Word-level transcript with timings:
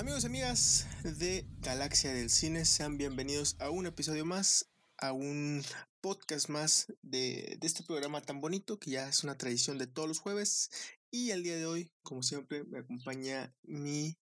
Amigos 0.00 0.22
y 0.22 0.28
amigas 0.28 0.86
de 1.02 1.46
Galaxia 1.58 2.10
del 2.10 2.30
Cine, 2.30 2.64
sean 2.64 2.96
bienvenidos 2.96 3.56
a 3.58 3.68
un 3.68 3.84
episodio 3.84 4.24
más, 4.24 4.70
a 4.96 5.12
un 5.12 5.62
podcast 6.00 6.48
más 6.48 6.86
de, 7.02 7.58
de, 7.60 7.66
este 7.66 7.82
programa 7.82 8.22
tan 8.22 8.40
bonito 8.40 8.78
que 8.78 8.92
ya 8.92 9.10
es 9.10 9.24
una 9.24 9.36
tradición 9.36 9.76
de 9.76 9.86
todos 9.86 10.08
los 10.08 10.18
jueves. 10.18 10.70
Y 11.10 11.32
el 11.32 11.42
día 11.42 11.54
de 11.56 11.66
hoy, 11.66 11.92
como 12.02 12.22
siempre, 12.22 12.64
me 12.64 12.78
acompaña 12.78 13.54
mi, 13.62 14.16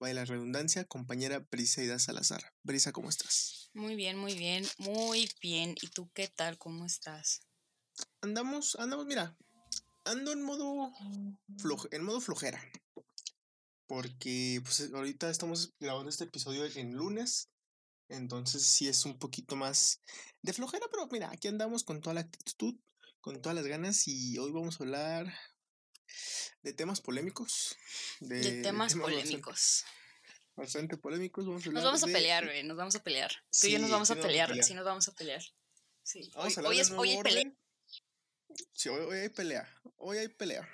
vaya 0.00 0.14
la 0.14 0.24
redundancia, 0.24 0.84
compañera 0.84 1.46
Briseida 1.48 2.00
Salazar. 2.00 2.52
Brisa, 2.64 2.90
¿cómo 2.90 3.08
estás? 3.08 3.70
Muy 3.72 3.94
bien, 3.94 4.18
muy 4.18 4.34
bien, 4.34 4.66
muy 4.78 5.30
bien. 5.40 5.76
¿Y 5.80 5.90
tú 5.90 6.10
qué 6.12 6.26
tal? 6.26 6.58
¿Cómo 6.58 6.86
estás? 6.86 7.42
Andamos, 8.20 8.74
andamos, 8.80 9.06
mira, 9.06 9.36
ando 10.04 10.32
en 10.32 10.42
modo, 10.42 10.90
floje, 11.56 11.86
en 11.92 12.02
modo 12.02 12.20
flojera 12.20 12.60
porque 13.90 14.60
pues 14.62 14.88
ahorita 14.94 15.28
estamos 15.30 15.74
grabando 15.80 16.10
este 16.10 16.22
episodio 16.22 16.64
en 16.76 16.92
lunes, 16.92 17.50
entonces 18.08 18.62
sí 18.62 18.86
es 18.86 19.04
un 19.04 19.18
poquito 19.18 19.56
más 19.56 20.00
de 20.42 20.52
flojera, 20.52 20.86
pero 20.92 21.08
mira, 21.08 21.28
aquí 21.32 21.48
andamos 21.48 21.82
con 21.82 22.00
toda 22.00 22.14
la 22.14 22.20
actitud, 22.20 22.76
con 23.20 23.42
todas 23.42 23.56
las 23.56 23.66
ganas 23.66 24.06
y 24.06 24.38
hoy 24.38 24.52
vamos 24.52 24.80
a 24.80 24.84
hablar 24.84 25.34
de 26.62 26.72
temas 26.72 27.00
polémicos. 27.00 27.76
De, 28.20 28.36
de 28.36 28.62
temas, 28.62 28.92
temas, 28.92 29.08
polémicos. 29.08 29.84
Bastante, 30.54 30.94
bastante, 30.94 30.96
polémicos. 30.96 31.46
Vamos 31.46 31.66
a 31.66 31.70
nos 31.70 31.82
vamos 31.82 32.02
a 32.04 32.06
de... 32.06 32.12
pelear, 32.12 32.44
güey, 32.44 32.62
nos 32.62 32.76
vamos 32.76 32.94
a 32.94 33.02
pelear. 33.02 33.32
Sí, 33.50 33.60
Tú 33.62 33.66
y 33.66 33.72
yo 33.72 33.78
nos 33.80 33.90
vamos 33.90 34.10
a 34.12 34.14
pelear, 34.14 34.62
sí, 34.62 34.72
nos 34.74 34.84
vamos 34.84 35.08
a 35.08 35.12
pelear. 35.14 35.42
Sí. 36.04 36.30
Vamos 36.36 36.56
hoy, 36.58 36.64
hoy 36.64 36.78
es, 36.78 36.90
hoy 36.92 37.10
hay 37.10 37.22
pelea. 37.24 37.52
Sí, 38.72 38.88
hoy, 38.88 39.00
hoy 39.00 39.18
hay 39.18 39.30
pelea. 39.30 39.68
Hoy 39.96 40.18
hay 40.18 40.28
pelea. 40.28 40.68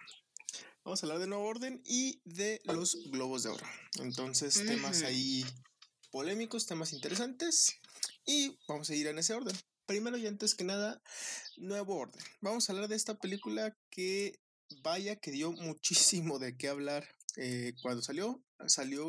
Vamos 0.86 1.02
a 1.02 1.06
hablar 1.06 1.18
de 1.18 1.26
Nuevo 1.26 1.44
Orden 1.44 1.82
y 1.84 2.20
de 2.24 2.60
los 2.66 3.10
globos 3.10 3.42
de 3.42 3.48
oro. 3.48 3.66
Entonces, 3.98 4.54
temas 4.64 5.02
ahí 5.02 5.44
polémicos, 6.12 6.66
temas 6.66 6.92
interesantes. 6.92 7.74
Y 8.24 8.56
vamos 8.68 8.88
a 8.88 8.94
ir 8.94 9.08
en 9.08 9.18
ese 9.18 9.34
orden. 9.34 9.56
Primero 9.84 10.16
y 10.16 10.28
antes 10.28 10.54
que 10.54 10.62
nada, 10.62 11.02
Nuevo 11.56 11.96
Orden. 11.96 12.22
Vamos 12.40 12.68
a 12.68 12.72
hablar 12.72 12.88
de 12.88 12.94
esta 12.94 13.18
película 13.18 13.76
que, 13.90 14.38
vaya, 14.84 15.16
que 15.16 15.32
dio 15.32 15.50
muchísimo 15.50 16.38
de 16.38 16.56
qué 16.56 16.68
hablar 16.68 17.08
eh, 17.34 17.74
cuando 17.82 18.00
salió. 18.00 18.40
Salió 18.68 19.08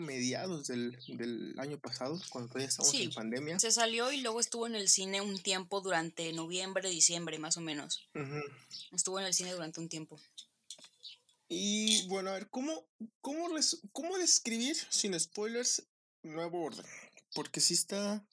mediados 0.00 0.66
del, 0.66 0.98
del, 1.06 1.54
año 1.60 1.78
pasado, 1.78 2.20
cuando 2.30 2.48
todavía 2.48 2.70
estamos 2.70 2.90
sí, 2.90 3.04
en 3.04 3.12
pandemia. 3.12 3.60
Se 3.60 3.70
salió 3.70 4.10
y 4.10 4.20
luego 4.20 4.40
estuvo 4.40 4.66
en 4.66 4.74
el 4.74 4.88
cine 4.88 5.20
un 5.20 5.40
tiempo 5.40 5.80
durante 5.80 6.32
noviembre, 6.32 6.90
diciembre, 6.90 7.38
más 7.38 7.56
o 7.56 7.60
menos. 7.60 8.08
Uh 8.16 8.18
-huh. 8.18 8.42
Estuvo 8.90 9.20
en 9.20 9.26
el 9.26 9.32
cine 9.32 9.52
durante 9.52 9.78
un 9.78 9.88
tiempo. 9.88 10.20
Y 11.48 12.06
bueno, 12.08 12.30
a 12.30 12.34
ver, 12.34 12.48
¿cómo, 12.48 12.88
cómo, 13.20 13.48
res, 13.54 13.80
cómo 13.92 14.16
describir 14.18 14.76
sin 14.90 15.18
spoilers 15.18 15.86
Nuevo 16.22 16.62
Orden? 16.62 16.86
Porque 17.34 17.60
sí 17.60 17.74
está 17.74 18.26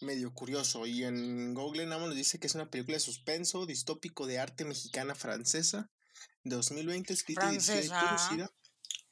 medio 0.00 0.32
curioso. 0.34 0.86
Y 0.86 1.04
en 1.04 1.54
Google 1.54 1.86
nada 1.86 2.00
más 2.00 2.08
nos 2.08 2.16
dice 2.16 2.38
que 2.38 2.46
es 2.46 2.54
una 2.54 2.70
película 2.70 2.96
de 2.96 3.00
suspenso 3.00 3.66
distópico 3.66 4.26
de 4.26 4.38
arte 4.38 4.64
mexicana 4.64 5.14
francesa 5.14 5.90
de 6.44 6.56
2020, 6.56 7.12
escrita 7.12 7.42
francesa. 7.42 7.82
y 7.82 8.06
dirigida. 8.06 8.52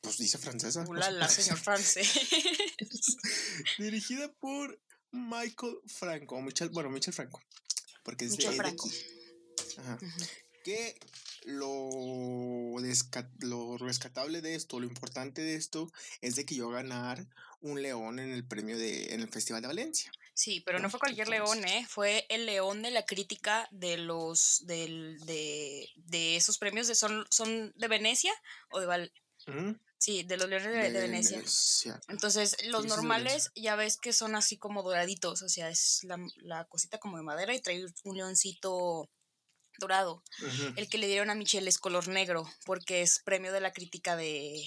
Pues 0.03 0.19
dice 0.19 0.39
francesa. 0.39 0.85
Ulala, 0.89 1.29
señor 1.29 1.59
francés. 1.63 2.13
dirigida 3.79 4.33
por 4.35 4.81
Michael 5.11 5.79
Franco. 5.87 6.41
Michel, 6.41 6.71
bueno, 6.71 6.91
Michel 6.91 7.15
Franco. 7.15 7.43
Porque 8.03 8.27
es 8.27 8.33
Michel 8.33 8.53
de, 8.53 8.57
Franco. 8.57 8.89
de 8.89 9.83
Ajá. 9.83 9.99
Uh 10.01 10.07
-huh. 10.07 10.29
Que 10.63 10.99
lo, 11.45 12.79
lo, 13.41 13.79
rescatable 13.79 14.41
de 14.41 14.55
esto, 14.55 14.81
lo 14.81 14.87
importante 14.87 15.43
de 15.43 15.55
esto, 15.55 15.91
es 16.21 16.37
de 16.37 16.45
que 16.45 16.55
yo 16.55 16.69
ganar 16.69 17.27
un 17.61 17.83
león 17.83 18.19
en 18.19 18.31
el 18.31 18.47
premio 18.47 18.79
de, 18.79 19.15
en 19.15 19.21
el 19.21 19.29
Festival 19.29 19.63
de 19.63 19.69
Valencia. 19.69 20.11
Sí, 20.35 20.61
pero 20.61 20.79
no, 20.79 20.85
no 20.85 20.91
fue 20.91 21.01
cualquier 21.01 21.29
Entonces, 21.29 21.57
león, 21.57 21.69
¿eh? 21.69 21.87
Fue 21.89 22.27
el 22.29 22.47
león 22.47 22.83
de 22.83 22.91
la 22.91 23.05
crítica 23.05 23.69
de 23.71 23.99
los, 23.99 24.65
del, 24.67 25.19
de, 25.27 25.89
de 25.97 26.37
esos 26.37 26.59
premios, 26.59 26.89
de, 26.89 26.95
son, 26.95 27.27
son 27.31 27.73
de 27.77 27.89
Venecia 27.89 28.33
o 28.71 28.81
de 28.81 28.87
Val... 28.87 29.13
-huh. 29.47 29.79
Sí, 29.99 30.23
de 30.23 30.39
los 30.39 30.49
leones 30.49 30.73
de, 30.73 30.99
Venecia. 30.99 31.37
Venecia. 31.37 32.01
Entonces, 32.09 32.57
los 32.69 32.87
normales 32.87 33.51
ya 33.55 33.77
ves 33.77 33.99
que 33.99 34.15
son 34.15 34.35
así 34.35 34.57
como 34.57 34.83
doraditos, 34.83 35.43
o 35.43 35.49
sea, 35.51 35.69
es 35.69 36.05
la, 36.05 36.17
la 36.37 36.65
cosita 36.65 36.97
como 36.97 37.19
de 37.19 37.23
madera 37.23 37.55
y 37.55 37.61
trae 37.61 37.85
un 38.05 38.17
leoncito 38.17 39.11
dorado. 39.81 40.23
Uh 40.41 40.45
-huh. 40.45 40.75
El 40.77 40.89
que 40.89 40.99
le 40.99 41.09
dieron 41.09 41.31
a 41.31 41.35
Michelle 41.35 41.69
es 41.69 41.79
color 41.79 42.07
negro, 42.07 42.49
porque 42.65 43.03
es 43.03 43.19
premio 43.19 43.53
de 43.53 43.61
la 43.61 43.73
crítica 43.73 44.15
de 44.15 44.65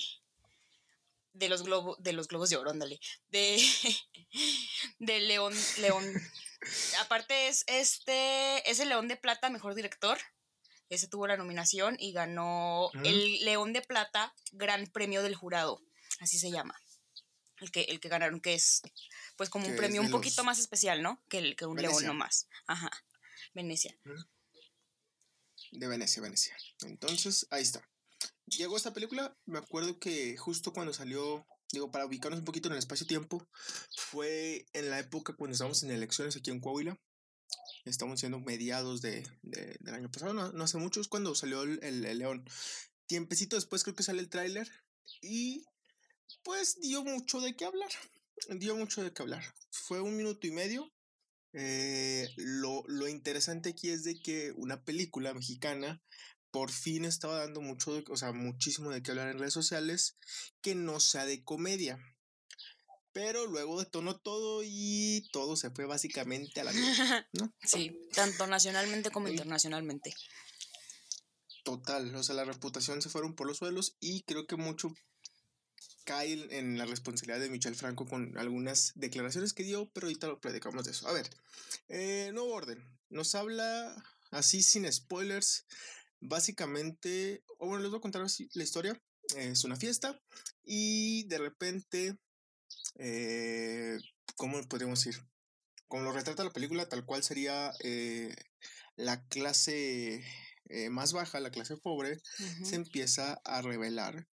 de 1.34 1.50
los 1.50 1.64
globos 1.64 2.02
de 2.02 2.14
los 2.14 2.28
globos 2.28 2.50
de 2.50 2.58
oro, 2.58 2.70
ándale. 2.70 3.00
De 3.30 3.58
de 5.00 5.20
León 5.20 5.54
León. 5.80 6.06
Aparte 7.02 7.48
es 7.48 7.64
este 7.68 8.70
es 8.70 8.80
el 8.80 8.90
León 8.90 9.08
de 9.08 9.18
Plata 9.18 9.50
mejor 9.50 9.76
director. 9.76 10.18
Ese 10.90 11.08
tuvo 11.08 11.28
la 11.28 11.38
nominación 11.38 11.98
y 12.00 12.14
ganó 12.14 12.88
uh 12.88 12.92
-huh. 12.92 13.08
el 13.08 13.46
León 13.46 13.74
de 13.74 13.82
Plata 13.82 14.34
Gran 14.52 14.86
Premio 14.88 15.24
del 15.24 15.36
Jurado, 15.36 15.82
así 16.20 16.38
se 16.38 16.52
llama. 16.52 16.80
El 17.60 17.72
que 17.72 17.82
el 17.84 18.00
que 18.00 18.10
ganaron 18.10 18.42
que 18.42 18.54
es 18.54 18.82
pues 19.36 19.50
como 19.50 19.68
un 19.68 19.76
premio 19.76 20.02
un 20.02 20.12
poquito 20.12 20.42
los... 20.42 20.46
más 20.46 20.60
especial, 20.60 21.02
¿no? 21.02 21.24
Que 21.30 21.40
el 21.40 21.56
que 21.56 21.66
un 21.66 21.76
Venecia. 21.76 22.00
león 22.00 22.06
nomás. 22.06 22.48
Ajá. 22.68 22.92
Venecia. 23.54 23.98
Uh 24.06 24.10
-huh 24.10 24.28
de 25.74 25.88
Venecia, 25.88 26.22
Venecia. 26.22 26.56
Entonces, 26.82 27.48
ahí 27.50 27.62
está. 27.62 27.88
Llegó 28.46 28.78
esta 28.78 28.94
película, 28.94 29.36
me 29.46 29.60
acuerdo 29.60 30.00
que 30.00 30.38
justo 30.38 30.74
cuando 30.74 30.94
salió, 30.94 31.46
digo, 31.72 31.92
para 31.92 32.06
ubicarnos 32.06 32.40
un 32.40 32.46
poquito 32.46 32.68
en 32.68 32.74
el 32.74 32.80
espacio-tiempo, 32.80 33.48
fue 33.96 34.66
en 34.74 34.90
la 34.90 35.00
época 35.00 35.34
cuando 35.36 35.54
estábamos 35.54 35.82
en 35.84 35.92
elecciones 35.92 36.36
aquí 36.36 36.52
en 36.52 36.60
Coahuila. 36.60 37.00
Estamos 37.86 38.20
siendo 38.20 38.40
mediados 38.40 39.02
de, 39.02 39.28
de, 39.42 39.78
del 39.80 39.96
año 39.96 40.12
pasado, 40.12 40.34
no, 40.34 40.64
hace 40.64 40.78
mucho, 40.78 41.02
es 41.02 41.08
cuando 41.08 41.36
salió 41.36 41.64
el, 41.64 41.80
el, 41.84 42.06
el 42.06 42.18
León. 42.18 42.46
Tiempecito 43.08 43.56
después 43.56 43.84
creo 43.84 43.96
que 43.96 44.04
sale 44.04 44.20
el 44.20 44.30
tráiler 44.30 44.70
y 45.22 45.66
pues 46.44 46.80
dio 46.80 47.04
mucho 47.04 47.42
de 47.42 47.56
qué 47.56 47.66
hablar. 47.66 47.90
Dio 48.50 48.76
mucho 48.76 49.04
de 49.04 49.14
qué 49.14 49.22
hablar. 49.22 49.44
Fue 49.72 50.02
un 50.02 50.16
minuto 50.16 50.48
y 50.48 50.52
medio, 50.52 50.93
eh, 51.54 52.30
lo, 52.38 52.84
lo, 52.88 53.08
interesante 53.08 53.70
aquí 53.70 53.90
es 53.90 54.04
de 54.04 54.20
que 54.20 54.52
una 54.56 54.84
película 54.84 55.34
mexicana 55.34 56.02
por 56.52 56.72
fin 56.72 57.06
estaba 57.06 57.40
dando 57.40 57.62
mucho, 57.62 57.94
de, 57.94 58.04
o 58.10 58.18
sea, 58.18 58.32
muchísimo 58.32 58.92
de 58.92 59.02
qué 59.02 59.12
hablar 59.12 59.30
en 59.30 59.40
redes 59.40 59.54
sociales 59.54 60.18
que 60.62 60.76
no 60.76 61.00
sea 61.00 61.26
de 61.26 61.44
comedia. 61.44 62.00
Pero 63.12 63.46
luego 63.46 63.80
detonó 63.80 64.20
todo 64.20 64.62
y 64.64 65.28
todo 65.32 65.56
se 65.56 65.70
fue 65.70 65.86
básicamente 65.86 66.62
a 66.62 66.64
la 66.64 66.74
mierda, 66.74 67.28
¿no? 67.34 67.54
Sí, 67.64 68.00
tanto 68.14 68.48
nacionalmente 68.48 69.12
como 69.12 69.28
internacionalmente. 69.28 70.14
Total, 71.64 72.14
o 72.16 72.24
sea, 72.24 72.36
la 72.36 72.46
reputación 72.46 73.02
se 73.02 73.10
fueron 73.10 73.36
por 73.36 73.48
los 73.48 73.58
suelos 73.58 73.96
y 74.00 74.24
creo 74.24 74.46
que 74.48 74.56
mucho 74.56 74.94
cae 76.04 76.48
en 76.58 76.78
la 76.78 76.86
responsabilidad 76.86 77.40
de 77.40 77.50
Michel 77.50 77.76
Franco 77.76 78.06
con 78.06 78.38
algunas 78.38 78.92
declaraciones 78.96 79.54
que 79.54 79.64
dio, 79.64 79.90
pero 79.90 80.08
ahorita 80.08 80.28
lo 80.28 80.40
predicamos 80.40 80.86
de 80.86 80.92
eso. 80.92 81.08
A 81.08 81.14
ver, 81.14 81.30
eh, 81.90 82.32
nuevo 82.34 82.54
orden. 82.54 82.84
Nos 83.10 83.36
habla 83.36 83.96
así 84.32 84.62
sin 84.62 84.92
spoilers. 84.92 85.66
Básicamente, 86.20 87.44
o 87.58 87.68
bueno, 87.68 87.82
les 87.82 87.92
voy 87.92 87.98
a 87.98 88.02
contar 88.02 88.22
así 88.22 88.50
la 88.54 88.64
historia. 88.64 89.02
Es 89.36 89.64
una 89.64 89.76
fiesta 89.76 90.20
y 90.64 91.24
de 91.28 91.38
repente, 91.38 92.18
eh, 92.96 93.98
¿cómo 94.36 94.62
podríamos 94.68 95.04
decir? 95.04 95.22
Como 95.88 96.04
lo 96.04 96.12
retrata 96.12 96.44
la 96.44 96.52
película, 96.52 96.88
tal 96.88 97.06
cual 97.06 97.24
sería 97.24 97.72
eh, 97.82 98.34
la 98.96 99.26
clase 99.28 100.24
eh, 100.70 100.90
más 100.90 101.14
baja, 101.14 101.40
la 101.40 101.52
clase 101.52 101.78
pobre, 101.78 102.14
uh 102.14 102.44
-huh. 102.44 102.66
se 102.66 102.76
empieza 102.76 103.42
a 103.44 103.62
revelar 103.62 104.28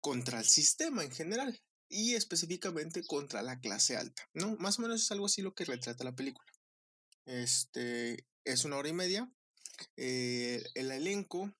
contra 0.00 0.38
el 0.38 0.44
sistema 0.44 1.04
en 1.04 1.10
general 1.10 1.60
y 1.88 2.14
específicamente 2.14 3.04
contra 3.04 3.42
la 3.42 3.58
clase 3.60 3.96
alta, 3.96 4.22
¿no? 4.32 4.56
Más 4.56 4.78
o 4.78 4.82
menos 4.82 5.02
es 5.02 5.10
algo 5.10 5.26
así 5.26 5.42
lo 5.42 5.54
que 5.54 5.64
retrata 5.64 6.04
la 6.04 6.14
película. 6.14 6.46
Este 7.26 8.26
es 8.44 8.64
una 8.64 8.76
hora 8.76 8.88
y 8.88 8.92
media. 8.92 9.30
Eh, 9.96 10.62
el 10.74 10.90
elenco, 10.92 11.52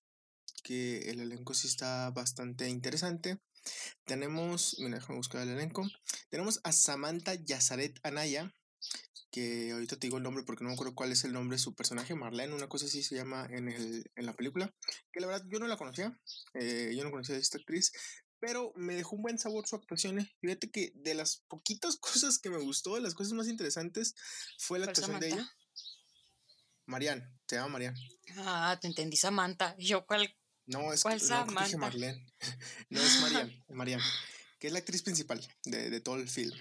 que 0.63 1.11
el 1.11 1.21
elenco 1.21 1.55
sí 1.55 1.67
está 1.67 2.11
bastante 2.11 2.69
interesante. 2.69 3.41
Tenemos, 4.05 4.77
mira, 4.79 4.99
déjame 4.99 5.17
buscar 5.17 5.43
el 5.43 5.51
elenco. 5.51 5.87
Tenemos 6.29 6.61
a 6.65 6.73
Samantha 6.73 7.35
Yazaret 7.35 7.99
Anaya, 8.03 8.55
que 9.31 9.71
ahorita 9.73 9.97
te 9.97 10.07
digo 10.07 10.17
el 10.17 10.23
nombre 10.23 10.45
porque 10.45 10.65
no 10.65 10.71
me 10.71 10.75
acuerdo 10.75 10.95
cuál 10.95 11.13
es 11.13 11.25
el 11.25 11.33
nombre 11.33 11.57
de 11.57 11.63
su 11.63 11.75
personaje, 11.75 12.15
Marlene, 12.15 12.55
una 12.55 12.69
cosa 12.69 12.87
así 12.87 13.03
se 13.03 13.15
llama 13.15 13.47
en, 13.51 13.69
el, 13.69 14.11
en 14.17 14.27
la 14.27 14.33
película, 14.33 14.75
que 15.13 15.21
la 15.21 15.29
verdad 15.29 15.47
yo 15.49 15.59
no 15.59 15.69
la 15.69 15.77
conocía, 15.77 16.19
eh, 16.55 16.93
yo 16.97 17.05
no 17.05 17.11
conocía 17.11 17.37
a 17.37 17.39
esta 17.39 17.59
actriz, 17.59 17.93
pero 18.41 18.73
me 18.75 18.95
dejó 18.95 19.17
un 19.17 19.23
buen 19.23 19.39
sabor 19.39 19.67
su 19.69 19.77
actuación. 19.77 20.19
¿eh? 20.19 20.35
Fíjate 20.41 20.71
que 20.71 20.93
de 20.97 21.15
las 21.15 21.45
poquitas 21.49 21.97
cosas 22.01 22.39
que 22.39 22.51
me 22.51 22.59
gustó, 22.59 22.95
de 22.95 23.03
las 23.03 23.15
cosas 23.15 23.35
más 23.35 23.47
interesantes, 23.47 24.15
fue 24.59 24.79
la 24.79 24.87
actuación 24.87 25.21
Samantha? 25.21 25.37
de 25.37 25.43
ella. 25.43 25.57
Marian, 26.87 27.39
se 27.47 27.57
llama 27.57 27.69
Marian. 27.69 27.95
Ah, 28.39 28.77
te 28.81 28.89
entendí, 28.89 29.17
Samantha. 29.17 29.77
Yo, 29.79 30.05
¿cuál? 30.07 30.35
No, 30.67 30.93
es 30.93 31.03
¿Cuál 31.03 31.19
no, 31.19 31.25
Samantha? 31.25 31.65
dije 31.65 31.77
Marlene. 31.77 32.33
no, 32.89 33.01
es 33.01 33.21
Marian, 33.21 33.65
Marian. 33.69 34.01
que 34.59 34.67
es 34.67 34.73
la 34.73 34.81
actriz 34.81 35.03
principal 35.03 35.41
de, 35.65 36.01
todo 36.01 36.17
el 36.17 36.29
film. 36.29 36.59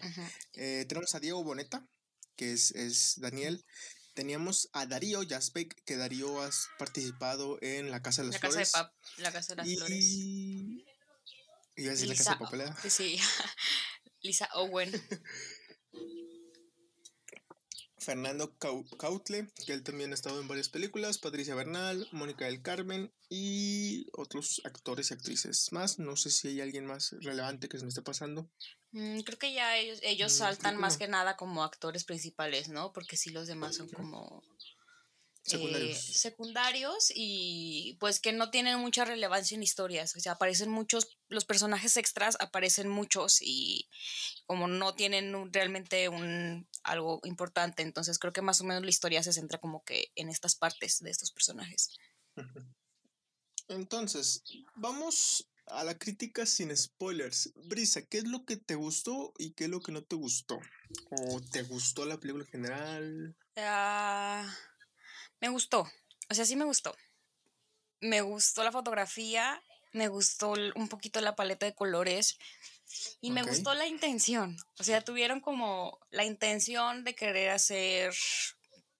Eh, 0.53 0.85
tenemos 0.87 1.15
a 1.15 1.19
Diego 1.19 1.43
Boneta, 1.43 1.87
que 2.35 2.53
es, 2.53 2.71
es 2.71 3.19
Daniel. 3.19 3.65
Teníamos 4.13 4.69
a 4.73 4.85
Darío 4.85 5.21
Jaspek, 5.27 5.83
que 5.85 5.95
Darío 5.95 6.43
ha 6.43 6.49
participado 6.77 7.57
en 7.61 7.89
La 7.89 8.01
Casa 8.01 8.21
de 8.21 8.27
las 8.29 8.39
Flores. 8.39 8.71
Casa 8.71 8.93
de 9.15 9.23
La 9.23 9.31
Casa 9.31 9.55
de 9.55 9.57
las 9.57 9.67
y... 9.67 9.75
Flores. 9.77 10.78
Iba 11.79 11.91
a 11.91 11.93
decir 11.93 12.09
La 12.09 12.15
Casa 12.15 12.37
Papelera. 12.37 12.75
Sí, 12.89 13.17
Lisa 14.21 14.49
Owen. 14.55 14.91
Fernando 17.99 18.57
Cautle, 18.57 19.49
que 19.65 19.73
él 19.73 19.83
también 19.83 20.11
ha 20.11 20.15
estado 20.15 20.39
en 20.41 20.47
varias 20.47 20.69
películas, 20.69 21.17
Patricia 21.17 21.53
Bernal, 21.53 22.07
Mónica 22.11 22.45
del 22.45 22.61
Carmen 22.61 23.13
y 23.29 24.07
otros 24.13 24.61
actores 24.63 25.11
y 25.11 25.13
actrices 25.13 25.71
más. 25.71 25.99
No 25.99 26.15
sé 26.15 26.31
si 26.31 26.47
hay 26.47 26.61
alguien 26.61 26.85
más 26.85 27.15
relevante 27.19 27.69
que 27.69 27.77
se 27.77 27.83
me 27.83 27.89
esté 27.89 28.01
pasando. 28.01 28.49
Mm, 28.91 29.19
creo 29.19 29.37
que 29.37 29.53
ya 29.53 29.77
ellos, 29.77 29.99
ellos 30.01 30.33
mm, 30.33 30.37
saltan 30.37 30.77
más 30.77 30.97
que 30.97 31.07
nada 31.07 31.35
como 31.35 31.63
actores 31.63 32.03
principales, 32.03 32.69
¿no? 32.69 32.93
Porque 32.93 33.17
sí 33.17 33.31
los 33.31 33.47
demás 33.47 33.75
son 33.75 33.89
como 33.89 34.43
Secundarios. 35.49 36.09
Eh, 36.09 36.13
secundarios 36.13 37.11
y 37.15 37.97
pues 37.99 38.19
que 38.19 38.31
no 38.31 38.51
tienen 38.51 38.79
mucha 38.79 39.05
relevancia 39.05 39.55
en 39.55 39.63
historias. 39.63 40.15
O 40.15 40.19
sea, 40.19 40.33
aparecen 40.33 40.69
muchos, 40.69 41.17
los 41.27 41.45
personajes 41.45 41.97
extras 41.97 42.37
aparecen 42.39 42.87
muchos 42.87 43.41
y 43.41 43.89
como 44.45 44.67
no 44.67 44.93
tienen 44.93 45.51
realmente 45.51 46.09
un 46.09 46.67
algo 46.83 47.19
importante, 47.23 47.83
entonces 47.83 48.19
creo 48.19 48.33
que 48.33 48.41
más 48.41 48.61
o 48.61 48.63
menos 48.63 48.83
la 48.83 48.89
historia 48.89 49.23
se 49.23 49.33
centra 49.33 49.59
como 49.59 49.83
que 49.83 50.11
en 50.15 50.29
estas 50.29 50.55
partes 50.55 50.99
de 50.99 51.09
estos 51.09 51.31
personajes. 51.31 51.97
Entonces, 53.67 54.43
vamos 54.75 55.47
a 55.67 55.83
la 55.83 55.95
crítica 55.95 56.47
sin 56.47 56.75
spoilers. 56.75 57.53
Brisa, 57.67 58.01
¿qué 58.01 58.17
es 58.17 58.27
lo 58.27 58.43
que 58.45 58.57
te 58.57 58.73
gustó 58.73 59.33
y 59.37 59.51
qué 59.51 59.65
es 59.65 59.69
lo 59.69 59.79
que 59.79 59.91
no 59.91 60.03
te 60.03 60.15
gustó? 60.15 60.59
¿O 61.11 61.39
te 61.39 61.61
gustó 61.61 62.05
la 62.05 62.19
película 62.19 62.45
en 62.45 62.49
general? 62.49 63.37
Ah... 63.57 64.51
Me 65.41 65.49
gustó, 65.49 65.89
o 66.29 66.33
sea, 66.33 66.45
sí 66.45 66.55
me 66.55 66.65
gustó. 66.65 66.95
Me 68.01 68.21
gustó 68.21 68.63
la 68.63 68.71
fotografía, 68.71 69.61
me 69.91 70.07
gustó 70.07 70.53
un 70.75 70.87
poquito 70.87 71.19
la 71.21 71.35
paleta 71.35 71.65
de 71.65 71.75
colores 71.75 72.37
y 73.19 73.31
me 73.31 73.43
gustó 73.43 73.73
la 73.73 73.87
intención. 73.87 74.57
O 74.79 74.83
sea, 74.83 75.01
tuvieron 75.01 75.41
como 75.41 75.99
la 76.11 76.23
intención 76.23 77.03
de 77.03 77.15
querer 77.15 77.49
hacer 77.49 78.13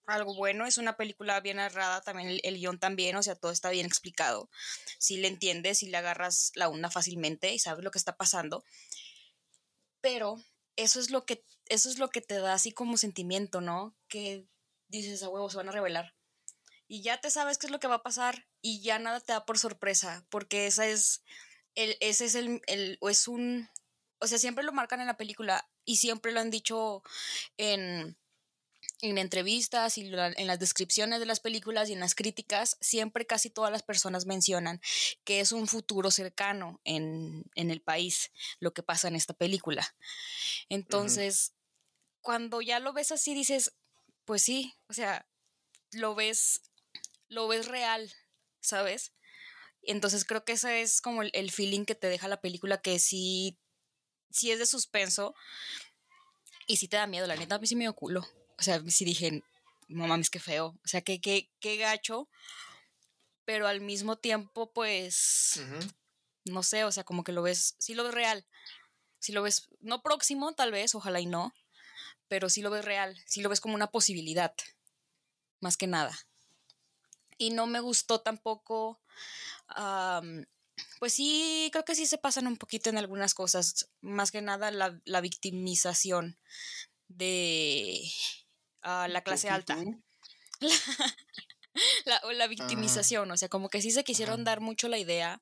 algo 0.06 0.36
bueno. 0.36 0.66
Es 0.66 0.78
una 0.78 0.98
película 0.98 1.40
bien 1.40 1.58
narrada, 1.58 2.02
también 2.02 2.30
el, 2.30 2.42
el, 2.44 2.58
guion 2.58 2.80
también, 2.80 3.16
o 3.16 3.24
sea, 3.24 3.36
todo 3.36 3.52
está 3.52 3.70
bien 3.70 3.86
explicado. 3.86 4.50
Si 4.98 5.18
le 5.18 5.28
entiendes, 5.28 5.80
si 5.80 5.88
le 5.88 5.98
agarras 5.98 6.52
la 6.56 6.68
onda 6.68 6.90
fácilmente 6.90 7.54
y 7.54 7.60
sabes 7.60 7.84
lo 7.84 7.92
que 7.92 8.00
está 8.00 8.18
pasando. 8.18 8.64
Pero 10.02 10.44
eso 10.76 11.00
es 11.00 11.12
lo 11.12 11.26
que, 11.26 11.44
eso 11.68 11.90
es 11.90 12.00
lo 12.00 12.10
que 12.10 12.22
te 12.22 12.40
da 12.40 12.54
así 12.54 12.72
como 12.72 12.98
sentimiento, 12.98 13.62
¿no? 13.62 13.96
Que 14.08 14.46
dices, 14.88 15.22
a 15.24 15.30
huevo, 15.30 15.50
se 15.50 15.58
van 15.58 15.70
a 15.70 15.74
revelar 15.74 16.19
y 16.90 17.04
ya 17.04 17.22
te 17.22 17.30
sabes 17.30 17.58
qué 17.58 17.68
es 17.68 17.72
lo 17.72 17.80
que 17.80 17.88
va 17.88 17.96
a 17.96 18.04
pasar 18.04 18.48
y 18.62 18.82
ya 18.82 18.98
nada 19.00 19.22
te 19.22 19.32
da 19.32 19.46
por 19.46 19.60
sorpresa, 19.60 20.26
porque 20.30 20.66
esa 20.66 20.88
es 20.88 21.22
el, 21.76 21.96
ese 22.02 22.26
es 22.26 22.36
el, 22.36 22.62
el, 22.66 22.98
o 23.00 23.10
es 23.10 23.28
un, 23.28 23.70
o 24.18 24.28
sea, 24.28 24.40
siempre 24.40 24.64
lo 24.64 24.74
marcan 24.74 25.00
en 25.00 25.08
la 25.08 25.16
película 25.16 25.70
y 25.86 25.98
siempre 25.98 26.32
lo 26.32 26.40
han 26.40 26.50
dicho 26.50 27.04
en, 27.58 28.18
en 29.02 29.18
entrevistas 29.20 30.00
y 30.00 30.02
en 30.12 30.48
las 30.48 30.60
descripciones 30.60 31.20
de 31.20 31.28
las 31.28 31.40
películas 31.40 31.90
y 31.90 31.94
en 31.94 32.00
las 32.00 32.16
críticas, 32.16 32.76
siempre 32.82 33.28
casi 33.28 33.52
todas 33.52 33.72
las 33.72 33.84
personas 33.84 34.26
mencionan 34.26 34.82
que 35.24 35.42
es 35.42 35.52
un 35.52 35.68
futuro 35.68 36.10
cercano 36.10 36.82
en, 36.86 37.46
en 37.54 37.70
el 37.70 37.82
país 37.82 38.32
lo 38.60 38.74
que 38.74 38.82
pasa 38.82 39.08
en 39.08 39.16
esta 39.16 39.36
película. 39.36 39.96
Entonces, 40.70 41.54
cuando 42.22 42.62
ya 42.62 42.80
lo 42.80 42.94
ves 42.94 43.12
así, 43.12 43.36
dices, 43.36 43.74
pues 44.26 44.42
sí, 44.42 44.74
o 44.88 44.94
sea, 44.94 45.28
lo 45.92 46.16
ves 46.16 46.62
lo 47.30 47.48
ves 47.48 47.68
real, 47.68 48.12
¿sabes? 48.60 49.14
Entonces 49.84 50.26
creo 50.26 50.44
que 50.44 50.54
ese 50.54 50.82
es 50.82 51.02
como 51.02 51.24
el, 51.24 51.52
feeling 51.52 51.86
que 51.86 51.96
te 51.96 52.08
deja 52.08 52.28
la 52.28 52.42
película, 52.42 52.82
que 52.82 53.00
sí, 53.00 53.58
sí 54.30 54.52
es 54.52 54.60
de 54.60 54.66
suspenso 54.66 55.34
y 56.68 56.78
sí 56.78 56.88
te 56.88 56.98
da 56.98 57.08
miedo. 57.08 57.28
La 57.28 57.36
neta, 57.36 57.56
a 57.56 57.60
mí 57.60 57.68
sí 57.68 57.76
me 57.76 57.86
dio 57.86 57.96
culo. 57.96 58.28
O 58.58 58.62
sea, 58.62 58.82
sí 58.88 59.06
dije, 59.06 59.44
no 59.88 60.08
mames, 60.08 60.30
qué 60.30 60.40
feo. 60.40 60.78
O 60.84 60.88
sea, 60.88 61.02
qué, 61.02 61.22
qué, 61.22 61.50
qué 61.60 61.78
gacho. 61.78 62.28
Pero 63.46 63.68
al 63.68 63.82
mismo 63.82 64.18
tiempo, 64.18 64.72
pues, 64.74 65.62
no 66.46 66.62
sé, 66.62 66.84
o 66.84 66.92
sea, 66.92 67.04
como 67.04 67.24
que 67.24 67.32
lo 67.32 67.42
ves, 67.42 67.76
sí 67.80 67.96
lo 67.96 68.04
ves 68.04 68.14
real. 68.14 68.46
Sí 69.20 69.32
lo 69.32 69.42
ves, 69.42 69.70
no 69.80 70.02
próximo, 70.02 70.54
tal 70.54 70.72
vez, 70.72 70.94
ojalá 70.94 71.20
y 71.20 71.26
no, 71.26 71.54
pero 72.28 72.50
sí 72.50 72.62
lo 72.62 72.70
ves 72.70 72.86
real. 72.86 73.18
Sí 73.26 73.42
lo 73.42 73.50
ves 73.50 73.60
como 73.60 73.76
una 73.76 73.88
posibilidad, 73.88 74.54
más 75.62 75.78
que 75.78 75.88
nada 75.88 76.18
y 77.40 77.50
no 77.50 77.66
me 77.66 77.80
gustó 77.80 78.22
tampoco. 78.22 79.02
pues 81.00 81.14
sí, 81.14 81.70
creo 81.72 81.86
que 81.86 81.96
sí 81.96 82.06
se 82.06 82.20
pasan 82.20 82.46
un 82.46 82.58
poquito 82.58 82.92
en 82.92 83.00
algunas 83.00 83.34
cosas. 83.34 83.90
Más 84.02 84.30
que 84.32 84.42
nada 84.42 84.70
la, 84.70 85.22
victimización 85.22 86.38
de 87.08 88.04
ah, 88.84 89.08
la 89.10 89.24
clase 89.24 89.50
alta. 89.50 89.76
La, 92.04 92.20
la, 92.34 92.48
victimización, 92.48 93.32
o 93.32 93.38
sea, 93.38 93.48
como 93.48 93.70
que 93.70 93.82
sí 93.82 93.92
se 93.92 94.04
quisieron 94.04 94.44
dar 94.44 94.60
mucho 94.60 94.90
la 94.90 94.98
idea 94.98 95.40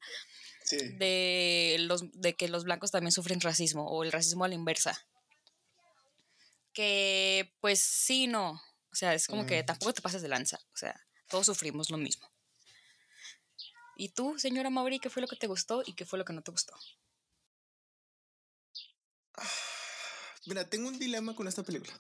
de, 0.70 1.78
los, 1.80 2.04
de 2.12 2.36
que 2.36 2.48
los 2.48 2.64
blancos 2.64 2.92
también 2.92 3.12
sufren 3.12 3.42
racismo 3.42 3.88
o 3.88 4.04
el 4.04 4.12
racismo 4.12 4.44
a 4.44 4.48
la 4.48 4.54
inversa. 4.54 5.08
Que 6.74 7.56
pues 7.60 7.80
sí, 7.80 8.28
no. 8.28 8.62
O 8.92 8.96
sea, 8.96 9.16
es 9.16 9.26
como 9.26 9.48
que 9.48 9.64
tampoco 9.64 9.94
te 9.94 10.02
pases 10.02 10.22
de 10.22 10.28
lanza. 10.28 10.60
O 10.74 10.78
sea, 10.78 11.07
todos 11.28 11.46
sufrimos 11.46 11.90
lo 11.90 11.98
mismo. 11.98 12.28
¿Y 13.96 14.10
tú, 14.10 14.38
señora 14.38 14.70
Mauri, 14.70 15.00
qué 15.00 15.10
fue 15.10 15.22
lo 15.22 15.28
que 15.28 15.36
te 15.36 15.48
gustó 15.48 15.82
y 15.86 15.94
qué 15.94 16.06
fue 16.06 16.20
lo 16.20 16.26
que 16.26 16.34
no 16.34 16.44
te 16.44 16.52
gustó? 16.52 16.74
Mira, 20.46 20.70
tengo 20.70 20.88
un 20.88 21.00
dilema 21.00 21.36
con 21.36 21.48
esta 21.48 21.64
película. 21.64 21.94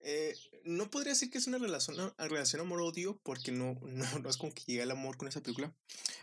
Eh, 0.00 0.36
no 0.64 0.90
podría 0.90 1.12
decir 1.12 1.30
que 1.30 1.38
es 1.38 1.46
una 1.46 1.58
relación, 1.58 2.60
amor-odio 2.60 3.18
porque 3.22 3.52
no, 3.52 3.78
no, 3.82 4.18
no 4.18 4.30
es 4.30 4.36
como 4.36 4.52
que 4.52 4.62
llega 4.66 4.84
el 4.84 4.90
amor 4.90 5.16
con 5.16 5.28
esa 5.28 5.42
película. 5.42 5.74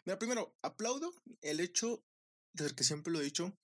Mira, 0.05 0.19
primero, 0.19 0.55
aplaudo 0.61 1.13
el 1.41 1.59
hecho, 1.59 2.03
de 2.53 2.73
que 2.73 2.83
siempre 2.83 3.11
lo 3.11 3.19
he 3.19 3.23
dicho, 3.23 3.57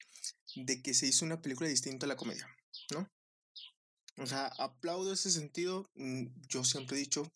de 0.56 0.82
que 0.82 0.94
se 0.94 1.08
hizo 1.08 1.24
una 1.24 1.42
película 1.42 1.70
distinta 1.70 2.06
a 2.06 2.10
la 2.10 2.18
comedia, 2.18 2.48
¿no? 2.92 3.10
O 4.18 4.26
sea, 4.26 4.48
aplaudo 4.58 5.14
ese 5.14 5.32
sentido. 5.32 5.90
Mm, 5.96 6.28
yo 6.48 6.64
siempre 6.64 6.98
he 6.98 7.00
dicho 7.00 7.32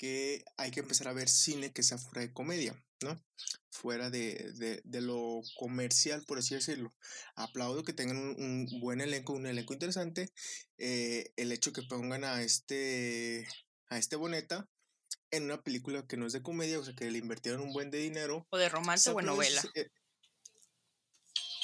que 0.00 0.46
hay 0.56 0.70
que 0.70 0.80
empezar 0.80 1.08
a 1.08 1.12
ver 1.12 1.28
cine 1.28 1.74
que 1.74 1.82
sea 1.82 1.98
fuera 1.98 2.22
de 2.22 2.32
comedia, 2.32 2.74
¿no? 3.02 3.22
Fuera 3.68 4.08
de, 4.08 4.80
lo 4.86 5.42
comercial, 5.58 6.24
por 6.26 6.38
así 6.38 6.54
decirlo. 6.54 6.94
Aplaudo 7.34 7.84
que 7.84 7.92
tengan 7.92 8.16
un, 8.16 8.66
buen 8.80 9.02
elenco, 9.02 9.34
un 9.34 9.44
elenco 9.44 9.74
interesante. 9.74 10.32
Eh, 10.78 11.34
el 11.36 11.52
hecho 11.52 11.74
que 11.74 11.82
pongan 11.82 12.24
a 12.24 12.40
este, 12.40 13.46
a 13.90 13.98
este 13.98 14.16
Boneta 14.16 14.66
en 15.30 15.44
una 15.44 15.60
película 15.62 16.06
que 16.06 16.16
no 16.16 16.26
es 16.26 16.32
de 16.32 16.42
comedia, 16.42 16.78
o 16.78 16.84
sea, 16.84 16.94
que 16.94 17.10
le 17.10 17.18
invirtieron 17.18 17.60
un 17.60 17.74
buen 17.74 17.90
de 17.90 17.98
dinero. 17.98 18.46
O 18.48 18.56
de 18.56 18.70
romance 18.70 19.10
o 19.10 19.16
de 19.16 19.22
novela. 19.22 19.62
Eh, 19.74 19.90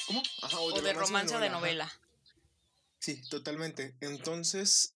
¿Cómo? 0.05 0.21
o 0.51 0.79
de, 0.79 0.93
romance, 0.93 1.35
o 1.35 1.39
de 1.39 1.49
novela. 1.49 1.91
Sí, 2.99 3.19
totalmente. 3.31 3.95
Entonces, 3.99 4.93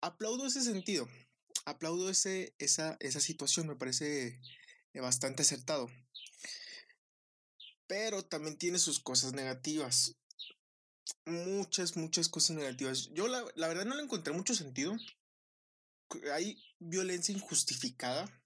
aplaudo 0.00 0.46
ese 0.46 0.62
sentido 0.62 1.08
aplaudo 1.64 2.10
ese, 2.10 2.54
esa, 2.58 2.96
esa 3.00 3.20
situación, 3.20 3.66
me 3.66 3.76
parece 3.76 4.40
eh, 4.92 5.00
bastante 5.00 5.42
acertado. 5.42 5.88
Pero 7.86 8.24
también 8.24 8.58
tiene 8.58 8.78
sus 8.78 9.00
cosas 9.00 9.32
negativas. 9.32 10.16
Muchas, 11.24 11.96
muchas 11.96 12.28
cosas 12.28 12.56
negativas. 12.56 13.10
Yo 13.12 13.28
la, 13.28 13.44
la 13.54 13.68
verdad 13.68 13.84
no 13.84 13.94
le 13.94 14.02
encontré 14.02 14.32
mucho 14.32 14.54
sentido. 14.54 14.96
Hay 16.32 16.62
violencia 16.78 17.34
injustificada. 17.34 18.42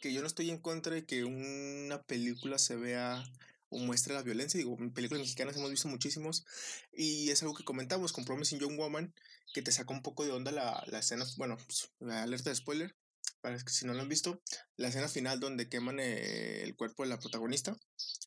Que 0.00 0.12
yo 0.12 0.20
no 0.20 0.26
estoy 0.26 0.50
en 0.50 0.58
contra 0.58 0.94
de 0.94 1.06
que 1.06 1.24
una 1.24 2.02
película 2.02 2.58
se 2.58 2.76
vea 2.76 3.24
o 3.72 3.78
muestre 3.78 4.14
la 4.14 4.22
violencia. 4.22 4.58
Digo, 4.58 4.76
en 4.78 4.92
películas 4.92 5.22
mexicanas 5.22 5.56
hemos 5.56 5.70
visto 5.70 5.88
muchísimos. 5.88 6.44
Y 6.92 7.30
es 7.30 7.42
algo 7.42 7.54
que 7.54 7.64
comentamos 7.64 8.12
con 8.12 8.24
Promising 8.24 8.60
Young 8.60 8.78
Woman, 8.78 9.14
que 9.54 9.62
te 9.62 9.72
saca 9.72 9.92
un 9.92 10.02
poco 10.02 10.24
de 10.24 10.32
onda 10.32 10.52
la, 10.52 10.82
la 10.86 10.98
escena, 11.00 11.24
bueno, 11.36 11.56
pues, 11.66 11.90
alerta 12.00 12.50
de 12.50 12.56
spoiler, 12.56 12.94
para 13.40 13.58
que 13.58 13.72
si 13.72 13.86
no 13.86 13.94
lo 13.94 14.02
han 14.02 14.08
visto, 14.08 14.40
la 14.76 14.88
escena 14.88 15.08
final 15.08 15.40
donde 15.40 15.68
queman 15.68 15.98
eh, 16.00 16.62
el 16.62 16.76
cuerpo 16.76 17.02
de 17.02 17.08
la 17.08 17.18
protagonista, 17.18 17.76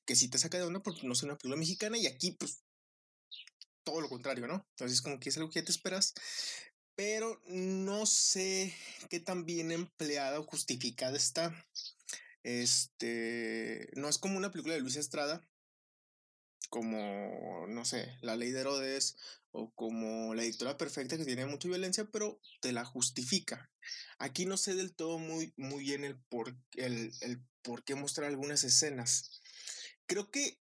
que 0.05 0.15
sí 0.15 0.29
te 0.29 0.37
saca 0.37 0.57
de 0.57 0.63
onda 0.63 0.81
porque 0.81 1.07
no 1.07 1.13
es 1.13 1.23
una 1.23 1.37
película 1.37 1.57
mexicana 1.57 1.97
y 1.97 2.05
aquí 2.05 2.33
pues 2.33 2.61
todo 3.83 4.01
lo 4.01 4.09
contrario, 4.09 4.47
¿no? 4.47 4.65
Entonces 4.71 5.01
como 5.01 5.19
que 5.19 5.29
es 5.29 5.37
algo 5.37 5.49
que 5.49 5.61
ya 5.61 5.65
te 5.65 5.71
esperas, 5.71 6.13
pero 6.95 7.41
no 7.47 8.05
sé 8.05 8.73
qué 9.09 9.19
tan 9.19 9.45
bien 9.45 9.71
empleada 9.71 10.39
o 10.39 10.43
justificada 10.43 11.15
está. 11.15 11.53
Este, 12.45 13.89
no 13.95 14.07
es 14.07 14.19
como 14.19 14.37
una 14.37 14.51
película 14.51 14.75
de 14.75 14.79
Luis 14.79 14.97
Estrada, 14.97 15.43
como, 16.69 17.65
no 17.67 17.85
sé, 17.85 18.19
la 18.21 18.35
ley 18.35 18.51
de 18.51 18.61
Herodes 18.61 19.17
o 19.49 19.73
como 19.73 20.35
la 20.35 20.43
dictadura 20.43 20.77
perfecta 20.77 21.17
que 21.17 21.25
tiene 21.25 21.47
mucha 21.47 21.67
violencia, 21.67 22.05
pero 22.05 22.39
te 22.61 22.71
la 22.71 22.85
justifica. 22.85 23.71
Aquí 24.19 24.45
no 24.45 24.57
sé 24.57 24.75
del 24.75 24.93
todo 24.93 25.17
muy, 25.17 25.55
muy 25.57 25.85
bien 25.85 26.03
el 26.03 26.19
por, 26.19 26.55
el, 26.73 27.11
el 27.21 27.41
por 27.63 27.83
qué 27.83 27.95
mostrar 27.95 28.27
algunas 28.27 28.63
escenas. 28.63 29.41
Creo 30.05 30.29
que 30.29 30.61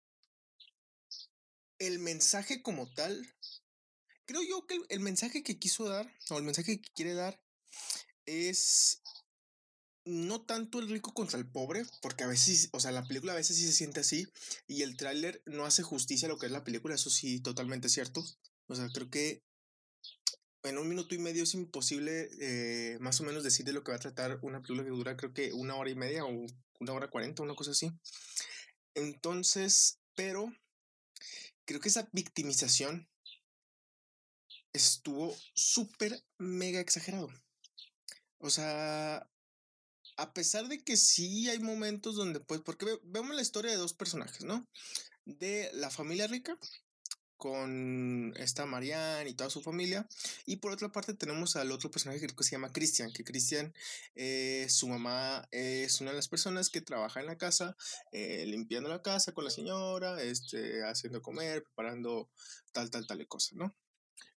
el 1.79 1.97
mensaje 1.97 2.61
como 2.61 2.93
tal, 2.93 3.27
creo 4.25 4.43
yo 4.43 4.67
que 4.67 4.77
el, 4.89 4.99
mensaje 4.99 5.41
que 5.41 5.57
quiso 5.57 5.89
dar, 5.89 6.15
o 6.29 6.37
el 6.37 6.43
mensaje 6.43 6.79
que 6.79 6.91
quiere 6.93 7.15
dar, 7.15 7.43
es 8.27 9.00
no 10.05 10.41
tanto 10.41 10.79
el 10.79 10.89
rico 10.89 11.13
contra 11.13 11.37
el 11.39 11.47
pobre, 11.47 11.85
porque 12.01 12.23
a 12.23 12.27
veces, 12.27 12.69
o 12.73 12.79
sea, 12.79 12.91
la 12.91 13.05
película 13.05 13.33
a 13.33 13.35
veces 13.35 13.57
sí 13.57 13.65
se 13.65 13.73
siente 13.73 13.99
así, 13.99 14.27
y 14.67 14.81
el 14.81 14.97
tráiler 14.97 15.41
no 15.45 15.65
hace 15.65 15.83
justicia 15.83 16.27
a 16.27 16.29
lo 16.29 16.37
que 16.37 16.47
es 16.47 16.51
la 16.51 16.63
película, 16.63 16.95
eso 16.95 17.09
sí, 17.09 17.39
totalmente 17.39 17.89
cierto. 17.89 18.23
O 18.67 18.75
sea, 18.75 18.87
creo 18.89 19.09
que 19.09 19.43
en 20.63 20.77
un 20.77 20.87
minuto 20.87 21.15
y 21.15 21.17
medio 21.17 21.43
es 21.43 21.53
imposible 21.53 22.29
eh, 22.39 22.97
más 22.99 23.19
o 23.19 23.23
menos 23.23 23.43
decir 23.43 23.65
de 23.65 23.73
lo 23.73 23.83
que 23.83 23.91
va 23.91 23.97
a 23.97 24.01
tratar 24.01 24.39
una 24.43 24.61
película 24.61 24.83
que 24.83 24.89
dura 24.89 25.17
creo 25.17 25.33
que 25.33 25.53
una 25.53 25.75
hora 25.75 25.89
y 25.89 25.95
media 25.95 26.23
o 26.23 26.45
una 26.79 26.93
hora 26.93 27.09
cuarenta, 27.09 27.43
una 27.43 27.55
cosa 27.55 27.71
así. 27.71 27.91
Entonces, 28.93 29.99
pero 30.15 30.53
creo 31.65 31.79
que 31.79 31.89
esa 31.89 32.07
victimización 32.11 33.07
estuvo 34.73 35.35
súper 35.53 36.23
mega 36.37 36.79
exagerado. 36.79 37.29
O 38.39 38.49
sea, 38.49 39.27
a 40.21 40.33
pesar 40.33 40.67
de 40.67 40.83
que 40.83 40.97
sí 40.97 41.49
hay 41.49 41.57
momentos 41.59 42.15
donde, 42.15 42.39
pues, 42.39 42.61
porque 42.61 42.85
vemos 43.03 43.35
la 43.35 43.41
historia 43.41 43.71
de 43.71 43.77
dos 43.77 43.93
personajes, 43.93 44.43
¿no? 44.43 44.67
De 45.25 45.71
la 45.73 45.89
familia 45.89 46.27
rica 46.27 46.57
con 47.37 48.35
esta 48.37 48.67
Marianne 48.67 49.31
y 49.31 49.33
toda 49.33 49.49
su 49.49 49.63
familia. 49.63 50.07
Y 50.45 50.57
por 50.57 50.73
otra 50.73 50.91
parte 50.91 51.15
tenemos 51.15 51.55
al 51.55 51.71
otro 51.71 51.89
personaje 51.89 52.19
que 52.27 52.43
se 52.43 52.51
llama 52.51 52.71
Christian, 52.71 53.11
que 53.11 53.23
Christian, 53.23 53.73
eh, 54.13 54.67
su 54.69 54.87
mamá 54.87 55.47
es 55.49 55.99
una 56.01 56.11
de 56.11 56.17
las 56.17 56.27
personas 56.27 56.69
que 56.69 56.81
trabaja 56.81 57.19
en 57.19 57.25
la 57.25 57.39
casa, 57.39 57.75
eh, 58.11 58.45
limpiando 58.45 58.89
la 58.89 59.01
casa 59.01 59.31
con 59.31 59.43
la 59.43 59.49
señora, 59.49 60.21
este, 60.21 60.83
haciendo 60.83 61.23
comer, 61.23 61.63
preparando 61.63 62.29
tal, 62.73 62.91
tal, 62.91 63.07
tal 63.07 63.27
cosa, 63.27 63.55
¿no? 63.55 63.75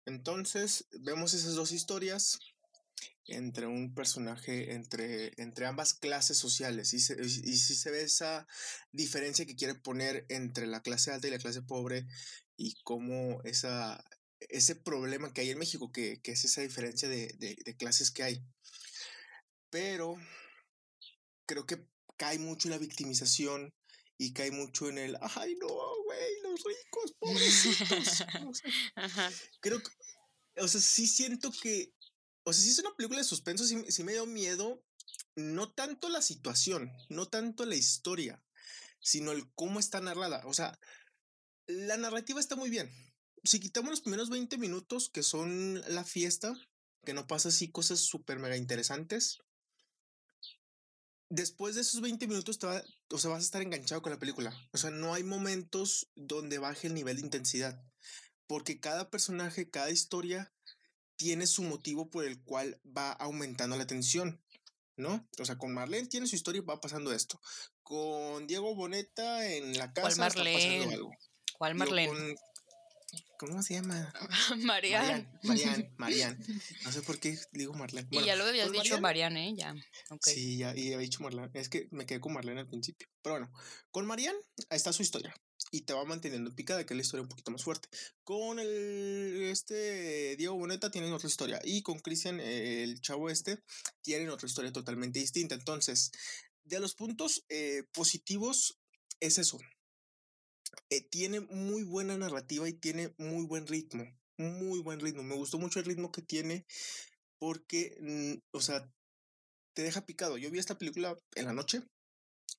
Entonces 0.06 0.86
vemos 0.92 1.34
esas 1.34 1.56
dos 1.56 1.72
historias 1.72 2.38
entre 3.26 3.66
un 3.66 3.94
personaje, 3.94 4.74
entre, 4.74 5.32
entre 5.40 5.66
ambas 5.66 5.94
clases 5.94 6.36
sociales. 6.36 6.92
Y, 6.92 6.96
y 6.96 7.56
si 7.56 7.74
se 7.74 7.90
ve 7.90 8.02
esa 8.02 8.46
diferencia 8.92 9.46
que 9.46 9.56
quiere 9.56 9.74
poner 9.74 10.26
entre 10.28 10.66
la 10.66 10.82
clase 10.82 11.10
alta 11.10 11.28
y 11.28 11.30
la 11.30 11.38
clase 11.38 11.62
pobre 11.62 12.06
y 12.56 12.74
cómo 12.82 13.40
esa, 13.44 14.04
ese 14.48 14.76
problema 14.76 15.32
que 15.32 15.42
hay 15.42 15.50
en 15.50 15.58
México, 15.58 15.92
que, 15.92 16.20
es 16.22 16.44
esa 16.44 16.62
diferencia 16.62 17.08
de, 17.08 17.76
clases 17.78 18.10
que 18.10 18.22
hay. 18.22 18.42
Pero 19.70 20.16
creo 21.46 21.66
que 21.66 21.86
cae 22.16 22.38
mucho 22.38 22.68
en 22.68 22.72
la 22.72 22.78
victimización 22.78 23.74
y 24.16 24.32
cae 24.32 24.50
mucho 24.50 24.88
en 24.88 24.98
el, 24.98 25.16
ay 25.20 25.56
no, 25.56 25.68
güey, 26.04 26.40
los 26.42 26.62
ricos, 26.62 27.14
pobrecitos. 27.18 28.22
Creo 29.60 29.82
que, 29.82 29.90
o 30.60 30.68
sea, 30.68 30.80
sí 30.80 31.06
siento 31.06 31.50
que, 31.62 31.92
o 32.44 32.52
sea, 32.52 32.62
si 32.62 32.70
es 32.70 32.78
una 32.78 32.94
película 32.94 33.20
de 33.20 33.24
suspenso, 33.24 33.64
sí, 33.64 33.84
sí 33.88 34.04
me 34.04 34.12
dio 34.12 34.26
miedo, 34.26 34.82
no 35.36 35.72
tanto 35.72 36.08
la 36.08 36.22
situación, 36.22 36.92
no 37.08 37.26
tanto 37.26 37.64
la 37.64 37.74
historia, 37.74 38.42
sino 39.00 39.32
el 39.32 39.50
cómo 39.54 39.80
está 39.80 40.00
narrada. 40.00 40.42
O 40.46 40.54
sea, 40.54 40.78
la 41.66 41.96
narrativa 41.96 42.40
está 42.40 42.56
muy 42.56 42.70
bien. 42.70 42.90
Si 43.44 43.60
quitamos 43.60 43.90
los 43.90 44.00
primeros 44.00 44.30
20 44.30 44.58
minutos, 44.58 45.10
que 45.10 45.22
son 45.22 45.82
la 45.88 46.04
fiesta, 46.04 46.54
que 47.04 47.14
no 47.14 47.26
pasa 47.26 47.48
así 47.48 47.70
cosas 47.70 48.00
súper 48.00 48.38
mega 48.38 48.56
interesantes, 48.56 49.38
después 51.28 51.74
de 51.74 51.82
esos 51.82 52.00
20 52.00 52.26
minutos 52.28 52.58
te 52.58 52.66
o 52.66 53.18
sea, 53.18 53.30
vas 53.30 53.42
a 53.42 53.44
estar 53.44 53.62
enganchado 53.62 54.02
con 54.02 54.12
la 54.12 54.18
película. 54.18 54.56
O 54.72 54.78
sea, 54.78 54.90
no 54.90 55.14
hay 55.14 55.24
momentos 55.24 56.10
donde 56.14 56.58
baje 56.58 56.86
el 56.86 56.94
nivel 56.94 57.16
de 57.16 57.22
intensidad. 57.22 57.82
Porque 58.46 58.80
cada 58.80 59.10
personaje, 59.10 59.70
cada 59.70 59.90
historia 59.90 60.53
tiene 61.16 61.46
su 61.46 61.62
motivo 61.62 62.10
por 62.10 62.24
el 62.24 62.42
cual 62.42 62.80
va 62.84 63.12
aumentando 63.12 63.76
la 63.76 63.86
tensión. 63.86 64.40
¿no? 64.96 65.28
O 65.38 65.44
sea, 65.44 65.58
con 65.58 65.74
Marlene 65.74 66.08
tiene 66.08 66.26
su 66.26 66.36
historia 66.36 66.60
y 66.60 66.64
va 66.64 66.80
pasando 66.80 67.12
esto. 67.12 67.40
Con 67.82 68.46
Diego 68.46 68.74
Boneta 68.74 69.46
en 69.50 69.76
la 69.76 69.92
casa 69.92 70.08
está 70.08 70.28
pasando 70.28 70.90
algo. 70.90 71.10
¿Cuál 71.58 71.74
Marlene? 71.74 72.36
¿Cómo 73.38 73.62
se 73.62 73.74
llama? 73.74 74.12
Marian. 74.58 75.28
Marian, 75.42 75.94
Marian, 75.98 76.38
No 76.84 76.92
sé 76.92 77.02
por 77.02 77.18
qué 77.18 77.38
digo 77.52 77.74
Marlene. 77.74 78.08
y 78.10 78.24
ya 78.24 78.36
lo 78.36 78.44
habías 78.44 78.70
dicho 78.72 79.00
Marian, 79.00 79.36
¿eh? 79.36 79.54
Ya. 79.56 79.74
Sí, 80.20 80.58
ya 80.58 80.74
y 80.76 80.86
había 80.86 80.98
dicho 80.98 81.22
Marlene. 81.22 81.50
Es 81.54 81.68
que 81.68 81.88
me 81.90 82.06
quedé 82.06 82.20
con 82.20 82.32
Marlene 82.32 82.60
al 82.60 82.68
principio. 82.68 83.08
Pero 83.22 83.34
bueno, 83.34 83.52
con 83.90 84.06
Marian 84.06 84.36
está 84.70 84.92
su 84.92 85.02
historia. 85.02 85.34
Y 85.74 85.80
te 85.80 85.92
va 85.92 86.04
manteniendo 86.04 86.54
picada, 86.54 86.86
que 86.86 86.94
es 86.94 86.96
la 86.96 87.02
historia 87.02 87.22
un 87.22 87.28
poquito 87.28 87.50
más 87.50 87.64
fuerte. 87.64 87.88
Con 88.22 88.60
el 88.60 89.48
este 89.50 90.36
Diego 90.36 90.54
Boneta 90.54 90.88
tienen 90.88 91.12
otra 91.12 91.26
historia. 91.26 91.60
Y 91.64 91.82
con 91.82 91.98
Cristian, 91.98 92.38
el 92.38 93.00
chavo 93.00 93.28
este, 93.28 93.58
tienen 94.00 94.28
otra 94.28 94.46
historia 94.46 94.70
totalmente 94.70 95.18
distinta. 95.18 95.56
Entonces, 95.56 96.12
de 96.62 96.78
los 96.78 96.94
puntos 96.94 97.44
eh, 97.48 97.82
positivos, 97.92 98.78
es 99.18 99.38
eso. 99.38 99.58
Eh, 100.90 101.00
tiene 101.00 101.40
muy 101.40 101.82
buena 101.82 102.16
narrativa 102.16 102.68
y 102.68 102.74
tiene 102.74 103.12
muy 103.18 103.44
buen 103.44 103.66
ritmo, 103.66 104.04
muy 104.36 104.78
buen 104.78 105.00
ritmo. 105.00 105.24
Me 105.24 105.34
gustó 105.34 105.58
mucho 105.58 105.80
el 105.80 105.86
ritmo 105.86 106.12
que 106.12 106.22
tiene 106.22 106.66
porque, 107.40 107.96
mm, 108.00 108.34
o 108.52 108.60
sea, 108.60 108.88
te 109.74 109.82
deja 109.82 110.06
picado. 110.06 110.38
Yo 110.38 110.52
vi 110.52 110.60
esta 110.60 110.78
película 110.78 111.16
en 111.34 111.46
la 111.46 111.52
noche, 111.52 111.82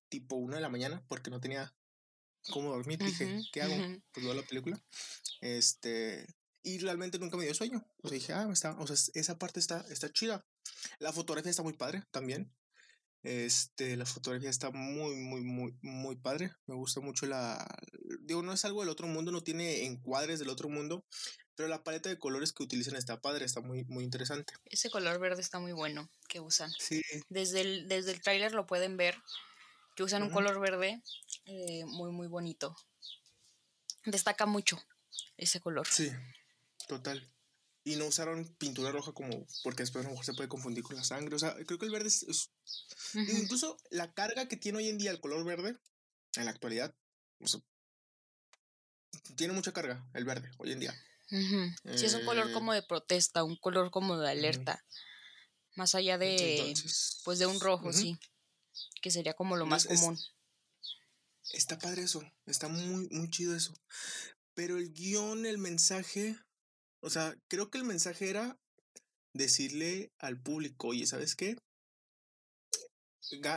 tipo 0.09 0.35
una 0.35 0.57
de 0.57 0.61
la 0.61 0.69
mañana, 0.69 1.01
porque 1.07 1.31
no 1.31 1.39
tenía 1.39 1.73
cómo 2.51 2.71
dormir. 2.71 2.99
Dije, 2.99 3.41
¿qué 3.51 3.61
hago? 3.61 3.75
Pues 4.11 4.25
veo 4.25 4.33
la 4.33 4.43
película. 4.43 4.81
Este, 5.41 6.25
y 6.63 6.79
realmente 6.79 7.19
nunca 7.19 7.37
me 7.37 7.45
dio 7.45 7.53
sueño. 7.53 7.85
O 8.01 8.07
sea, 8.07 8.15
dije, 8.15 8.33
ah, 8.33 8.47
está, 8.51 8.71
o 8.79 8.87
sea, 8.87 8.95
esa 9.13 9.37
parte 9.37 9.59
está, 9.59 9.85
está 9.89 10.11
chida. 10.11 10.45
La 10.99 11.13
fotografía 11.13 11.51
está 11.51 11.63
muy 11.63 11.73
padre 11.73 12.03
también. 12.11 12.51
Este, 13.25 13.97
la 13.97 14.05
fotografía 14.05 14.51
está 14.51 14.69
muy, 14.69 15.15
muy, 15.15 15.41
muy, 15.41 15.75
muy 15.81 16.15
padre. 16.15 16.51
Me 16.67 16.75
gusta 16.75 17.01
mucho 17.01 17.25
la. 17.25 17.65
Digo, 18.21 18.43
no 18.43 18.53
es 18.53 18.65
algo 18.65 18.81
del 18.81 18.89
otro 18.89 19.07
mundo, 19.07 19.31
no 19.31 19.41
tiene 19.41 19.85
encuadres 19.85 20.37
del 20.37 20.49
otro 20.49 20.69
mundo, 20.69 21.05
pero 21.55 21.67
la 21.67 21.83
paleta 21.83 22.09
de 22.09 22.19
colores 22.19 22.53
que 22.53 22.61
utilizan 22.61 22.95
está 22.95 23.21
padre, 23.21 23.45
está 23.45 23.61
muy, 23.61 23.83
muy 23.85 24.03
interesante. 24.03 24.53
Ese 24.65 24.91
color 24.91 25.19
verde 25.19 25.41
está 25.41 25.59
muy 25.59 25.71
bueno 25.71 26.07
que 26.27 26.39
usan. 26.39 26.71
Sí. 26.77 27.01
Desde 27.29 27.61
el, 27.61 27.87
desde 27.87 28.11
el 28.11 28.21
tráiler 28.21 28.53
lo 28.53 28.67
pueden 28.67 28.95
ver, 28.95 29.15
que 29.95 30.03
usan 30.03 30.23
un 30.23 30.29
color 30.29 30.59
verde 30.59 31.01
eh, 31.45 31.85
muy, 31.85 32.11
muy 32.11 32.27
bonito. 32.27 32.75
Destaca 34.05 34.45
mucho 34.45 34.81
ese 35.37 35.59
color. 35.59 35.87
Sí, 35.87 36.11
total 36.87 37.31
y 37.85 37.95
no 37.97 38.07
usaron 38.07 38.47
pintura 38.57 38.91
roja 38.91 39.13
como 39.13 39.45
porque 39.63 39.83
después 39.83 40.03
a 40.03 40.07
lo 40.07 40.13
mejor 40.13 40.25
se 40.25 40.33
puede 40.33 40.49
confundir 40.49 40.83
con 40.83 40.95
la 40.95 41.03
sangre. 41.03 41.35
O 41.35 41.39
sea, 41.39 41.55
creo 41.65 41.77
que 41.77 41.85
el 41.85 41.91
verde 41.91 42.07
es, 42.07 42.51
incluso 43.13 43.77
la 43.91 44.11
carga 44.11 44.47
que 44.47 44.57
tiene 44.57 44.79
hoy 44.79 44.89
en 44.89 44.97
día 44.97 45.11
el 45.11 45.21
color 45.21 45.45
verde 45.45 45.77
en 46.35 46.45
la 46.45 46.51
actualidad, 46.51 46.93
tiene 49.35 49.53
mucha 49.53 49.71
carga 49.71 50.03
el 50.13 50.25
verde 50.25 50.51
hoy 50.57 50.71
en 50.71 50.79
día. 50.79 50.95
Sí, 51.29 52.05
es 52.05 52.13
un 52.15 52.25
color 52.25 52.51
como 52.51 52.73
de 52.73 52.81
protesta, 52.81 53.43
un 53.43 53.55
color 53.55 53.91
como 53.91 54.17
de 54.17 54.31
alerta. 54.31 54.83
Más 55.75 55.93
allá 55.93 56.17
de 56.17 56.73
pues 57.23 57.37
de 57.37 57.45
un 57.45 57.59
rojo, 57.59 57.93
sí. 57.93 58.17
Que 59.01 59.11
sería 59.11 59.33
como 59.33 59.55
lo 59.55 59.65
más 59.65 59.85
común. 59.85 60.19
está 61.53 61.77
padre 61.77 62.03
eso, 62.03 62.23
está 62.45 62.67
muy, 62.67 63.07
muy 63.09 63.29
chido 63.29 63.55
eso. 63.55 63.73
Pero 64.53 64.77
el 64.77 64.93
guion, 64.93 65.45
el 65.45 65.57
mensaje, 65.57 66.37
o 67.01 67.09
sea, 67.09 67.35
creo 67.47 67.69
que 67.69 67.77
el 67.77 67.83
mensaje 67.83 68.29
era 68.29 68.57
decirle 69.33 70.11
al 70.19 70.41
público, 70.41 70.87
oye, 70.87 71.05
¿sabes 71.05 71.35
qué? 71.35 71.57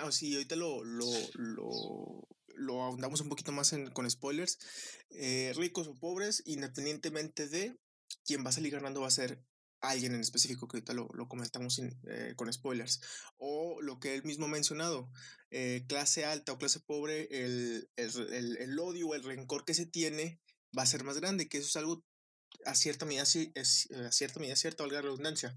O 0.04 0.12
sí, 0.12 0.34
ahorita 0.34 0.56
lo, 0.56 0.82
lo, 0.82 1.06
lo, 1.34 2.28
lo 2.58 2.82
ahondamos 2.82 3.20
un 3.20 3.28
poquito 3.28 3.52
más 3.52 3.75
con 3.92 4.10
spoilers. 4.10 4.58
Eh, 5.10 5.52
ricos 5.56 5.87
o 5.87 5.94
pobres, 5.94 6.42
independientemente 6.46 7.48
de 7.48 7.78
quién 8.25 8.44
va 8.44 8.50
a 8.50 8.52
salir 8.52 8.72
ganando, 8.72 9.00
va 9.00 9.08
a 9.08 9.12
ser 9.12 9.42
alguien 9.80 10.14
en 10.14 10.20
específico, 10.20 10.66
que 10.66 10.78
ahorita 10.78 10.92
lo, 10.92 11.08
lo 11.14 11.28
comentamos 11.28 11.80
eh, 11.80 12.35
con 12.37 12.52
spoilers. 12.52 13.00
O 13.37 13.80
lo 13.82 14.00
que 14.00 14.14
él 14.14 14.25
mismo 14.25 14.47
ha 14.47 14.49
mencionado, 14.49 15.11
eh, 15.50 15.85
clase 15.88 16.25
alta 16.25 16.52
o 16.52 16.58
clase 16.58 16.80
pobre, 16.80 17.28
el, 17.30 17.88
el, 17.97 18.56
el, 18.58 18.78
odio 18.78 19.08
o 19.08 19.14
el 19.14 19.25
rencor 19.25 19.64
que 19.64 19.75
se 19.75 19.87
tiene 19.87 20.40
va 20.76 20.82
a 20.82 20.87
ser 20.87 21.04
más 21.04 21.18
grande, 21.18 21.49
que 21.49 21.58
eso 21.58 21.68
es 21.68 21.76
algo 21.76 22.04
a 22.64 22.75
cierta 22.75 23.06
medida, 23.06 23.23
es, 23.23 23.88
eh, 23.90 24.06
a 24.06 24.12
cierta 24.12 24.40
medida 24.40 24.56
cierta, 24.56 24.82
valga 24.82 24.97
la 24.97 25.02
redundancia. 25.02 25.56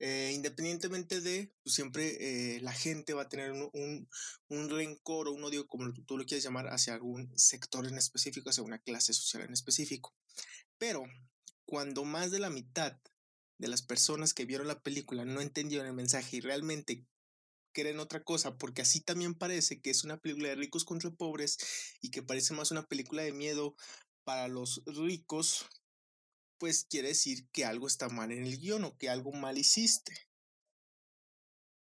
Eh, 0.00 0.30
independientemente 0.32 1.20
de, 1.20 1.52
pues, 1.62 1.74
siempre 1.74 2.16
eh, 2.20 2.60
la 2.60 2.72
gente 2.72 3.14
va 3.14 3.22
a 3.22 3.28
tener 3.28 3.50
un, 3.50 3.68
un, 3.72 4.08
un, 4.48 4.70
rencor 4.70 5.26
o 5.26 5.32
un 5.32 5.42
odio, 5.42 5.66
como 5.66 5.92
tú 6.06 6.16
lo 6.16 6.24
quieres 6.24 6.44
llamar, 6.44 6.68
hacia 6.68 6.94
algún 6.94 7.36
sector 7.36 7.84
en 7.86 7.98
específico, 7.98 8.48
hacia 8.48 8.62
una 8.62 8.78
clase 8.78 9.12
social 9.12 9.42
en 9.42 9.52
específico. 9.52 10.14
Pero 10.78 11.04
cuando 11.64 12.04
más 12.04 12.30
de 12.30 12.38
la 12.38 12.50
mitad 12.50 12.96
de 13.58 13.68
las 13.68 13.82
personas 13.82 14.34
que 14.34 14.44
vieron 14.44 14.68
la 14.68 14.80
película 14.80 15.24
no 15.24 15.40
entendieron 15.40 15.86
el 15.86 15.92
mensaje 15.92 16.36
y 16.36 16.40
realmente 16.40 17.04
creen 17.72 18.00
otra 18.00 18.24
cosa, 18.24 18.56
porque 18.56 18.82
así 18.82 19.00
también 19.00 19.34
parece 19.34 19.80
que 19.80 19.90
es 19.90 20.04
una 20.04 20.18
película 20.18 20.48
de 20.48 20.56
ricos 20.56 20.84
contra 20.84 21.10
pobres 21.10 21.58
y 22.00 22.10
que 22.10 22.22
parece 22.22 22.54
más 22.54 22.70
una 22.70 22.86
película 22.86 23.22
de 23.22 23.32
miedo 23.32 23.76
para 24.24 24.48
los 24.48 24.82
ricos 24.86 25.66
pues 26.58 26.84
quiere 26.84 27.08
decir 27.08 27.48
que 27.50 27.64
algo 27.64 27.86
está 27.86 28.08
mal 28.08 28.32
en 28.32 28.44
el 28.44 28.58
guion 28.58 28.84
o 28.84 28.96
que 28.96 29.08
algo 29.08 29.32
mal 29.32 29.56
hiciste. 29.56 30.12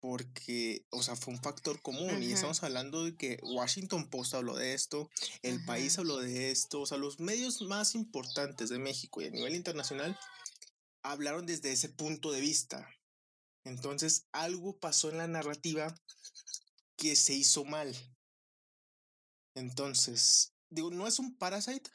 Porque, 0.01 0.85
o 0.91 1.01
sea, 1.01 1.15
fue 1.15 1.33
un 1.33 1.41
factor 1.41 1.81
común 1.81 2.25
y 2.25 2.33
estamos 2.33 2.65
hablando 2.65 3.05
de 3.05 3.17
que 3.17 3.39
Washington 3.43 4.11
Post 4.11 4.35
habló 4.35 4.57
de 4.57 4.75
esto, 4.75 5.09
el 5.43 5.65
país 5.65 5.97
habló 5.97 6.19
de 6.19 6.51
esto, 6.51 6.81
o 6.81 6.87
sea, 6.87 6.99
los 6.99 7.21
medios 7.21 7.63
más 7.63 7.95
importantes 7.95 8.69
de 8.69 8.81
México 8.81 9.23
y 9.23 9.27
a 9.27 9.31
nivel 9.31 9.55
internacional 9.55 10.19
hablaron 11.03 11.47
desde 11.47 11.73
ese 11.73 11.89
punto 11.89 12.33
de 12.33 12.41
vista. 12.41 12.89
Entonces, 13.65 14.27
algo 14.33 14.79
pasó 14.79 15.11
en 15.11 15.19
la 15.19 15.29
narrativa 15.29 15.95
que 16.97 17.17
se 17.17 17.35
hizo 17.35 17.65
mal. 17.65 17.95
Entonces, 19.55 20.55
digo, 20.71 20.91
no 20.91 21.07
es 21.07 21.19
un 21.19 21.37
Parasite, 21.37 21.91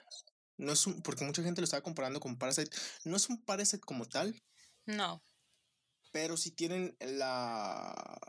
no 0.57 0.71
es 0.71 0.87
un, 0.87 1.01
porque 1.01 1.25
mucha 1.25 1.43
gente 1.43 1.61
lo 1.61 1.65
estaba 1.65 1.83
comparando 1.83 2.19
con 2.19 2.37
Parasite. 2.37 2.75
No 3.05 3.15
es 3.15 3.29
un 3.29 3.43
Parasite 3.43 3.81
como 3.81 4.07
tal. 4.07 4.41
No. 4.85 5.23
Pero 6.11 6.37
sí 6.37 6.51
tienen 6.51 6.95
la, 6.99 8.19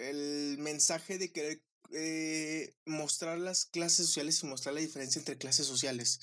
el 0.00 0.56
mensaje 0.58 1.18
de 1.18 1.32
querer 1.32 1.62
eh, 1.92 2.74
mostrar 2.86 3.38
las 3.38 3.66
clases 3.66 4.06
sociales 4.06 4.42
y 4.42 4.46
mostrar 4.46 4.74
la 4.74 4.80
diferencia 4.80 5.18
entre 5.18 5.38
clases 5.38 5.66
sociales. 5.66 6.20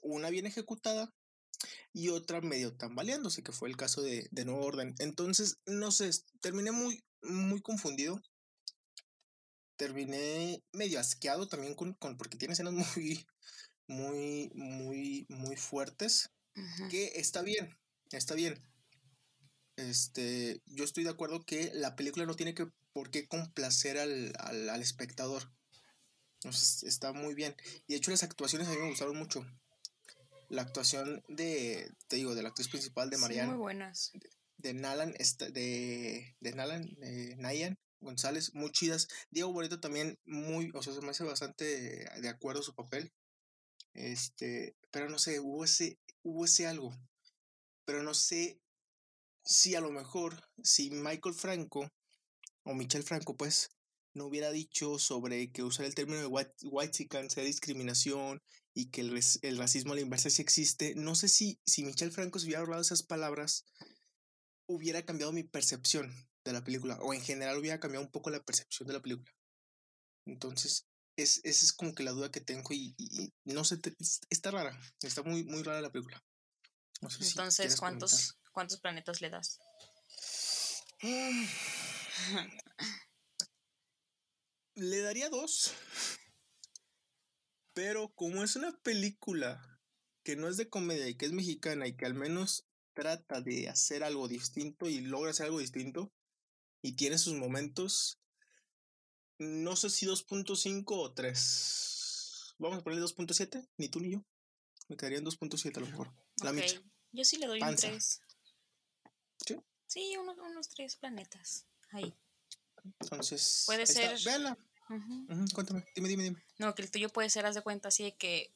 Una 0.00 0.30
bien 0.30 0.46
ejecutada 0.46 1.12
y 1.92 2.08
otra 2.08 2.40
medio 2.40 2.74
tambaleándose, 2.76 3.42
que 3.42 3.52
fue 3.52 3.68
el 3.68 3.76
caso 3.76 4.02
de, 4.02 4.28
de 4.30 4.44
Nuevo 4.44 4.64
Orden. 4.64 4.94
Entonces, 4.98 5.58
no 5.66 5.90
sé, 5.90 6.10
terminé 6.40 6.72
muy, 6.72 7.02
muy 7.22 7.60
confundido. 7.60 8.22
Terminé 9.76 10.62
medio 10.72 11.00
asqueado 11.00 11.48
también 11.48 11.74
con, 11.74 11.94
con 11.94 12.16
porque 12.16 12.38
tiene 12.38 12.54
escenas 12.54 12.74
muy, 12.96 13.26
muy, 13.88 14.50
muy, 14.54 15.26
muy 15.28 15.56
fuertes, 15.56 16.30
que 16.90 17.12
está 17.16 17.42
bien, 17.42 17.76
está 18.10 18.34
bien. 18.34 18.62
Este, 19.76 20.62
yo 20.66 20.84
estoy 20.84 21.04
de 21.04 21.10
acuerdo 21.10 21.44
que 21.44 21.70
la 21.74 21.96
película 21.96 22.24
no 22.24 22.34
tiene 22.34 22.54
que 22.54 22.66
por 22.92 23.10
qué 23.10 23.28
complacer 23.28 23.98
al, 23.98 24.32
al, 24.38 24.80
espectador. 24.80 25.52
está 26.82 27.12
muy 27.12 27.34
bien. 27.34 27.54
Y 27.86 27.92
de 27.92 27.98
hecho 27.98 28.10
las 28.10 28.22
actuaciones 28.22 28.68
a 28.68 28.70
mí 28.70 28.78
me 28.78 28.88
gustaron 28.88 29.16
mucho. 29.16 29.46
La 30.48 30.62
actuación 30.62 31.22
de, 31.28 31.92
te 32.08 32.16
digo, 32.16 32.34
de 32.34 32.42
la 32.42 32.50
actriz 32.50 32.68
principal 32.68 33.10
de 33.10 33.18
Marianne. 33.18 33.52
muy 33.52 33.58
buenas. 33.58 34.12
De, 34.56 34.74
Nalan, 34.74 35.12
de, 35.12 36.36
de 36.40 36.52
Nalan, 36.52 36.96
Nayan 37.38 37.78
González, 38.00 38.54
muy 38.54 38.70
chidas. 38.70 39.08
Diego 39.30 39.52
Bonito 39.52 39.80
también 39.80 40.18
muy, 40.24 40.70
o 40.74 40.82
sea, 40.82 40.94
se 40.94 41.00
me 41.00 41.10
hace 41.10 41.24
bastante 41.24 42.08
de 42.20 42.28
acuerdo 42.28 42.62
su 42.62 42.74
papel. 42.74 43.12
Este, 43.94 44.76
pero 44.90 45.08
no 45.08 45.18
sé, 45.18 45.40
hubo 45.40 45.64
ese, 45.64 45.98
hubo 46.22 46.44
ese 46.44 46.66
algo. 46.66 46.94
Pero 47.84 48.02
no 48.02 48.14
sé 48.14 48.60
si 49.44 49.74
a 49.74 49.80
lo 49.80 49.90
mejor, 49.90 50.42
si 50.62 50.90
Michael 50.90 51.34
Franco, 51.34 51.90
o 52.64 52.74
Michel 52.74 53.04
Franco, 53.04 53.36
pues, 53.36 53.70
no 54.12 54.26
hubiera 54.26 54.50
dicho 54.50 54.98
sobre 54.98 55.52
que 55.52 55.62
usar 55.62 55.86
el 55.86 55.94
término 55.94 56.20
de 56.20 56.26
white, 56.26 56.54
white 56.64 57.08
sea 57.28 57.44
discriminación 57.44 58.42
y 58.76 58.90
que 58.90 59.00
el, 59.00 59.18
el, 59.40 59.56
racismo 59.56 59.92
a 59.92 59.94
la 59.96 60.02
inversa 60.02 60.28
sí 60.28 60.42
existe, 60.42 60.94
no 60.96 61.14
sé 61.14 61.28
si, 61.28 61.58
si 61.64 61.82
Michel 61.82 62.12
Franco 62.12 62.38
se 62.38 62.44
hubiera 62.44 62.60
hablado 62.60 62.82
esas 62.82 63.02
palabras, 63.02 63.64
hubiera 64.68 65.02
cambiado 65.02 65.32
mi 65.32 65.44
percepción 65.44 66.14
de 66.44 66.52
la 66.52 66.62
película, 66.62 66.98
o 67.00 67.14
en 67.14 67.22
general 67.22 67.56
hubiera 67.56 67.80
cambiado 67.80 68.04
un 68.04 68.12
poco 68.12 68.28
la 68.28 68.44
percepción 68.44 68.86
de 68.86 68.92
la 68.92 69.00
película. 69.00 69.34
Entonces, 70.26 70.86
es, 71.16 71.40
esa 71.44 71.64
es 71.64 71.72
como 71.72 71.94
que 71.94 72.02
la 72.02 72.10
duda 72.10 72.30
que 72.30 72.42
tengo 72.42 72.68
y, 72.70 72.94
no 73.44 73.64
sé, 73.64 73.80
está 74.28 74.50
rara, 74.50 74.78
está 75.00 75.22
muy, 75.22 75.42
muy 75.44 75.62
rara 75.62 75.80
la 75.80 75.90
película. 75.90 76.22
Entonces, 77.00 77.76
¿cuántos, 77.76 78.38
¿cuántos 78.52 78.78
planetas 78.80 79.22
le 79.22 79.30
das? 79.30 79.58
le 84.74 85.00
daría 85.00 85.30
dos. 85.30 85.72
Pero 87.76 88.08
como 88.14 88.42
es 88.42 88.56
una 88.56 88.72
película 88.80 89.78
que 90.24 90.34
no 90.34 90.48
es 90.48 90.56
de 90.56 90.70
comedia 90.70 91.08
y 91.08 91.14
que 91.14 91.26
es 91.26 91.32
mexicana 91.32 91.86
y 91.86 91.94
que 91.94 92.06
al 92.06 92.14
menos 92.14 92.66
trata 92.94 93.42
de 93.42 93.68
hacer 93.68 94.02
algo 94.02 94.28
distinto 94.28 94.88
y 94.88 95.02
logra 95.02 95.32
hacer 95.32 95.44
algo 95.44 95.58
distinto 95.58 96.10
y 96.80 96.96
tiene 96.96 97.18
sus 97.18 97.34
momentos, 97.34 98.18
no 99.38 99.76
sé 99.76 99.90
si 99.90 100.06
2.5 100.06 100.84
o 100.86 101.12
3. 101.12 102.54
Vamos 102.56 102.78
a 102.78 102.82
ponerle 102.82 103.04
2.7, 103.04 103.68
ni 103.76 103.90
tú 103.90 104.00
ni 104.00 104.12
yo. 104.12 104.24
Me 104.88 104.96
quedaría 104.96 105.18
en 105.18 105.26
2.7 105.26 105.76
a 105.76 105.80
lo 105.80 105.86
mejor. 105.86 106.14
La 106.42 106.52
okay. 106.52 106.80
Yo 107.12 107.24
sí 107.26 107.36
le 107.36 107.46
doy 107.46 107.60
un 107.60 107.76
3. 107.76 108.20
¿Sí? 109.46 109.56
Sí, 109.86 110.16
unos, 110.16 110.38
unos 110.38 110.70
3 110.70 110.96
planetas. 110.96 111.66
Ahí. 111.90 112.16
Entonces. 113.00 113.64
Puede 113.66 113.84
ser. 113.84 114.18
Cuéntame, 115.54 115.84
dime, 115.94 116.08
dime, 116.08 116.24
dime. 116.24 116.42
No, 116.58 116.74
que 116.74 116.82
el 116.82 116.90
tuyo 116.90 117.08
puede 117.08 117.30
ser, 117.30 117.46
haz 117.46 117.54
de 117.54 117.62
cuenta, 117.62 117.88
así 117.88 118.04
de 118.04 118.16
que 118.16 118.52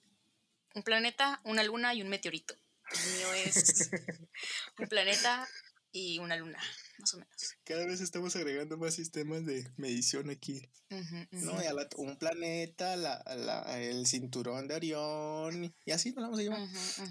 un 0.74 0.82
planeta, 0.82 1.40
una 1.44 1.62
luna 1.62 1.94
y 1.94 2.02
un 2.02 2.08
meteorito. 2.08 2.54
El 2.92 3.12
mío 3.14 3.32
es 3.34 3.90
un 4.78 4.88
planeta 4.88 5.48
y 5.92 6.18
una 6.18 6.36
luna 6.36 6.60
más 7.00 7.14
o 7.14 7.18
menos. 7.18 7.56
Cada 7.64 7.86
vez 7.86 8.00
estamos 8.00 8.36
agregando 8.36 8.76
más 8.76 8.94
sistemas 8.94 9.44
de 9.44 9.68
medición 9.76 10.30
aquí. 10.30 10.68
No, 11.30 11.58
un 11.96 12.16
planeta, 12.16 12.96
la, 12.96 13.22
el 13.78 14.06
cinturón 14.06 14.68
de 14.68 14.74
Orión, 14.74 15.74
y 15.84 15.90
así 15.90 16.12
nos 16.12 16.24
vamos 16.24 16.38
a 16.38 16.42
llevar. 16.42 16.68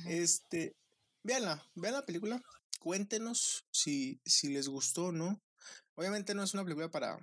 Este, 0.08 0.76
véanla, 1.24 1.66
vean 1.76 1.96
la 1.96 2.06
película, 2.06 2.42
cuéntenos 2.80 3.66
si, 3.72 4.20
si 4.26 4.50
les 4.50 4.68
gustó 4.68 5.06
o 5.06 5.12
no. 5.12 5.42
Obviamente 5.96 6.34
no 6.34 6.44
es 6.44 6.54
una 6.54 6.64
película 6.64 6.90
para, 6.90 7.18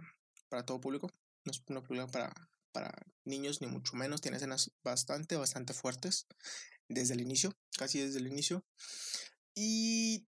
para 0.49 0.65
todo 0.65 0.81
público, 0.81 1.11
no 1.47 1.53
es 1.53 1.63
una 1.69 1.81
película 1.81 2.07
para, 2.09 2.35
para 2.73 2.93
niños, 3.25 3.61
ni 3.61 3.69
mucho 3.69 3.97
menos. 3.97 4.21
Tiene 4.21 4.37
escenas 4.37 4.73
bastante, 4.83 5.37
bastante 5.37 5.73
fuertes 5.73 6.27
desde 6.89 7.15
el 7.15 7.21
inicio, 7.21 7.57
casi 7.79 8.01
desde 8.01 8.19
el 8.19 8.27
inicio. 8.27 8.65
Y 9.55 10.27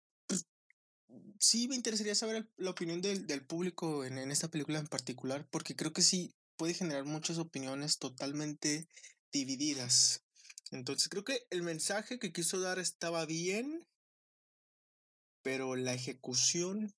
sí 1.40 1.68
me 1.68 1.76
interesaría 1.76 2.16
saber 2.16 2.50
la 2.58 2.72
opinión 2.72 3.02
del, 3.02 3.28
del 3.28 3.46
público 3.46 4.06
en, 4.06 4.18
en, 4.18 4.32
esta 4.32 4.50
película 4.50 4.80
en 4.80 4.88
particular, 4.88 5.48
porque 5.52 5.76
creo 5.76 5.94
que 5.94 6.02
sí 6.02 6.34
puede 6.56 6.74
generar 6.74 7.06
muchas 7.06 7.38
opiniones 7.38 7.98
totalmente 7.98 8.88
divididas. 9.32 10.24
Entonces 10.72 11.10
creo 11.10 11.24
que 11.24 11.46
el 11.50 11.64
mensaje 11.64 12.20
que 12.20 12.32
quiso 12.32 12.60
dar 12.60 12.80
estaba 12.80 13.26
bien, 13.26 13.86
pero 15.42 15.76
la 15.76 15.94
ejecución 15.94 16.94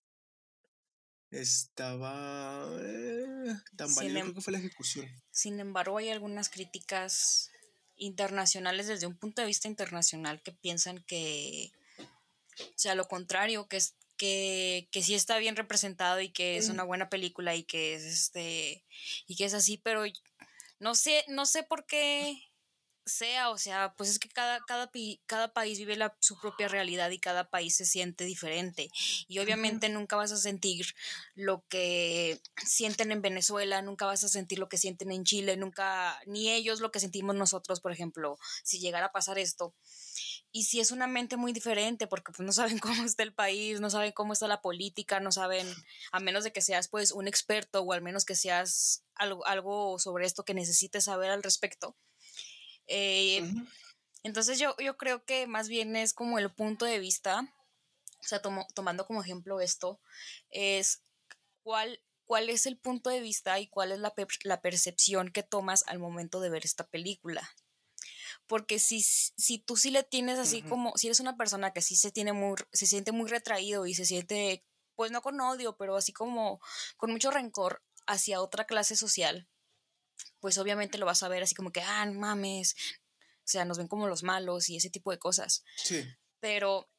estaba 1.34 2.70
eh, 2.82 3.56
tan 3.76 3.94
válida. 3.96 4.20
Em 4.20 4.26
creo 4.26 4.36
que 4.36 4.42
fue 4.42 4.54
la 4.54 4.60
ejecución. 4.60 5.10
Sin 5.32 5.60
embargo, 5.60 5.98
hay 5.98 6.10
algunas 6.10 6.50
críticas 6.50 7.52
internacionales 7.96 8.88
desde 8.88 9.08
un 9.08 9.18
punto 9.18 9.42
de 9.42 9.48
vista 9.48 9.68
internacional 9.68 10.42
que 10.42 10.52
piensan 10.52 11.04
que 11.04 11.72
o 12.60 12.74
sea, 12.76 12.96
lo 12.96 13.08
contrario, 13.08 13.68
que 13.68 13.78
es 13.78 13.96
que, 14.18 14.88
que 14.92 15.02
sí 15.02 15.16
está 15.16 15.38
bien 15.38 15.56
representado 15.56 16.22
y 16.22 16.30
que 16.30 16.58
es 16.58 16.70
una 16.70 16.84
buena 16.84 17.10
película 17.10 17.56
y 17.56 17.64
que 17.64 17.96
es 17.96 18.04
este 18.04 18.86
y 19.28 19.36
que 19.36 19.46
es 19.46 19.54
así, 19.54 19.78
pero 19.78 20.04
no 20.80 20.96
sé, 20.96 21.26
no 21.28 21.46
sé 21.46 21.64
por 21.64 21.86
qué 21.86 22.42
sea, 23.06 23.50
o 23.50 23.58
sea, 23.58 23.94
pues 23.98 24.10
es 24.10 24.20
que 24.20 24.30
cada, 24.30 24.60
cada, 24.62 24.90
cada 25.26 25.54
país 25.54 25.78
vive 25.78 25.96
la, 25.96 26.16
su 26.20 26.40
propia 26.40 26.68
realidad 26.68 27.10
y 27.12 27.20
cada 27.20 27.50
país 27.50 27.76
se 27.76 27.86
siente 27.86 28.24
diferente. 28.26 28.90
Y 29.28 29.40
obviamente 29.40 29.90
nunca 29.90 30.16
vas 30.16 30.32
a 30.32 30.38
sentir 30.38 30.86
lo 31.36 31.64
que 31.68 32.42
sienten 32.66 33.12
en 33.12 33.22
Venezuela, 33.22 33.82
nunca 33.82 34.06
vas 34.06 34.24
a 34.24 34.30
sentir 34.30 34.60
lo 34.60 34.70
que 34.70 34.78
sienten 34.78 35.12
en 35.12 35.24
Chile, 35.24 35.58
nunca, 35.58 36.20
ni 36.26 36.50
ellos 36.50 36.80
lo 36.80 36.92
que 36.92 37.00
sentimos 37.00 37.36
nosotros, 37.36 37.82
por 37.82 37.92
ejemplo, 37.92 38.38
si 38.64 38.80
llegara 38.80 39.08
a 39.08 39.12
pasar 39.12 39.38
esto. 39.38 39.74
Y 40.52 40.66
si 40.66 40.80
es 40.80 40.92
una 40.92 41.08
mente 41.08 41.36
muy 41.36 41.52
diferente, 41.52 42.08
porque 42.08 42.32
pues 42.32 42.46
no 42.46 42.52
saben 42.54 42.78
cómo 42.80 43.04
está 43.04 43.24
el 43.24 43.34
país, 43.34 43.82
no 43.82 43.90
saben 43.90 44.12
cómo 44.12 44.34
está 44.34 44.48
la 44.48 44.62
política, 44.62 45.20
no 45.20 45.32
saben, 45.32 45.68
a 46.12 46.20
menos 46.20 46.44
de 46.44 46.54
que 46.54 46.62
seas 46.62 46.88
pues 46.88 47.12
un 47.12 47.28
experto 47.28 47.82
o 47.82 47.94
al 47.94 48.02
menos 48.02 48.24
que 48.24 48.36
seas 48.36 49.04
algo, 49.16 49.46
algo 49.46 50.00
sobre 50.00 50.26
esto 50.26 50.46
que 50.46 50.54
necesites 50.54 51.06
saber 51.06 51.32
al 51.32 51.44
respecto. 51.44 51.96
Eh, 52.88 53.44
entonces 54.24 54.60
yo, 54.60 54.76
yo 54.78 54.98
creo 54.98 55.24
que 55.26 55.48
más 55.48 55.68
bien 55.68 55.96
es 55.96 56.14
como 56.14 56.40
el 56.40 56.52
punto 56.52 56.86
de 56.86 57.00
vista 57.00 57.48
o 58.24 58.28
sea, 58.28 58.42
tomando 58.74 59.06
como 59.06 59.22
ejemplo 59.22 59.60
esto, 59.60 60.00
es 60.50 61.04
cuál, 61.62 62.02
cuál 62.26 62.50
es 62.50 62.66
el 62.66 62.78
punto 62.78 63.10
de 63.10 63.20
vista 63.20 63.60
y 63.60 63.68
cuál 63.68 63.92
es 63.92 64.00
la, 64.00 64.14
la 64.44 64.62
percepción 64.62 65.32
que 65.32 65.44
tomas 65.44 65.84
al 65.88 66.00
momento 66.00 66.40
de 66.40 66.50
ver 66.50 66.66
esta 66.66 66.88
película. 66.88 67.50
Porque 68.48 68.80
si, 68.80 69.02
si 69.02 69.60
tú 69.60 69.76
sí 69.76 69.92
le 69.92 70.04
tienes 70.04 70.40
así 70.40 70.62
como, 70.62 70.94
si 70.98 71.08
eres 71.08 71.20
una 71.20 71.38
persona 71.38 71.72
que 71.72 71.82
sí 71.82 71.96
se 71.96 72.12
tiene 72.12 72.34
muy, 72.34 72.56
se 72.72 72.88
siente 72.88 73.12
muy 73.12 73.30
retraído 73.30 73.86
y 73.86 73.94
se 73.94 74.06
siente, 74.06 74.66
pues 74.96 75.12
no 75.12 75.22
con 75.22 75.40
odio, 75.40 75.76
pero 75.78 75.96
así 75.96 76.14
como 76.14 76.62
con 76.98 77.12
mucho 77.12 77.30
rencor 77.30 77.84
hacia 78.06 78.42
otra 78.42 78.66
clase 78.66 78.96
social, 78.96 79.50
pues 80.40 80.58
obviamente 80.58 80.98
lo 80.98 81.06
vas 81.06 81.24
a 81.24 81.28
ver 81.28 81.44
así 81.44 81.56
como 81.56 81.72
que, 81.72 81.82
ah, 81.82 82.06
mames, 82.06 82.76
o 83.40 83.48
sea, 83.48 83.66
nos 83.66 83.78
ven 83.78 83.88
como 83.88 84.08
los 84.08 84.24
malos 84.24 84.70
y 84.70 84.78
ese 84.78 84.90
tipo 84.90 85.12
de 85.12 85.20
cosas. 85.20 85.64
Sí. 85.76 86.04
Pero, 86.40 86.90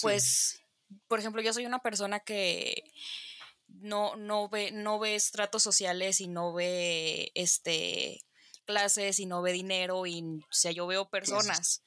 pues, 0.00 0.60
por 1.08 1.18
ejemplo, 1.18 1.42
yo 1.42 1.52
soy 1.52 1.66
una 1.66 1.80
persona 1.80 2.20
que 2.20 2.84
no, 3.68 4.16
no 4.16 4.48
ve, 4.48 4.70
no 4.72 4.98
ve 4.98 5.14
estratos 5.14 5.62
sociales 5.62 6.20
y 6.20 6.28
no 6.28 6.52
ve 6.52 7.32
este 7.34 8.24
clases 8.64 9.18
y 9.18 9.26
no 9.26 9.42
ve 9.42 9.52
dinero 9.52 10.06
y, 10.06 10.22
o 10.22 10.52
sea, 10.52 10.72
yo 10.72 10.86
veo 10.86 11.08
personas. 11.08 11.82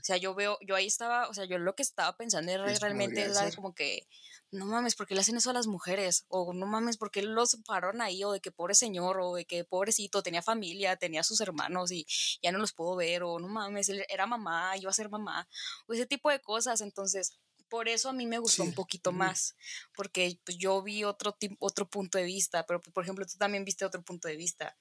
O 0.00 0.04
sea, 0.04 0.16
yo 0.16 0.34
veo, 0.34 0.58
yo 0.66 0.76
ahí 0.76 0.86
estaba, 0.86 1.28
o 1.28 1.34
sea, 1.34 1.44
yo 1.44 1.58
lo 1.58 1.74
que 1.74 1.82
estaba 1.82 2.16
pensando 2.16 2.52
era 2.52 2.64
realmente 2.78 3.22
era 3.22 3.50
como 3.52 3.74
que, 3.74 4.06
no 4.52 4.66
mames, 4.66 4.96
¿por 4.96 5.06
qué 5.06 5.14
le 5.14 5.20
hacen 5.20 5.36
eso 5.36 5.50
a 5.50 5.52
las 5.52 5.66
mujeres? 5.66 6.24
O 6.28 6.52
no 6.52 6.66
mames, 6.66 6.96
¿por 6.96 7.10
qué 7.10 7.22
los 7.22 7.56
pararon 7.66 8.02
ahí? 8.02 8.24
O 8.24 8.32
de 8.32 8.40
que 8.40 8.50
pobre 8.50 8.74
señor, 8.74 9.20
o 9.20 9.34
de 9.34 9.44
que 9.44 9.64
pobrecito, 9.64 10.22
tenía 10.22 10.42
familia, 10.42 10.96
tenía 10.96 11.22
sus 11.22 11.40
hermanos 11.40 11.92
y 11.92 12.06
ya 12.42 12.52
no 12.52 12.58
los 12.58 12.72
puedo 12.72 12.96
ver, 12.96 13.22
o 13.22 13.38
no 13.38 13.48
mames, 13.48 13.88
él 13.88 14.04
era 14.08 14.26
mamá, 14.26 14.76
iba 14.76 14.90
a 14.90 14.94
ser 14.94 15.08
mamá, 15.08 15.48
o 15.86 15.92
ese 15.92 16.06
tipo 16.06 16.30
de 16.30 16.40
cosas. 16.40 16.80
Entonces, 16.80 17.38
por 17.68 17.88
eso 17.88 18.08
a 18.08 18.12
mí 18.12 18.26
me 18.26 18.38
gustó 18.38 18.64
un 18.64 18.74
poquito 18.74 19.12
más, 19.12 19.56
porque 19.94 20.38
pues, 20.44 20.58
yo 20.58 20.82
vi 20.82 21.04
otro, 21.04 21.36
otro 21.60 21.88
punto 21.88 22.18
de 22.18 22.24
vista, 22.24 22.66
pero 22.66 22.80
por 22.80 23.04
ejemplo, 23.04 23.24
tú 23.26 23.38
también 23.38 23.64
viste 23.64 23.84
otro 23.84 24.02
punto 24.02 24.28
de 24.28 24.36
vista. 24.36 24.76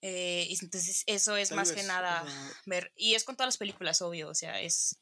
Eh, 0.00 0.46
entonces 0.60 1.02
eso 1.06 1.36
es 1.36 1.50
más 1.50 1.72
que 1.72 1.82
nada 1.82 2.24
ver, 2.66 2.92
y 2.94 3.14
es 3.14 3.24
con 3.24 3.34
todas 3.34 3.48
las 3.48 3.58
películas, 3.58 4.00
obvio, 4.00 4.28
o 4.28 4.34
sea, 4.34 4.60
es, 4.60 5.00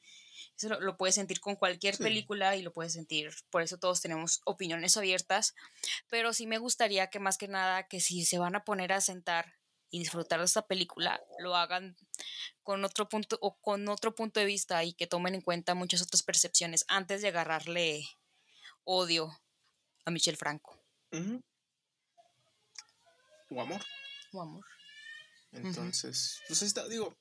eso 0.56 0.80
lo, 0.80 0.96
puedes 0.96 1.14
sentir 1.14 1.40
con 1.40 1.56
cualquier 1.56 1.98
película 1.98 2.56
y 2.56 2.62
lo 2.62 2.72
puedes 2.72 2.92
sentir, 2.92 3.30
por 3.50 3.62
eso 3.62 3.78
todos 3.78 4.00
tenemos 4.00 4.40
opiniones 4.44 4.96
abiertas, 4.96 5.54
pero 6.08 6.32
sí 6.32 6.46
me 6.46 6.58
gustaría 6.58 7.08
que 7.08 7.18
más 7.18 7.36
que 7.36 7.48
nada 7.48 7.86
que 7.88 8.00
si 8.00 8.24
se 8.24 8.38
van 8.38 8.56
a 8.56 8.64
poner 8.64 8.92
a 8.92 9.00
sentar 9.00 9.54
y 9.90 9.98
disfrutar 9.98 10.40
de 10.40 10.46
esta 10.46 10.66
película, 10.66 11.20
lo 11.38 11.54
hagan 11.56 11.96
con 12.62 12.84
otro 12.84 13.08
punto 13.08 13.38
o 13.40 13.56
con 13.60 13.88
otro 13.88 14.14
punto 14.14 14.40
de 14.40 14.46
vista 14.46 14.82
y 14.84 14.94
que 14.94 15.06
tomen 15.06 15.34
en 15.34 15.42
cuenta 15.42 15.74
muchas 15.74 16.02
otras 16.02 16.22
percepciones 16.22 16.84
antes 16.88 17.22
de 17.22 17.28
agarrarle 17.28 18.04
odio 18.84 19.30
a 20.04 20.10
Michelle 20.10 20.36
Franco. 20.36 20.78
O 23.50 23.60
amor. 23.60 23.80
O 24.32 24.42
amor. 24.42 24.64
Entonces, 25.52 26.42
pues 26.48 26.62
está, 26.62 26.86
digo, 26.88 27.16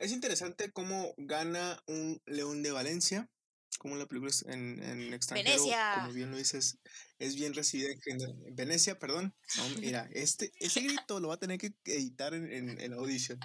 es 0.00 0.12
interesante 0.12 0.72
cómo 0.72 1.14
gana 1.18 1.82
un 1.86 2.20
León 2.26 2.62
de 2.62 2.72
Valencia, 2.72 3.30
como 3.78 3.96
la 3.96 4.06
película 4.06 4.32
en, 4.46 4.82
en 4.82 5.14
extranjero, 5.14 5.50
Venecia. 5.50 5.94
como 6.00 6.12
bien 6.12 6.30
lo 6.30 6.38
dices, 6.38 6.78
es 7.18 7.34
bien 7.34 7.54
recibida 7.54 7.90
en, 8.06 8.56
Venecia, 8.56 8.98
perdón. 8.98 9.34
mira, 9.80 10.08
este, 10.12 10.52
ese 10.58 10.80
grito 10.80 11.20
lo 11.20 11.28
va 11.28 11.34
a 11.34 11.38
tener 11.38 11.58
que 11.58 11.74
editar 11.84 12.34
en, 12.34 12.50
en, 12.50 12.80
en 12.80 12.92
Audition. 12.94 13.38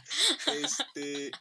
Este, 0.62 1.32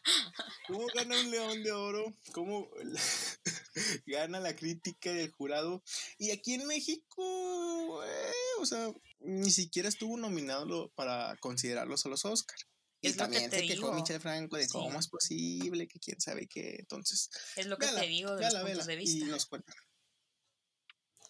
¿cómo 0.66 0.86
gana 0.94 1.18
un 1.18 1.30
León 1.30 1.62
de 1.62 1.72
Oro? 1.72 2.12
¿Cómo 2.32 2.68
gana 4.06 4.40
la 4.40 4.56
crítica 4.56 5.12
del 5.12 5.30
jurado? 5.30 5.82
Y 6.18 6.32
aquí 6.32 6.54
en 6.54 6.66
México, 6.66 8.04
eh, 8.04 8.32
o 8.58 8.66
sea, 8.66 8.92
ni 9.20 9.50
siquiera 9.50 9.88
estuvo 9.88 10.16
nominado 10.16 10.90
para 10.96 11.36
considerarlos 11.36 12.04
a 12.04 12.08
los 12.08 12.24
Oscars. 12.24 12.66
Y 13.08 13.12
también 13.14 13.50
se 13.50 13.66
quejó 13.66 13.92
Michel 13.92 14.20
Franco 14.20 14.56
de 14.56 14.68
cómo 14.68 14.98
es 14.98 15.08
posible, 15.08 15.86
que 15.86 16.00
quién 16.00 16.20
sabe 16.20 16.46
qué. 16.46 16.76
Entonces, 16.78 17.28
es 17.56 17.66
lo 17.66 17.76
que 17.76 17.86
te 17.86 18.06
digo 18.06 18.34
de 18.34 18.50
los 18.50 18.54
puntos 18.54 18.86
de 18.86 18.96
vista. 18.96 19.24
Y 19.24 19.28
nos 19.28 19.46
cuentan. 19.46 19.74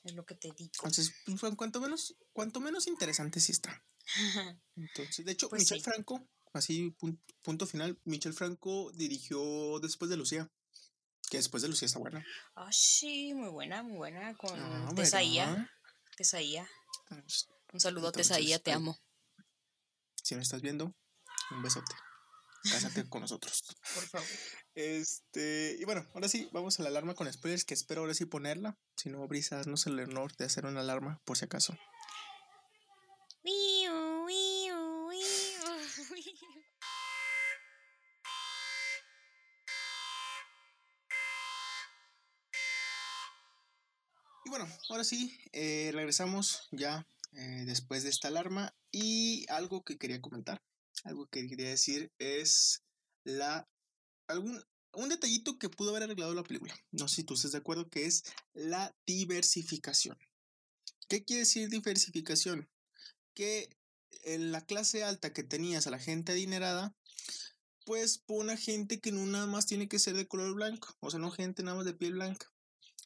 Es 0.05 0.13
lo 0.13 0.25
que 0.25 0.35
te 0.35 0.53
digo. 0.57 0.71
Entonces, 0.75 1.13
pues, 1.25 1.55
cuanto 1.57 1.81
menos, 1.81 2.17
cuanto 2.33 2.61
menos 2.61 2.87
interesante 2.87 3.41
sí 3.41 3.53
está. 3.53 3.83
Entonces, 4.77 5.25
de 5.25 5.33
hecho, 5.33 5.49
pues 5.49 5.63
Michel 5.63 5.83
Franco, 5.83 6.29
así 6.53 6.95
punto 7.43 7.67
final, 7.67 7.99
Michel 8.05 8.35
Franco 8.35 8.93
dirigió 8.93 9.81
después 9.81 10.11
de 10.11 10.17
Lucía. 10.17 10.51
Que 11.31 11.39
después 11.39 11.63
de 11.63 11.71
Lucía 11.71 11.87
está 11.87 11.99
buena. 11.99 12.25
Ah, 12.55 12.71
sí, 12.71 13.33
muy 13.33 13.49
buena, 13.49 13.83
muy 13.83 13.97
buena. 13.97 14.37
Con 14.37 14.61
ah, 14.61 14.93
Tesaía. 14.95 15.71
Tesaía. 16.17 16.69
Un 17.73 17.81
saludo 17.81 18.13
Tesaía, 18.13 18.59
te 18.59 18.73
amo. 18.73 18.99
Si 20.23 20.35
me 20.35 20.43
estás 20.43 20.61
viendo, 20.61 20.95
un 21.51 21.63
besote. 21.63 21.95
Cásate 22.71 23.05
con 23.11 23.21
nosotros. 23.23 23.65
Por 23.95 24.05
favor. 24.05 24.29
Este, 24.75 25.77
y 25.79 25.85
bueno, 25.85 26.07
ahora 26.15 26.29
sí, 26.29 26.49
vamos 26.53 26.81
a 26.81 26.83
la 26.83 26.89
alarma 26.89 27.15
con 27.15 27.33
spoilers, 27.33 27.65
que 27.65 27.75
espero 27.75 28.01
ahora 28.03 28.15
sí 28.15 28.25
ponerla. 28.25 28.77
Si 28.97 29.09
no, 29.09 29.27
brisas, 29.29 29.67
no 29.67 29.77
se 29.77 29.91
el 29.91 30.01
honor 30.01 30.35
de 30.37 30.47
hacer 30.47 30.67
una 30.67 30.81
alarma, 30.81 31.21
por 31.25 31.37
si 31.37 31.45
acaso. 31.45 31.77
Y 44.47 44.51
bueno, 44.51 44.69
ahora 44.91 45.05
sí, 45.05 45.39
eh, 45.53 45.91
regresamos 45.93 46.69
ya 46.71 47.07
eh, 47.33 47.65
después 47.67 48.03
de 48.03 48.11
esta 48.11 48.29
alarma 48.29 48.75
y 48.91 49.47
algo 49.51 49.85
que 49.85 49.99
quería 49.99 50.21
comentar 50.21 50.63
algo 51.03 51.27
que 51.27 51.47
quería 51.49 51.69
decir 51.69 52.13
es 52.19 52.83
la 53.25 53.69
algún 54.29 54.63
un 54.97 55.09
detallito 55.09 55.59
que 55.59 55.69
pudo 55.69 55.91
haber 55.91 56.05
arreglado 56.05 56.35
la 56.35 56.45
película. 56.45 56.75
No 56.93 57.09
sé 57.09 57.17
si 57.17 57.25
tú 57.25 57.35
estás 57.35 57.53
de 57.53 57.59
acuerdo 57.59 57.89
que 57.89 58.07
es 58.07 58.25
la 58.53 58.95
diversificación. 59.07 60.17
¿Qué 61.09 61.25
quiere 61.25 61.41
decir 61.41 61.69
diversificación? 61.69 62.69
Que 63.35 63.77
en 64.23 64.53
la 64.53 64.65
clase 64.65 65.05
alta 65.05 65.33
que 65.33 65.43
tenías 65.43 65.87
a 65.87 65.91
la 65.91 65.99
gente 65.99 66.33
adinerada, 66.33 66.95
pues 67.85 68.19
pone 68.19 68.57
gente 68.57 69.01
que 69.01 69.13
no 69.13 69.27
nada 69.27 69.47
más 69.47 69.67
tiene 69.67 69.89
que 69.89 69.99
ser 69.99 70.15
de 70.15 70.27
color 70.27 70.55
blanco, 70.55 70.97
o 71.01 71.11
sea, 71.11 71.21
no 71.21 71.31
gente 71.31 71.63
nada 71.63 71.77
más 71.77 71.87
de 71.87 71.95
piel 71.95 72.15
blanca. 72.15 72.51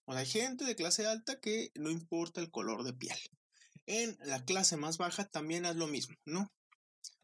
O 0.05 0.13
sea, 0.13 0.21
hay 0.21 0.27
gente 0.27 0.65
de 0.65 0.77
clase 0.77 1.07
alta 1.07 1.41
que 1.41 1.71
no 1.75 1.91
importa 1.91 2.41
el 2.41 2.51
color 2.51 2.85
de 2.85 2.93
piel. 2.93 3.19
En 3.87 4.17
la 4.25 4.45
clase 4.45 4.77
más 4.77 4.99
baja 4.99 5.27
también 5.27 5.65
es 5.65 5.77
lo 5.77 5.87
mismo, 5.87 6.15
¿no? 6.25 6.53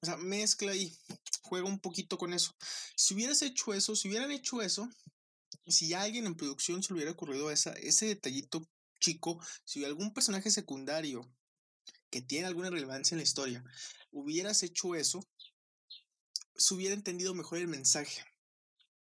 O 0.00 0.06
sea, 0.06 0.16
mezcla 0.16 0.72
ahí, 0.72 0.96
juega 1.42 1.66
un 1.66 1.80
poquito 1.80 2.18
con 2.18 2.34
eso. 2.34 2.54
Si 2.96 3.14
hubieras 3.14 3.42
hecho 3.42 3.72
eso, 3.72 3.96
si 3.96 4.08
hubieran 4.08 4.30
hecho 4.30 4.60
eso, 4.60 4.88
si 5.66 5.94
alguien 5.94 6.26
en 6.26 6.36
producción 6.36 6.82
se 6.82 6.88
le 6.88 6.96
hubiera 6.96 7.12
ocurrido 7.12 7.50
esa, 7.50 7.72
ese 7.72 8.06
detallito 8.06 8.68
chico, 9.00 9.40
si 9.64 9.84
algún 9.84 10.12
personaje 10.12 10.50
secundario 10.50 11.30
que 12.10 12.22
tiene 12.22 12.46
alguna 12.46 12.70
relevancia 12.70 13.14
en 13.14 13.18
la 13.18 13.24
historia, 13.24 13.64
hubieras 14.10 14.62
hecho 14.62 14.94
eso, 14.94 15.26
se 16.56 16.74
hubiera 16.74 16.94
entendido 16.94 17.34
mejor 17.34 17.58
el 17.58 17.68
mensaje. 17.68 18.24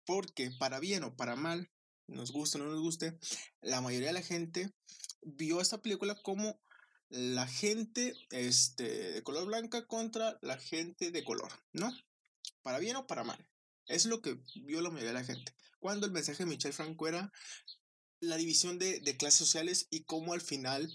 Porque 0.05 0.51
para 0.59 0.81
bien 0.81 1.05
o 1.05 1.17
para 1.17 1.37
mal, 1.37 1.71
nos 2.07 2.33
guste 2.33 2.59
o 2.59 2.63
no 2.65 2.71
nos 2.71 2.81
guste, 2.81 3.19
la 3.61 3.81
mayoría 3.81 4.09
de 4.09 4.15
la 4.15 4.23
gente 4.23 4.73
vio 5.23 5.61
esta 5.61 5.81
película 5.81 6.15
como 6.23 6.61
la 7.13 7.47
gente 7.47 8.15
este, 8.31 9.13
de 9.13 9.23
color 9.23 9.47
blanca 9.47 9.87
contra 9.87 10.39
la 10.41 10.57
gente 10.57 11.11
de 11.11 11.25
color, 11.25 11.53
¿no? 11.75 11.95
Para 12.63 12.79
bien 12.79 12.97
o 12.97 13.07
para 13.07 13.23
mal. 13.23 13.47
Es 13.87 14.07
lo 14.07 14.23
que 14.23 14.41
vio 14.55 14.81
la 14.81 14.89
mayoría 14.89 15.13
de 15.13 15.19
la 15.19 15.25
gente. 15.25 15.55
Cuando 15.79 16.07
el 16.07 16.13
mensaje 16.13 16.45
de 16.45 16.51
Michel 16.51 16.73
Franco 16.73 17.07
era 17.07 17.31
la 18.21 18.37
división 18.37 18.79
de, 18.79 19.01
de 19.01 19.17
clases 19.19 19.41
sociales 19.41 19.89
y 19.91 20.05
cómo 20.05 20.33
al 20.33 20.41
final 20.41 20.91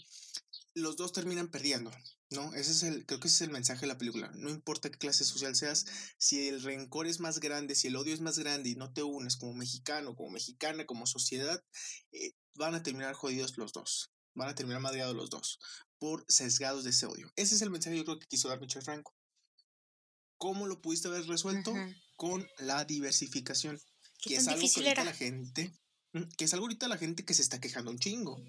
los 0.73 0.95
dos 0.95 1.13
terminan 1.13 1.49
perdiendo, 1.49 1.91
¿no? 2.32 2.51
Ese 2.56 2.71
es 2.71 2.82
el, 2.82 3.06
creo 3.06 3.19
que 3.19 3.27
ese 3.27 3.36
es 3.36 3.41
el 3.41 3.51
mensaje 3.51 3.82
de 3.82 3.88
la 3.88 3.99
película. 3.99 4.32
No 4.34 4.49
importa 4.49 4.89
qué 4.89 4.97
clase 4.97 5.23
social 5.23 5.56
seas, 5.56 5.86
si 6.17 6.47
el 6.47 6.63
rencor 6.63 7.06
es 7.06 7.19
más 7.19 7.39
grande, 7.39 7.75
si 7.75 7.89
el 7.89 7.95
odio 7.95 8.15
es 8.15 8.21
más 8.21 8.39
grande 8.39 8.69
y 8.69 8.75
no 8.75 8.91
te 8.91 9.03
unes 9.03 9.38
como 9.38 9.53
mexicano, 9.53 10.15
como 10.15 10.32
mexicana, 10.32 10.88
como 10.88 11.06
sociedad, 11.06 11.63
eh, 12.12 12.32
van 12.56 12.73
a 12.73 12.82
terminar 12.82 13.13
jodidos 13.13 13.56
los 13.58 13.71
dos. 13.71 14.12
Van 14.34 14.49
a 14.49 14.56
terminar 14.56 14.82
madreados 14.82 15.15
los 15.15 15.32
dos 15.32 15.60
por 15.99 16.25
sesgados 16.27 16.83
de 16.83 16.91
ese 16.91 17.05
odio. 17.05 17.31
Ese 17.36 17.55
es 17.55 17.62
el 17.62 17.69
mensaje 17.69 17.97
yo 17.97 18.05
creo 18.05 18.19
que 18.19 18.27
quiso 18.27 18.49
dar 18.49 18.60
Michel 18.60 18.81
Franco. 18.81 19.15
¿Cómo 20.38 20.67
lo 20.67 20.81
pudiste 20.81 21.07
haber 21.07 21.25
resuelto? 21.25 21.73
Con 22.15 22.47
la 22.60 22.86
diversificación. 22.86 23.79
Que 24.19 24.36
es 24.36 24.47
algo 24.47 24.67
que 24.67 24.81
ahorita 24.81 25.03
la 25.03 25.13
gente, 25.13 25.73
que 26.38 26.45
es 26.45 26.53
algo 26.53 26.65
ahorita 26.65 26.88
la 26.88 26.97
gente 26.97 27.25
que 27.25 27.33
se 27.33 27.41
está 27.41 27.60
quejando 27.60 27.91
un 27.91 27.99
chingo 27.99 28.43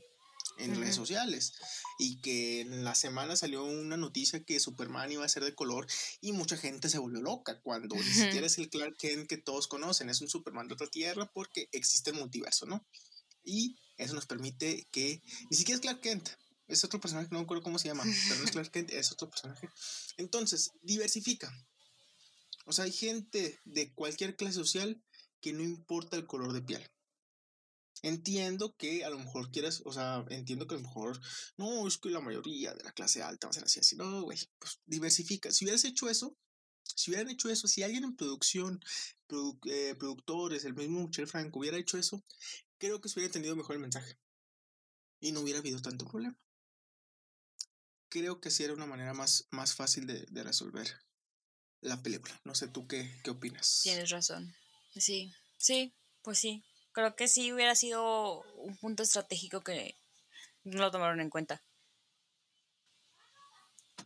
en 0.59 0.77
redes 0.77 0.97
sociales 0.97 1.53
y 1.99 2.21
que 2.21 2.61
en 2.61 2.85
la 2.85 2.95
semana 2.95 3.37
salió 3.37 3.65
una 3.65 3.97
noticia 3.97 4.43
que 4.43 4.61
Superman 4.61 5.13
iba 5.13 5.25
a 5.25 5.29
ser 5.29 5.45
de 5.45 5.55
color 5.55 5.87
y 6.21 6.33
mucha 6.33 6.57
gente 6.57 6.89
se 6.89 6.99
volvió 6.99 7.21
loca 7.21 7.61
cuando 7.61 7.95
ni 7.97 8.03
siquiera 8.03 8.47
es 8.47 8.59
el 8.59 8.69
Clark 8.69 8.97
Kent 8.99 9.29
que 9.29 9.39
todos 9.39 9.69
conocen, 9.69 10.11
es 10.11 10.21
un 10.21 10.29
Superman 10.29 10.69
de 10.69 10.75
otra 10.75 10.89
tierra 10.89 11.31
porque 11.33 11.69
existe 11.73 12.11
el 12.11 12.17
multiverso, 12.17 12.67
¿no? 12.67 12.85
Y 13.45 13.79
eso 13.97 14.15
nos 14.15 14.27
permite 14.27 14.89
que 14.91 15.23
ni 15.51 15.57
siquiera 15.57 15.77
es 15.77 15.81
Clark 15.81 16.01
Kent, 16.01 16.29
es 16.69 16.85
otro 16.85 17.01
personaje, 17.01 17.29
no 17.31 17.39
me 17.39 17.45
acuerdo 17.45 17.63
cómo 17.63 17.79
se 17.79 17.89
llama, 17.89 18.05
pero 18.29 18.41
no 18.41 18.45
es 18.45 18.51
Clark 18.51 18.71
Kent, 18.71 18.91
es 18.93 19.11
otro 19.11 19.29
personaje. 19.29 19.69
Entonces, 20.19 20.71
diversifica. 20.83 21.53
O 22.67 22.73
sea, 22.73 22.85
hay 22.85 22.93
gente 22.93 23.59
de 23.65 23.93
cualquier 23.95 24.37
clase 24.37 24.55
social 24.55 25.03
que 25.41 25.53
no 25.53 25.63
importa 25.63 26.17
el 26.17 26.27
color 26.27 26.53
de 26.53 26.63
piel. 26.63 26.87
Entiendo 28.03 28.77
que 28.77 29.05
a 29.05 29.11
lo 29.11 29.19
mejor 29.19 29.51
quieras, 29.51 29.83
o 29.85 29.93
sea, 29.93 30.25
entiendo 30.29 30.67
que 30.67 30.75
a 30.75 30.79
lo 30.79 30.85
mejor, 30.85 31.19
no, 31.57 31.89
es 31.89 31.99
que 31.99 32.11
la 32.11 32.21
mayoría 32.21 32.73
de 32.75 32.85
la 32.85 32.93
clase 32.93 33.23
alta 33.23 33.47
va 33.47 33.51
a 33.51 33.55
ser 33.55 33.65
así, 33.65 33.81
así. 33.81 33.97
No, 33.97 34.23
güey, 34.23 34.39
pues 34.59 34.81
diversifica. 34.87 35.51
Si 35.51 35.65
hubieras 35.65 35.85
hecho 35.85 36.09
eso, 36.09 36.37
si 36.95 37.11
hubieran 37.11 37.31
hecho 37.31 37.49
eso, 37.49 37.67
si 37.67 37.83
alguien 37.83 38.05
en 38.05 38.17
producción, 38.17 38.81
eh, 39.67 39.95
productores, 39.99 40.65
el 40.65 40.75
mismo 40.75 41.07
Michel 41.07 41.27
Franco 41.27 41.59
hubiera 41.59 41.79
hecho 41.79 41.99
eso, 41.99 42.23
creo 42.79 43.01
que 43.01 43.09
se 43.09 43.19
hubiera 43.19 43.29
entendido 43.29 43.57
mejor 43.57 43.77
el 43.77 43.83
mensaje. 43.83 44.19
Y 45.21 45.33
no 45.33 45.41
hubiera 45.41 45.59
habido 45.59 45.81
tanto 45.81 46.07
problema. 46.07 46.39
Creo 48.09 48.41
que 48.41 48.49
así 48.49 48.65
era 48.65 48.73
una 48.73 48.87
manera 48.87 49.13
más, 49.15 49.47
más 49.51 49.75
fácil 49.75 50.07
de, 50.07 50.27
de 50.31 50.43
resolver 50.43 50.89
la 51.81 52.03
película. 52.03 52.41
No 52.45 52.55
sé 52.55 52.69
tú 52.69 52.87
qué, 52.87 53.21
qué 53.23 53.31
opinas. 53.31 53.81
Tienes 53.83 54.11
razón. 54.11 54.55
Sí, 54.97 55.33
sí, 55.57 55.95
pues 56.23 56.39
sí. 56.39 56.65
Creo 56.93 57.15
que 57.15 57.29
sí 57.29 57.53
hubiera 57.53 57.75
sido 57.75 58.43
un 58.57 58.77
punto 58.77 59.03
estratégico 59.03 59.61
que 59.61 59.97
no 60.65 60.81
lo 60.81 60.91
tomaron 60.91 61.21
en 61.21 61.31
cuenta. 61.31 61.63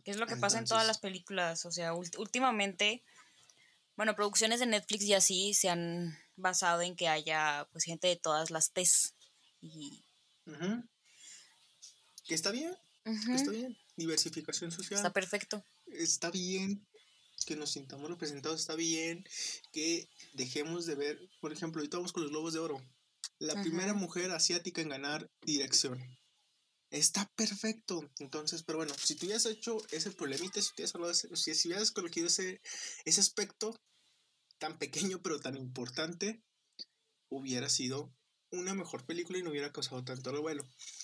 ¿Qué 0.03 0.11
es 0.11 0.17
lo 0.17 0.27
que 0.27 0.35
pasa 0.35 0.59
en 0.59 0.65
todas 0.65 0.85
las 0.85 0.99
películas? 0.99 1.65
O 1.65 1.71
sea, 1.71 1.93
últimamente, 1.93 3.03
bueno, 3.95 4.15
producciones 4.15 4.59
de 4.59 4.65
Netflix 4.65 5.05
y 5.05 5.13
así 5.13 5.53
se 5.53 5.69
han 5.69 6.19
basado 6.35 6.81
en 6.81 6.95
que 6.95 7.07
haya 7.07 7.67
pues 7.71 7.85
gente 7.85 8.07
de 8.07 8.17
todas 8.17 8.51
las 8.51 8.71
T's. 8.71 9.13
Y... 9.61 10.03
Que 12.25 12.35
está 12.35 12.51
bien, 12.51 12.75
está 13.05 13.51
bien. 13.51 13.77
Diversificación 13.95 14.71
social. 14.71 14.99
Está 14.99 15.13
perfecto. 15.13 15.63
Está 15.87 16.31
bien 16.31 16.85
que 17.45 17.55
nos 17.55 17.71
sintamos 17.71 18.09
representados, 18.09 18.61
está 18.61 18.75
bien 18.75 19.25
que 19.71 20.09
dejemos 20.33 20.85
de 20.85 20.95
ver, 20.95 21.19
por 21.41 21.51
ejemplo, 21.51 21.81
ahorita 21.81 21.97
vamos 21.97 22.13
con 22.13 22.23
los 22.23 22.31
Globos 22.31 22.53
de 22.53 22.59
Oro, 22.59 22.81
la 23.39 23.61
primera 23.61 23.93
mujer 23.93 24.31
asiática 24.31 24.81
en 24.81 24.89
ganar 24.89 25.29
dirección. 25.41 26.01
Está 26.89 27.29
perfecto. 27.35 28.07
Entonces, 28.19 28.63
pero 28.63 28.77
bueno, 28.77 28.93
si 28.97 29.15
tú 29.15 29.25
hubieras 29.25 29.45
hecho 29.47 29.77
ese 29.89 30.11
problemita, 30.11 30.61
si, 30.61 30.69
hubieras 30.75 31.27
si, 31.33 31.55
si 31.55 31.67
hubieras 31.67 31.91
corregido 31.91 32.27
ese, 32.27 32.61
ese 33.03 33.19
aspecto 33.19 33.75
tan 34.59 34.77
pequeño 34.77 35.21
pero 35.21 35.39
tan 35.39 35.57
importante, 35.57 36.43
hubiera 37.29 37.67
sido 37.67 38.13
una 38.51 38.75
mejor 38.75 39.05
película 39.05 39.39
y 39.39 39.43
no 39.43 39.49
hubiera 39.49 39.71
causado 39.71 40.03
tanto 40.03 40.31
revuelo. 40.31 40.63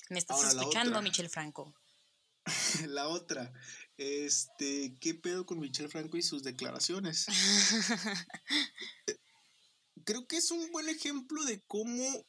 Me 0.10 0.20
estás 0.20 0.44
explicando, 0.44 1.02
Michel 1.02 1.30
Franco. 1.30 1.74
la 2.88 3.08
otra, 3.08 3.54
este, 3.98 4.98
¿qué 5.00 5.14
pedo 5.14 5.46
con 5.46 5.60
Michel 5.60 5.90
Franco 5.90 6.18
y 6.18 6.22
sus 6.22 6.44
declaraciones? 6.44 7.26
Creo 10.06 10.28
que 10.28 10.38
es 10.38 10.52
un 10.52 10.72
buen 10.72 10.90
ejemplo 10.90 11.44
de 11.44 11.62
cómo 11.68 12.26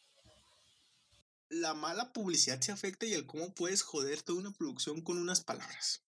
la 1.48 1.74
mala 1.74 2.12
publicidad 2.12 2.60
se 2.60 2.72
afecta 2.72 3.06
y 3.06 3.12
el 3.12 3.26
cómo 3.26 3.54
puedes 3.54 3.82
joder 3.82 4.22
toda 4.22 4.38
una 4.38 4.52
producción 4.52 5.02
con 5.02 5.18
unas 5.18 5.40
palabras, 5.42 6.02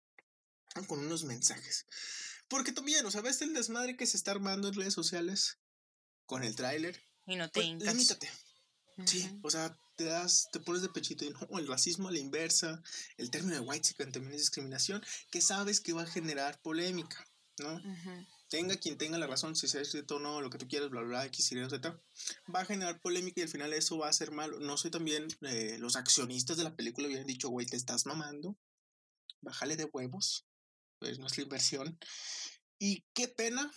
con 0.86 1.00
unos 1.00 1.24
mensajes. 1.24 1.86
Porque 2.48 2.72
también, 2.72 3.04
o 3.06 3.10
sea, 3.10 3.22
ves 3.22 3.42
el 3.42 3.54
desmadre 3.54 3.96
que 3.96 4.06
se 4.06 4.16
está 4.16 4.30
armando 4.30 4.68
en 4.68 4.74
redes 4.74 4.94
sociales 4.94 5.58
con 6.26 6.44
el 6.44 6.54
tráiler. 6.54 7.02
Y 7.26 7.36
no 7.36 7.50
te 7.50 7.60
pues, 7.60 7.82
Limítate. 7.82 8.30
Sí, 9.06 9.28
o 9.42 9.50
sea, 9.50 9.76
te 9.96 10.04
das, 10.04 10.48
te 10.52 10.60
pones 10.60 10.82
de 10.82 10.88
pechito 10.88 11.24
y 11.24 11.30
no, 11.30 11.58
el 11.58 11.66
racismo 11.66 12.08
a 12.08 12.12
la 12.12 12.18
inversa, 12.18 12.82
el 13.16 13.30
término 13.30 13.54
de 13.54 13.60
white 13.60 13.94
también 13.94 14.34
es 14.34 14.40
discriminación, 14.40 15.02
que 15.30 15.40
sabes 15.40 15.80
que 15.80 15.92
va 15.92 16.02
a 16.02 16.06
generar 16.06 16.60
polémica, 16.62 17.24
¿no? 17.58 17.80
Tenga 18.48 18.76
quien 18.76 18.98
tenga 18.98 19.18
la 19.18 19.26
razón, 19.26 19.56
si 19.56 19.66
sea 19.66 19.84
cierto 19.84 20.16
o 20.16 20.18
no, 20.18 20.40
lo 20.40 20.50
que 20.50 20.58
tú 20.58 20.68
quieras, 20.68 20.90
bla, 20.90 21.00
bla, 21.00 21.08
bla, 21.08 21.26
X, 21.26 21.52
Y, 21.52 21.68
Z, 21.68 22.00
va 22.54 22.60
a 22.60 22.64
generar 22.66 23.00
polémica 23.00 23.40
y 23.40 23.44
al 23.44 23.48
final 23.48 23.72
eso 23.72 23.96
va 23.96 24.08
a 24.08 24.12
ser 24.12 24.30
malo. 24.30 24.60
No 24.60 24.76
sé 24.76 24.90
también, 24.90 25.26
eh, 25.42 25.78
los 25.78 25.96
accionistas 25.96 26.58
de 26.58 26.64
la 26.64 26.76
película 26.76 27.06
habían 27.06 27.26
dicho, 27.26 27.48
güey, 27.48 27.66
te 27.66 27.76
estás 27.76 28.04
mamando, 28.04 28.58
bájale 29.40 29.76
de 29.76 29.86
huevos, 29.86 30.46
pues 30.98 31.18
no 31.18 31.26
es 31.26 31.36
la 31.38 31.44
inversión. 31.44 31.98
Y 32.78 33.04
qué 33.14 33.28
pena, 33.28 33.72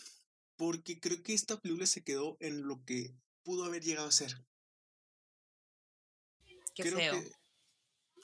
porque 0.58 1.00
creo 1.00 1.24
que 1.24 1.34
esta 1.34 1.60
película 1.60 1.86
se 1.86 2.04
quedó 2.04 2.38
en 2.40 2.64
lo 2.68 2.84
que 2.84 3.16
pudo 3.44 3.64
haber 3.64 3.84
llegado 3.84 4.08
a 4.08 4.12
ser. 4.12 4.36
Qué 6.76 6.92
feo. 6.92 7.24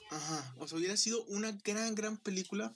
ajá, 0.09 0.55
o 0.57 0.67
sea, 0.67 0.77
hubiera 0.77 0.97
sido 0.97 1.23
una 1.25 1.51
gran, 1.63 1.95
gran 1.95 2.17
película. 2.17 2.75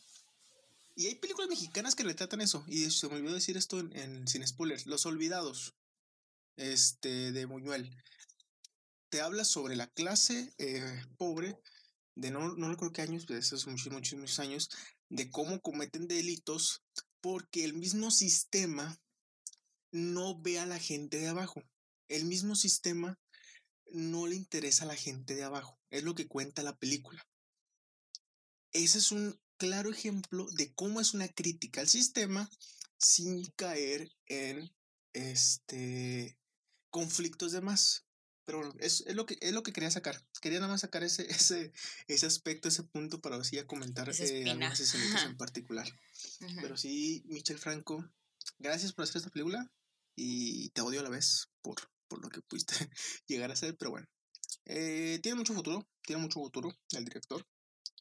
Y 0.95 1.07
hay 1.07 1.15
películas 1.15 1.49
mexicanas 1.49 1.93
que 1.93 2.03
retratan 2.03 2.41
eso. 2.41 2.63
Y 2.67 2.89
se 2.89 3.09
me 3.09 3.15
olvidó 3.15 3.33
decir 3.33 3.57
esto 3.57 3.79
en, 3.79 4.27
Sin 4.27 4.47
Spoilers. 4.47 4.85
Los 4.85 5.05
Olvidados. 5.05 5.75
Este, 6.55 7.33
de 7.33 7.45
Muñuel. 7.47 7.93
Te 9.09 9.19
habla 9.19 9.43
sobre 9.43 9.75
la 9.75 9.88
clase 9.88 10.53
eh, 10.57 11.03
pobre, 11.17 11.59
de 12.15 12.31
no, 12.31 12.55
no 12.55 12.69
recuerdo 12.69 12.93
qué 12.93 13.01
años, 13.01 13.25
pero 13.27 13.39
esos 13.39 13.67
muchos, 13.67 13.91
muchos, 13.91 14.17
muchos 14.17 14.39
años, 14.39 14.69
de 15.09 15.29
cómo 15.29 15.61
cometen 15.61 16.07
delitos 16.07 16.81
porque 17.21 17.65
el 17.65 17.73
mismo 17.73 18.11
sistema 18.11 18.99
no 19.91 20.39
ve 20.39 20.59
a 20.59 20.65
la 20.65 20.79
gente 20.79 21.17
de 21.17 21.27
abajo. 21.27 21.63
El 22.07 22.25
mismo 22.25 22.55
sistema 22.55 23.19
no 23.91 24.28
le 24.28 24.36
interesa 24.36 24.84
a 24.84 24.88
la 24.88 24.95
gente 24.95 25.36
de 25.36 25.43
abajo. 25.43 25.80
Es 25.89 26.04
lo 26.04 26.15
que 26.15 26.28
cuenta 26.28 26.63
la 26.63 26.78
película. 26.78 27.26
Ese 28.71 28.98
es 28.98 29.12
un 29.12 29.39
claro 29.58 29.89
ejemplo 29.89 30.48
de 30.52 30.74
cómo 30.74 31.00
es 31.00 31.13
una 31.13 31.28
crítica 31.28 31.82
al 31.82 31.88
sistema 31.88 32.50
sin 32.98 33.45
caer 33.56 34.12
en 34.28 34.71
este 35.13 36.38
conflictos 36.89 37.52
de 37.52 37.62
más. 37.62 38.06
Pero 38.45 38.60
bueno, 38.60 38.76
es, 38.80 39.04
lo 39.15 39.26
que, 39.26 39.38
es 39.41 39.54
lo 39.54 39.63
que 39.63 39.74
quería 39.74 39.89
sacar. 39.89 40.24
Quería 40.39 40.60
nada 40.60 40.71
más 40.71 40.82
sacar 40.82 41.04
ese, 41.04 41.24
ese, 41.32 41.74
ese 42.08 42.26
aspecto, 42.26 42.67
ese 42.67 42.84
punto 42.84 43.21
para 43.21 43.38
así 43.38 43.58
a 43.58 43.67
comentar 43.67 44.10
eh, 44.10 44.43
algunas 44.50 44.80
escenas 44.80 45.24
en 45.24 45.38
particular. 45.38 45.88
Pero 46.62 46.78
sí, 46.78 47.24
Michel 47.28 47.58
Franco, 47.58 48.08
gracias 48.60 48.93
por 48.93 49.04
hacer 49.04 49.17
esta 49.17 49.32
película 49.32 49.71
y 50.15 50.69
te 50.69 50.82
odio 50.82 51.00
a 51.00 51.04
la 51.04 51.10
vez 51.10 51.50
por, 51.62 51.89
por 52.08 52.22
lo 52.22 52.30
que 52.30 52.41
pudiste 52.41 52.76
llegar 53.28 53.52
a 53.52 53.56
ser, 53.56 53.76
pero 53.78 53.91
bueno. 53.91 54.08
Eh, 54.65 55.20
tiene 55.22 55.38
mucho 55.38 55.54
futuro, 55.54 55.88
tiene 56.02 56.22
mucho 56.22 56.39
futuro 56.39 56.76
el 56.91 57.06
director. 57.06 57.46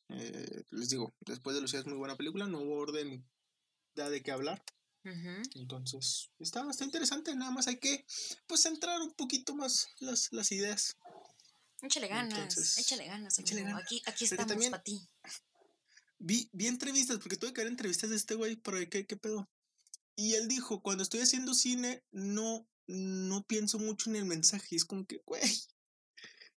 Eh, 0.09 0.65
les 0.71 0.89
digo, 0.89 1.15
después 1.21 1.55
de 1.55 1.63
Lucía 1.63 1.81
es 1.81 1.87
muy 1.87 1.97
buena 1.97 2.17
película, 2.17 2.47
no 2.47 2.61
hubo 2.61 2.77
orden 2.77 3.27
ya 3.95 4.09
de 4.09 4.23
qué 4.23 4.33
hablar. 4.33 4.63
Entonces, 5.55 6.31
está, 6.39 6.67
está 6.71 6.83
interesante, 6.83 7.37
nada 7.37 7.51
más 7.51 7.67
hay 7.67 7.77
que 7.77 8.07
pues 8.47 8.63
centrar 8.63 9.03
un 9.03 9.13
poquito 9.13 9.55
más 9.55 9.87
las, 9.99 10.33
las 10.33 10.51
ideas. 10.51 10.97
Échale 11.83 12.09
ganas, 12.09 12.79
échale 12.79 13.05
ganas, 13.05 13.39
Aquí, 13.39 14.03
aquí 14.07 14.25
estamos 14.25 14.71
para 14.71 14.83
ti. 14.83 15.07
Vi, 16.19 16.49
vi 16.55 16.69
entrevistas, 16.69 17.19
porque 17.19 17.37
tuve 17.37 17.53
que 17.53 17.61
ver 17.61 17.71
entrevistas 17.71 18.09
de 18.09 18.17
este 18.17 18.35
güey 18.35 18.57
para 18.57 18.79
ver 18.79 18.89
qué, 18.89 19.07
qué 19.07 19.19
pedo. 19.19 19.47
Y 20.17 20.35
él 20.35 20.49
dijo, 20.49 20.81
cuando 20.81 21.03
estoy 21.03 21.21
haciendo 21.21 21.53
cine, 21.53 22.03
no 22.11 22.67
no 22.87 23.45
pienso 23.45 23.79
mucho 23.79 24.11
en 24.11 24.17
el 24.17 24.25
mensaje. 24.25 24.77
Es 24.77 24.85
como 24.85 25.07
que, 25.07 25.23
güey, 25.27 25.43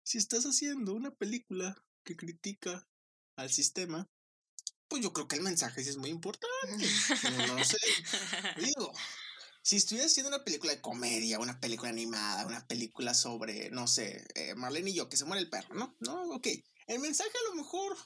si 0.03 0.19
estás 0.19 0.45
haciendo 0.45 0.95
una 0.95 1.15
película 1.15 1.77
que 2.05 2.17
critica 2.17 2.89
al 3.37 3.51
sistema, 3.51 4.09
pues 4.89 5.03
yo 5.03 5.13
creo 5.13 5.29
que 5.29 5.37
el 5.37 5.43
mensaje 5.43 5.83
sí 5.83 5.91
es 5.91 5.97
muy 5.97 6.11
importante. 6.11 6.87
No, 7.49 7.65
sé. 7.65 7.79
Digo, 8.65 8.93
si 9.63 9.77
estuviera 9.77 10.07
haciendo 10.07 10.29
una 10.29 10.45
película 10.45 10.73
de 10.73 10.81
comedia, 10.81 11.41
una 11.41 11.59
película 11.59 11.91
animada, 11.91 12.47
una 12.47 12.67
película 12.67 13.15
sobre, 13.15 13.71
no 13.71 13.89
sé, 13.89 14.27
eh, 14.35 14.55
Marlene 14.55 14.91
y 14.91 14.95
yo, 14.95 15.09
que 15.09 15.17
se 15.17 15.25
muere 15.25 15.43
el 15.43 15.51
perro, 15.51 15.75
¿no? 15.75 15.97
No, 16.01 16.35
ok. 16.35 16.47
El 16.87 17.01
mensaje 17.01 17.31
a 17.31 17.51
lo 17.51 17.57
mejor 17.57 17.97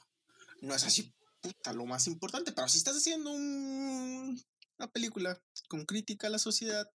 no 0.61 0.73
es 0.73 0.83
así, 0.83 1.13
puta, 1.39 1.73
lo 1.73 1.85
más 1.85 2.07
importante, 2.07 2.51
pero 2.51 2.67
si 2.67 2.79
estás 2.79 2.97
haciendo 2.97 3.31
un, 3.31 4.43
una 4.79 4.91
película 4.91 5.39
con 5.67 5.85
crítica 5.85 6.27
a 6.27 6.31
la 6.31 6.39
sociedad, 6.39 6.89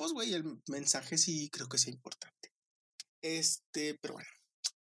pues, 0.00 0.12
güey, 0.12 0.32
el 0.32 0.44
mensaje 0.66 1.18
sí 1.18 1.50
creo 1.50 1.68
que 1.68 1.76
es 1.76 1.86
importante. 1.86 2.54
Este, 3.20 3.98
pero 4.00 4.14
bueno, 4.14 4.30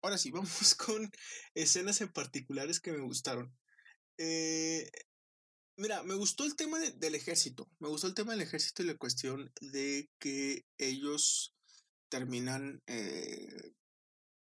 ahora 0.01 0.17
sí, 0.17 0.31
vamos 0.71 0.75
con 0.75 1.11
escenas 1.55 1.99
en 1.99 2.07
particulares 2.13 2.79
que 2.79 2.93
me 2.93 3.01
gustaron. 3.01 3.53
Eh, 4.17 4.89
mira, 5.75 6.03
me 6.03 6.15
gustó 6.15 6.45
el 6.45 6.55
tema 6.55 6.79
del 6.79 7.15
ejército. 7.15 7.69
Me 7.79 7.89
gustó 7.89 8.07
el 8.07 8.13
tema 8.13 8.31
del 8.31 8.43
ejército 8.43 8.81
y 8.81 8.85
la 8.85 8.95
cuestión 8.95 9.51
de 9.59 10.09
que 10.19 10.63
ellos 10.77 11.53
terminan 12.07 12.81
eh, 12.87 13.73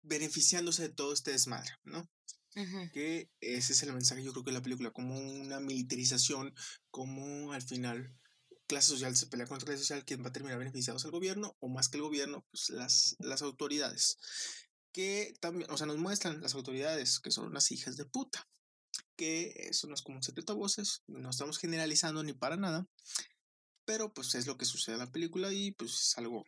beneficiándose 0.04 0.82
de 0.82 0.94
todo 0.94 1.14
este 1.14 1.32
desmadre, 1.32 1.72
¿no? 1.86 2.06
Que 2.92 3.30
ese 3.40 3.72
es 3.72 3.84
el 3.84 3.94
mensaje, 3.94 4.24
yo 4.24 4.34
creo 4.34 4.44
que 4.44 4.52
de 4.52 4.58
la 4.58 4.64
película, 4.64 4.92
como 4.92 5.18
una 5.18 5.62
militarización, 5.62 6.54
como 6.92 7.54
al 7.54 7.62
final 7.62 8.14
clase 8.70 8.90
social 8.90 9.16
se 9.16 9.26
pelea 9.28 9.48
contra 9.48 9.66
clase 9.66 9.82
social, 9.82 10.06
¿quién 10.06 10.24
va 10.24 10.30
a 10.30 10.32
terminar 10.32 10.60
beneficiados? 10.60 11.04
¿El 11.04 11.12
gobierno? 11.12 11.58
O 11.60 11.68
más 11.68 11.90
que 11.90 11.98
el 11.98 12.04
gobierno, 12.04 12.46
pues 12.52 12.70
las, 12.70 13.16
las 13.20 13.42
autoridades. 13.42 14.18
que 14.94 15.34
también, 15.42 15.70
o 15.72 15.78
sea, 15.78 15.88
nos 15.88 15.98
muestran 15.98 16.42
las 16.42 16.56
autoridades 16.56 17.20
que 17.20 17.32
son 17.32 17.48
unas 17.48 17.72
hijas 17.72 17.98
de 17.98 18.06
puta, 18.06 18.48
que 19.18 19.54
eso 19.70 19.88
no 19.88 19.96
es 19.96 20.02
como 20.02 20.18
un 20.18 20.24
secreto 20.24 20.54
a 20.54 20.56
voces, 20.56 21.04
no 21.08 21.32
estamos 21.32 21.58
generalizando 21.58 22.24
ni 22.24 22.34
para 22.34 22.58
nada, 22.58 22.88
pero 23.86 24.14
pues 24.14 24.36
es 24.36 24.46
lo 24.46 24.58
que 24.58 24.66
sucede 24.66 24.96
en 24.96 25.00
la 25.00 25.12
película 25.12 25.52
y 25.52 25.72
pues 25.72 25.92
es 25.94 26.18
algo 26.18 26.46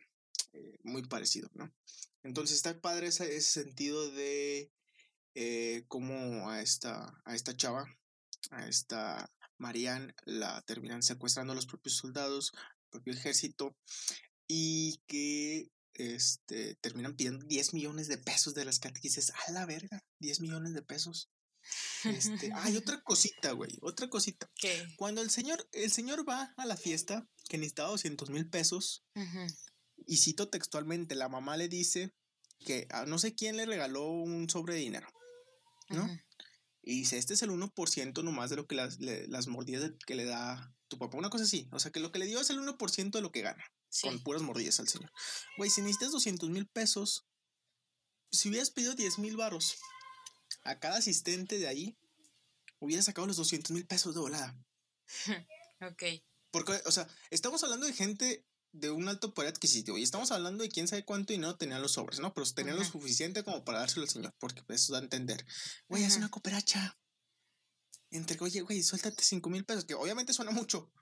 eh, 0.52 0.78
muy 0.84 1.02
parecido, 1.02 1.50
¿no? 1.54 1.72
Entonces 2.22 2.56
está 2.56 2.80
padre 2.80 3.08
ese, 3.08 3.36
ese 3.36 3.62
sentido 3.62 4.10
de 4.12 4.70
eh, 5.34 5.84
cómo 5.88 6.50
a 6.50 6.62
esta, 6.62 7.20
a 7.24 7.34
esta 7.34 7.56
chava, 7.56 7.84
a 8.50 8.68
esta 8.68 9.28
Marianne, 9.62 10.14
la 10.24 10.60
terminan 10.62 11.02
secuestrando 11.02 11.54
los 11.54 11.66
propios 11.66 11.96
soldados, 11.96 12.52
el 12.54 12.90
propio 12.90 13.14
ejército, 13.14 13.74
y 14.46 15.00
que 15.06 15.70
este, 15.94 16.74
terminan 16.76 17.16
pidiendo 17.16 17.46
10 17.46 17.74
millones 17.74 18.08
de 18.08 18.18
pesos 18.18 18.54
de 18.54 18.64
las 18.64 18.80
dices, 19.00 19.32
a 19.46 19.52
la 19.52 19.64
verga, 19.64 20.04
10 20.18 20.40
millones 20.40 20.74
de 20.74 20.82
pesos. 20.82 21.30
Este, 22.04 22.50
hay 22.56 22.76
otra 22.76 23.00
cosita, 23.02 23.52
güey, 23.52 23.78
otra 23.80 24.08
cosita. 24.10 24.50
¿Qué? 24.56 24.86
Cuando 24.96 25.22
el 25.22 25.30
señor, 25.30 25.66
el 25.72 25.92
señor 25.92 26.28
va 26.28 26.52
a 26.56 26.66
la 26.66 26.76
fiesta, 26.76 27.26
que 27.48 27.58
necesitaba 27.58 27.90
200 27.90 28.30
mil 28.30 28.48
pesos, 28.48 29.04
y 30.06 30.16
cito 30.16 30.48
textualmente, 30.48 31.14
la 31.14 31.28
mamá 31.28 31.56
le 31.56 31.68
dice 31.68 32.12
que 32.64 32.86
a 32.90 33.06
no 33.06 33.18
sé 33.18 33.34
quién 33.34 33.56
le 33.56 33.66
regaló 33.66 34.08
un 34.08 34.48
sobre 34.48 34.74
de 34.74 34.80
dinero, 34.80 35.08
¿no? 35.88 36.08
Y 36.82 36.98
dice, 36.98 37.16
este 37.16 37.34
es 37.34 37.42
el 37.42 37.50
1% 37.50 38.24
nomás 38.24 38.50
de 38.50 38.56
lo 38.56 38.66
que 38.66 38.74
las, 38.74 38.98
las 39.00 39.46
mordidas 39.46 39.92
que 40.04 40.16
le 40.16 40.24
da 40.24 40.74
tu 40.88 40.98
papá, 40.98 41.16
una 41.16 41.30
cosa 41.30 41.44
así. 41.44 41.68
O 41.72 41.78
sea, 41.78 41.92
que 41.92 42.00
lo 42.00 42.10
que 42.10 42.18
le 42.18 42.26
dio 42.26 42.40
es 42.40 42.50
el 42.50 42.58
1% 42.58 43.10
de 43.10 43.20
lo 43.20 43.30
que 43.30 43.42
gana, 43.42 43.64
con 44.02 44.22
puras 44.22 44.42
mordidas 44.42 44.80
al 44.80 44.88
señor. 44.88 45.12
Güey, 45.56 45.70
si 45.70 45.80
necesitas 45.80 46.10
200 46.10 46.50
mil 46.50 46.66
pesos, 46.66 47.24
si 48.32 48.48
hubieras 48.48 48.70
pedido 48.70 48.94
10 48.94 49.20
mil 49.20 49.36
varos 49.36 49.76
a 50.64 50.80
cada 50.80 50.98
asistente 50.98 51.58
de 51.58 51.68
ahí, 51.68 51.96
hubieras 52.80 53.04
sacado 53.04 53.28
los 53.28 53.36
200 53.36 53.70
mil 53.70 53.86
pesos 53.86 54.14
de 54.14 54.20
volada. 54.20 54.56
ok. 55.80 56.02
Porque, 56.50 56.82
o 56.84 56.90
sea, 56.90 57.08
estamos 57.30 57.62
hablando 57.62 57.86
de 57.86 57.92
gente 57.92 58.44
de 58.72 58.90
un 58.90 59.08
alto 59.08 59.34
poder 59.34 59.50
adquisitivo 59.50 59.98
y 59.98 60.02
estamos 60.02 60.32
hablando 60.32 60.64
de 60.64 60.70
quién 60.70 60.88
sabe 60.88 61.04
cuánto 61.04 61.32
dinero 61.32 61.56
tenían 61.56 61.82
los 61.82 61.92
sobres, 61.92 62.20
¿no? 62.20 62.32
Pero 62.32 62.50
tenían 62.52 62.76
lo 62.76 62.84
suficiente 62.84 63.44
como 63.44 63.64
para 63.64 63.80
dárselo 63.80 64.02
al 64.02 64.08
señor, 64.08 64.34
porque 64.38 64.62
pues, 64.62 64.82
eso 64.82 64.92
da 64.94 64.98
a 64.98 65.02
entender. 65.02 65.44
Güey, 65.88 66.04
es 66.04 66.16
una 66.16 66.30
cooperacha. 66.30 66.98
Entre, 68.10 68.38
oye, 68.40 68.60
güey, 68.60 68.82
suéltate 68.82 69.22
5 69.22 69.48
mil 69.48 69.64
pesos, 69.64 69.84
que 69.84 69.94
obviamente 69.94 70.34
suena 70.34 70.50
mucho, 70.50 70.92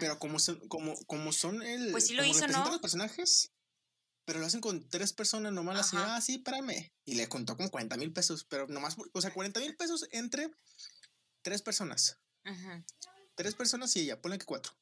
pero 0.00 0.18
como 0.18 0.38
son, 0.38 0.66
como, 0.68 0.96
como 1.06 1.32
son 1.32 1.62
el. 1.62 1.92
Pues 1.92 2.06
sí 2.06 2.14
lo 2.14 2.24
hizo, 2.24 2.46
¿no? 2.48 2.68
los 2.68 2.80
personajes, 2.80 3.52
pero 4.24 4.40
lo 4.40 4.46
hacen 4.46 4.60
con 4.60 4.88
tres 4.88 5.12
personas 5.12 5.52
nomás. 5.52 5.76
La 5.76 5.82
señora, 5.84 6.16
ah, 6.16 6.20
sí, 6.20 6.36
espérame. 6.36 6.92
Y 7.04 7.14
le 7.14 7.28
contó 7.28 7.56
como 7.56 7.70
40 7.70 7.96
mil 7.96 8.12
pesos, 8.12 8.44
pero 8.44 8.66
nomás, 8.68 8.96
o 9.12 9.20
sea, 9.20 9.32
40 9.32 9.60
mil 9.60 9.76
pesos 9.76 10.06
entre 10.10 10.50
tres 11.42 11.62
personas. 11.62 12.18
Tres 13.38 13.54
personas 13.54 13.94
y 13.94 14.00
ella, 14.00 14.20
ponle 14.20 14.36
que 14.36 14.46
cuatro. 14.46 14.72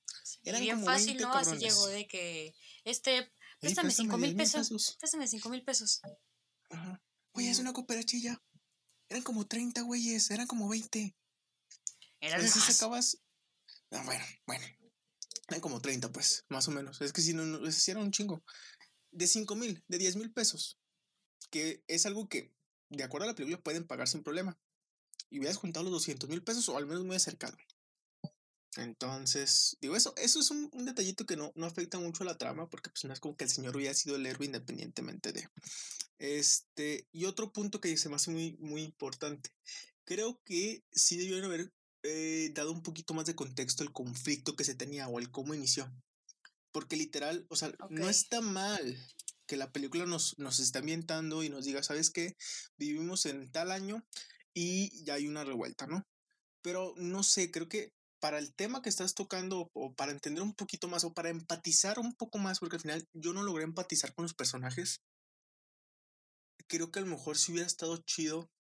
Era 0.43 0.59
bien 0.59 0.83
fácil, 0.83 1.19
¿no? 1.19 1.31
Así 1.31 1.59
llegó 1.59 1.89
de 1.89 2.07
que, 2.07 2.55
este, 2.85 3.31
préstame 3.61 3.91
cinco 3.91 4.17
mil 4.17 4.35
pesos. 4.35 4.97
Préstame 4.99 5.29
cinco 5.29 5.51
mil 5.51 5.63
pesos. 5.63 6.01
Ajá. 6.71 7.05
Güey, 7.35 7.49
es 7.49 7.59
una 7.59 7.75
cooperachilla. 7.75 8.43
Eran 9.11 9.23
como 9.23 9.47
30 9.47 9.83
güeyes, 9.83 10.31
eran 10.31 10.47
como 10.47 10.71
20. 10.71 11.15
Eran 12.21 12.43
más. 12.43 12.51
Si 12.51 12.61
sacabas. 12.61 13.19
Ah, 13.91 14.03
bueno, 14.07 14.25
bueno. 14.47 14.65
Eran 15.49 15.61
como 15.61 15.83
30, 15.83 16.11
pues, 16.11 16.47
más 16.49 16.67
o 16.67 16.71
menos. 16.71 17.03
Es 17.03 17.13
que 17.13 17.21
si 17.21 17.35
no, 17.35 17.45
no 17.45 17.71
si 17.71 17.91
era 17.91 18.01
un 18.01 18.11
chingo. 18.11 18.43
De 19.11 19.27
5 19.27 19.55
mil, 19.55 19.85
de 19.87 19.99
10 19.99 20.17
mil 20.17 20.33
pesos. 20.33 20.79
Que 21.51 21.85
es 21.89 22.07
algo 22.07 22.27
que, 22.27 22.55
de 22.89 23.05
acuerdo 23.05 23.25
a 23.25 23.33
la 23.33 23.35
película, 23.35 23.63
pueden 23.63 23.87
pagar 23.87 24.09
sin 24.09 24.23
problema. 24.23 24.59
Y 25.29 25.41
hubieras 25.41 25.59
juntado 25.59 25.85
los 25.85 25.93
200 25.93 26.31
mil 26.31 26.43
pesos 26.43 26.67
o 26.71 26.79
al 26.79 26.87
menos 26.87 27.05
muy 27.05 27.17
acercado. 27.17 27.55
Entonces, 28.77 29.77
digo, 29.81 29.97
eso, 29.97 30.15
eso 30.17 30.41
es 30.41 30.51
un, 30.51 30.71
detallito 30.85 31.25
que 31.25 31.37
no, 31.37 31.53
no, 31.55 31.67
afecta 31.67 31.99
mucho 31.99 32.23
a 32.23 32.27
la 32.27 32.39
trama, 32.39 32.69
porque 32.69 32.91
pues 32.91 33.05
no 33.05 33.13
es 33.13 33.21
como 33.21 33.37
que 33.37 33.45
el 33.45 33.51
señor 33.51 33.77
hubiera 33.77 33.95
sido 33.95 34.17
el 34.17 34.27
héroe 34.27 34.47
independientemente 34.47 35.33
de. 35.33 35.49
Este, 36.19 37.09
y 37.13 37.25
otro 37.25 37.53
punto 37.53 37.81
que 37.81 37.97
se 37.97 38.09
me 38.09 38.17
hace 38.17 38.31
muy, 38.31 38.57
muy 38.59 38.83
importante. 38.83 39.51
Creo 40.05 40.41
que 40.45 40.85
sí 40.93 41.17
debieron 41.17 41.45
haber 41.45 41.73
eh, 42.03 42.51
dado 42.55 42.73
un 42.73 42.83
poquito 42.83 43.15
más 43.15 43.27
de 43.27 43.35
contexto 43.35 43.83
al 43.83 43.93
conflicto 43.93 44.57
que 44.57 44.65
se 44.65 44.75
tenía 44.75 45.09
o 45.09 45.19
el 45.19 45.31
cómo 45.31 45.55
inició. 45.55 45.91
Porque 46.71 46.97
literal, 46.97 47.47
o 47.49 47.57
sea, 47.57 47.73
no 47.89 48.09
está 48.09 48.41
mal 48.41 48.99
que 49.47 49.57
la 49.57 49.73
película 49.73 50.07
nos, 50.07 50.39
nos 50.39 50.61
está 50.61 50.81
ambientando 50.81 51.43
y 51.43 51.49
nos 51.49 51.65
diga, 51.65 51.83
¿sabes 51.83 52.11
qué? 52.11 52.37
Vivimos 52.77 53.27
en 53.27 53.51
tal 53.51 53.71
año 53.71 54.05
y 54.53 55.05
ya 55.05 55.15
hay 55.15 55.27
una 55.27 55.45
revuelta, 55.45 55.87
¿no? 55.87 56.07
Pero 56.63 56.95
no 56.97 57.23
sé, 57.23 57.51
creo 57.51 57.69
que 57.69 57.96
para 58.21 58.39
el 58.39 58.55
tema 58.55 58.83
que 58.83 58.89
estás 58.89 59.15
tocando 59.15 59.71
o 59.75 59.95
para 59.95 60.13
entender 60.13 60.43
un 60.43 60.55
poquito 60.55 60.89
más 60.89 61.05
o 61.05 61.13
para 61.13 61.29
empatizar 61.29 61.99
un 61.99 62.15
poco 62.15 62.39
más, 62.39 62.59
porque 62.59 62.77
al 62.77 62.83
final 62.83 63.09
yo 63.13 63.33
no 63.33 63.43
logré 63.43 63.65
empatizar 63.65 64.15
con 64.15 64.25
los 64.25 64.35
personajes, 64.35 65.03
creo 66.67 66.91
que 66.91 66.99
a 66.99 67.03
lo 67.03 67.09
mejor 67.09 67.37
sí 67.39 67.53
hubiera 67.53 67.67
estado 67.67 67.97
chido 67.99 68.51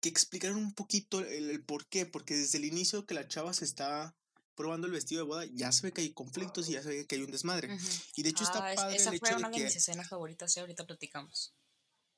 que 0.00 0.08
explicaran 0.08 0.56
un 0.56 0.72
poquito 0.72 1.20
el, 1.20 1.64
por 1.64 1.86
qué, 1.88 2.06
porque 2.06 2.34
desde 2.36 2.58
el 2.58 2.64
inicio 2.64 3.04
que 3.04 3.14
la 3.14 3.26
chava 3.26 3.52
se 3.52 3.64
está 3.64 4.14
probando 4.54 4.86
el 4.86 4.92
vestido 4.92 5.22
de 5.22 5.28
boda, 5.28 5.44
ya 5.52 5.70
se 5.72 5.86
ve 5.86 5.92
que 5.92 6.00
hay 6.00 6.12
conflictos 6.12 6.68
y 6.68 6.72
ya 6.72 6.82
se 6.82 6.88
ve 6.88 7.06
que 7.06 7.16
hay 7.16 7.22
un 7.22 7.30
desmadre. 7.30 7.76
Y 8.16 8.22
de 8.22 8.30
hecho 8.30 8.44
está 8.44 8.70
ah, 8.70 8.74
padre 8.74 8.96
esa 8.96 9.12
fue 9.12 9.34
una 9.34 9.50
de 9.50 9.64
mis 9.64 9.76
escenas 9.76 10.08
favoritas, 10.08 10.56
y 10.56 10.60
ahorita 10.60 10.86
platicamos. 10.86 11.54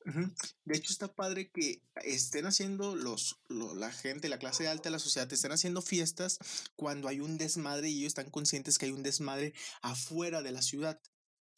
De 0.05 0.77
hecho, 0.77 0.93
está 0.93 1.13
padre 1.13 1.51
que 1.51 1.83
estén 1.97 2.47
haciendo 2.47 2.97
los, 2.97 3.39
la 3.49 3.93
gente, 3.93 4.29
la 4.29 4.39
clase 4.39 4.67
alta 4.67 4.85
de 4.85 4.93
la 4.93 4.99
sociedad, 4.99 5.31
estén 5.31 5.53
haciendo 5.53 5.83
fiestas 5.83 6.39
cuando 6.75 7.09
hay 7.09 7.21
un 7.21 7.37
desmadre 7.37 7.91
y 7.91 7.99
ellos 7.99 8.09
están 8.09 8.31
conscientes 8.31 8.79
que 8.79 8.87
hay 8.87 8.93
un 8.93 9.03
desmadre 9.03 9.53
afuera 9.83 10.43
de 10.43 10.53
la 10.53 10.63
ciudad. 10.63 11.01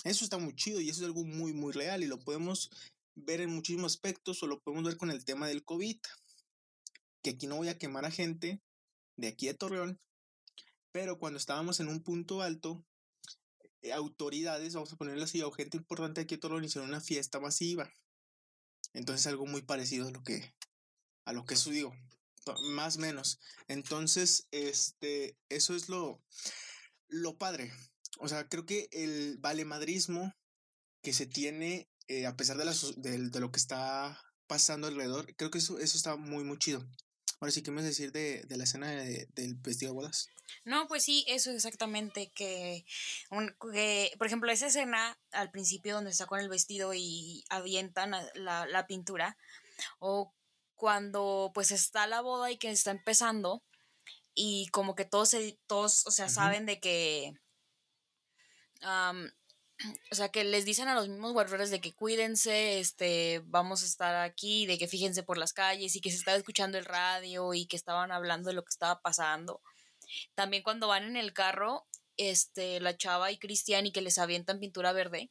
Eso 0.05 0.24
está 0.24 0.38
muy 0.38 0.55
chido 0.57 0.81
y 0.81 0.88
eso 0.88 1.00
es 1.02 1.07
algo 1.07 1.24
muy, 1.24 1.52
muy 1.52 1.72
real 1.72 2.02
y 2.02 2.09
lo 2.09 2.18
podemos 2.18 2.70
ver 3.14 3.40
en 3.40 3.50
muchísimos 3.50 3.92
aspectos 3.92 4.42
o 4.42 4.46
lo 4.46 4.61
podemos 4.61 4.85
ver 4.85 4.96
con 4.96 5.11
el 5.11 5.24
tema 5.24 5.46
del 5.46 5.64
COVID. 5.64 5.98
Que 7.22 7.31
aquí 7.31 7.46
no 7.46 7.57
voy 7.57 7.68
a 7.68 7.78
quemar 7.78 8.05
a 8.05 8.11
gente 8.11 8.61
de 9.16 9.28
aquí 9.28 9.46
de 9.46 9.55
Torreón, 9.55 10.00
pero 10.90 11.18
cuando 11.18 11.38
estábamos 11.38 11.78
en 11.78 11.87
un 11.87 12.02
punto 12.02 12.42
alto, 12.42 12.85
eh, 13.83 13.92
autoridades, 13.92 14.74
vamos 14.74 14.92
a 14.92 14.96
ponerlo 14.96 15.22
así, 15.22 15.40
o 15.42 15.52
gente 15.52 15.76
importante 15.76 16.22
aquí 16.22 16.35
de 16.35 16.40
Torreón 16.40 16.64
hicieron 16.64 16.88
una 16.88 17.00
fiesta 17.00 17.38
masiva 17.38 17.92
entonces 18.94 19.26
algo 19.26 19.46
muy 19.46 19.62
parecido 19.62 20.09
a 20.09 20.11
lo 20.11 20.22
que, 20.22 20.55
a 21.24 21.33
lo 21.33 21.44
que 21.44 21.55
eso 21.55 21.70
digo, 21.70 21.94
más 22.72 22.96
o 22.96 23.00
menos. 23.00 23.40
Entonces, 23.68 24.48
este, 24.50 25.37
eso 25.48 25.74
es 25.74 25.88
lo, 25.88 26.22
lo 27.09 27.38
padre. 27.38 27.72
O 28.18 28.28
sea, 28.28 28.48
creo 28.48 28.66
que 28.66 28.88
el 28.92 29.38
valemadrismo 29.38 30.35
que 31.02 31.12
se 31.12 31.26
tiene, 31.26 31.88
eh, 32.09 32.26
a 32.26 32.37
pesar 32.37 32.57
de, 32.57 32.64
la, 32.64 32.74
de, 32.96 33.18
de, 33.18 33.40
lo 33.40 33.50
que 33.50 33.59
está 33.59 34.20
pasando 34.46 34.87
alrededor, 34.87 35.35
creo 35.37 35.50
que 35.50 35.59
eso, 35.59 35.78
eso 35.78 35.96
está 35.96 36.16
muy, 36.16 36.44
muy 36.44 36.59
chido. 36.59 36.87
Ahora 37.42 37.50
sí, 37.50 37.61
¿qué 37.61 37.72
me 37.72 37.78
vas 37.78 37.87
a 37.87 37.88
decir 37.88 38.12
de, 38.12 38.44
de 38.44 38.57
la 38.57 38.62
escena 38.62 38.88
de, 38.88 39.26
del 39.35 39.57
vestido 39.57 39.90
de 39.90 39.96
bodas? 39.96 40.31
No, 40.64 40.87
pues 40.87 41.02
sí, 41.02 41.24
eso 41.26 41.50
exactamente, 41.50 42.31
que, 42.37 42.85
que, 43.72 44.12
por 44.16 44.28
ejemplo, 44.28 44.48
esa 44.52 44.68
escena 44.68 45.18
al 45.33 45.50
principio 45.50 45.96
donde 45.96 46.12
está 46.12 46.26
con 46.26 46.38
el 46.38 46.48
vestido 46.48 46.94
y 46.94 47.42
avientan 47.50 48.12
la, 48.35 48.66
la 48.66 48.87
pintura, 48.87 49.37
o 49.98 50.33
cuando 50.76 51.50
pues 51.52 51.73
está 51.73 52.06
la 52.06 52.21
boda 52.21 52.48
y 52.52 52.58
que 52.58 52.71
está 52.71 52.92
empezando, 52.92 53.64
y 54.37 54.69
como 54.69 54.94
que 54.94 55.04
todos, 55.04 55.35
todos 55.67 56.06
o 56.06 56.12
sea, 56.12 56.29
saben 56.29 56.64
de 56.64 56.79
que 56.79 57.35
o 60.10 60.14
sea, 60.14 60.30
que 60.30 60.44
les 60.44 60.64
dicen 60.64 60.88
a 60.88 60.94
los 60.94 61.08
mismos 61.08 61.33
guardias 61.33 61.70
de 61.70 61.80
que 61.80 61.94
cuídense, 61.94 62.78
este, 62.78 63.42
vamos 63.44 63.83
a 63.83 63.87
estar 63.87 64.16
aquí, 64.16 64.66
de 64.66 64.78
que 64.78 64.88
fíjense 64.88 65.22
por 65.22 65.38
las 65.38 65.52
calles 65.52 65.96
y 65.96 66.00
que 66.00 66.10
se 66.10 66.16
estaba 66.16 66.37
escuchando 66.37 66.78
el 66.78 66.85
radio 66.85 67.54
y 67.54 67.66
que 67.66 67.76
estaban 67.76 68.12
hablando 68.12 68.48
de 68.48 68.54
lo 68.54 68.64
que 68.64 68.70
estaba 68.70 69.00
pasando. 69.00 69.60
También 70.35 70.62
cuando 70.62 70.88
van 70.88 71.04
en 71.04 71.16
el 71.16 71.33
carro, 71.33 71.87
este, 72.16 72.80
la 72.80 72.96
chava 72.96 73.30
y 73.33 73.38
Cristian 73.38 73.87
y 73.87 73.92
que 73.92 74.02
les 74.02 74.18
avientan 74.18 74.60
pintura 74.60 74.92
verde. 74.92 75.30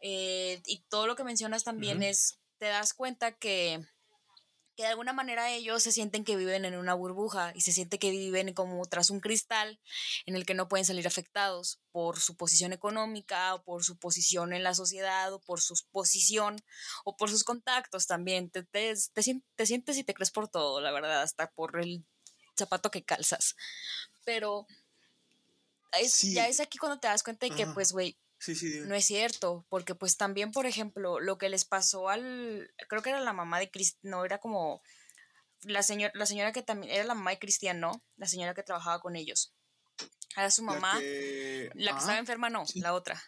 Eh, 0.00 0.62
y 0.66 0.84
todo 0.88 1.06
lo 1.06 1.16
que 1.16 1.24
mencionas 1.24 1.64
también 1.64 2.02
es, 2.02 2.38
te 2.58 2.66
das 2.66 2.94
cuenta 2.94 3.32
que 3.32 3.84
que 4.78 4.84
de 4.84 4.90
alguna 4.90 5.12
manera 5.12 5.50
ellos 5.50 5.82
se 5.82 5.90
sienten 5.90 6.22
que 6.22 6.36
viven 6.36 6.64
en 6.64 6.76
una 6.76 6.94
burbuja 6.94 7.50
y 7.52 7.62
se 7.62 7.72
sienten 7.72 7.98
que 7.98 8.12
viven 8.12 8.54
como 8.54 8.86
tras 8.86 9.10
un 9.10 9.18
cristal 9.18 9.80
en 10.24 10.36
el 10.36 10.46
que 10.46 10.54
no 10.54 10.68
pueden 10.68 10.84
salir 10.84 11.04
afectados 11.08 11.80
por 11.90 12.20
su 12.20 12.36
posición 12.36 12.72
económica 12.72 13.56
o 13.56 13.64
por 13.64 13.82
su 13.82 13.98
posición 13.98 14.52
en 14.52 14.62
la 14.62 14.74
sociedad 14.74 15.32
o 15.32 15.40
por 15.40 15.60
su 15.60 15.74
posición 15.90 16.62
o 17.04 17.16
por 17.16 17.28
sus 17.28 17.42
contactos 17.42 18.06
también. 18.06 18.50
Te, 18.50 18.62
te, 18.62 18.94
te, 19.12 19.66
sientes 19.66 19.96
y 19.96 20.04
te 20.04 20.14
crees 20.14 20.30
por 20.30 20.46
todo, 20.46 20.80
la 20.80 20.92
verdad, 20.92 21.22
hasta 21.22 21.50
por 21.50 21.80
el 21.80 22.06
zapato 22.56 22.92
que 22.92 23.04
calzas. 23.04 23.56
Pero 24.24 24.68
ya 26.22 26.46
es 26.46 26.60
aquí 26.60 26.78
cuando 26.78 27.00
te 27.00 27.08
das 27.08 27.24
cuenta 27.24 27.46
de 27.46 27.52
que, 27.56 27.66
pues, 27.66 27.90
güey, 27.90 28.16
Sí, 28.38 28.54
sí, 28.54 28.80
no 28.86 28.94
es 28.94 29.04
cierto, 29.04 29.66
porque 29.68 29.94
pues 29.96 30.16
también, 30.16 30.52
por 30.52 30.66
ejemplo, 30.66 31.18
lo 31.18 31.38
que 31.38 31.48
les 31.48 31.64
pasó 31.64 32.08
al, 32.08 32.72
creo 32.88 33.02
que 33.02 33.10
era 33.10 33.20
la 33.20 33.32
mamá 33.32 33.58
de 33.58 33.70
Cristian, 33.70 34.10
no, 34.10 34.24
era 34.24 34.38
como 34.38 34.80
la, 35.62 35.82
señora 35.82 36.12
la 36.14 36.24
señora 36.24 36.52
que 36.52 36.62
también, 36.62 36.92
era 36.92 37.04
la 37.04 37.14
mamá 37.14 37.30
de 37.30 37.40
Cristian, 37.40 37.80
¿no? 37.80 38.00
La 38.16 38.28
señora 38.28 38.54
que 38.54 38.62
trabajaba 38.62 39.00
con 39.00 39.16
ellos. 39.16 39.52
Era 40.36 40.50
su 40.50 40.62
mamá. 40.62 40.94
La 40.94 41.00
que, 41.00 41.70
estaba 41.74 42.18
enferma, 42.18 42.48
no, 42.48 42.64
la 42.76 42.94
otra. 42.94 43.20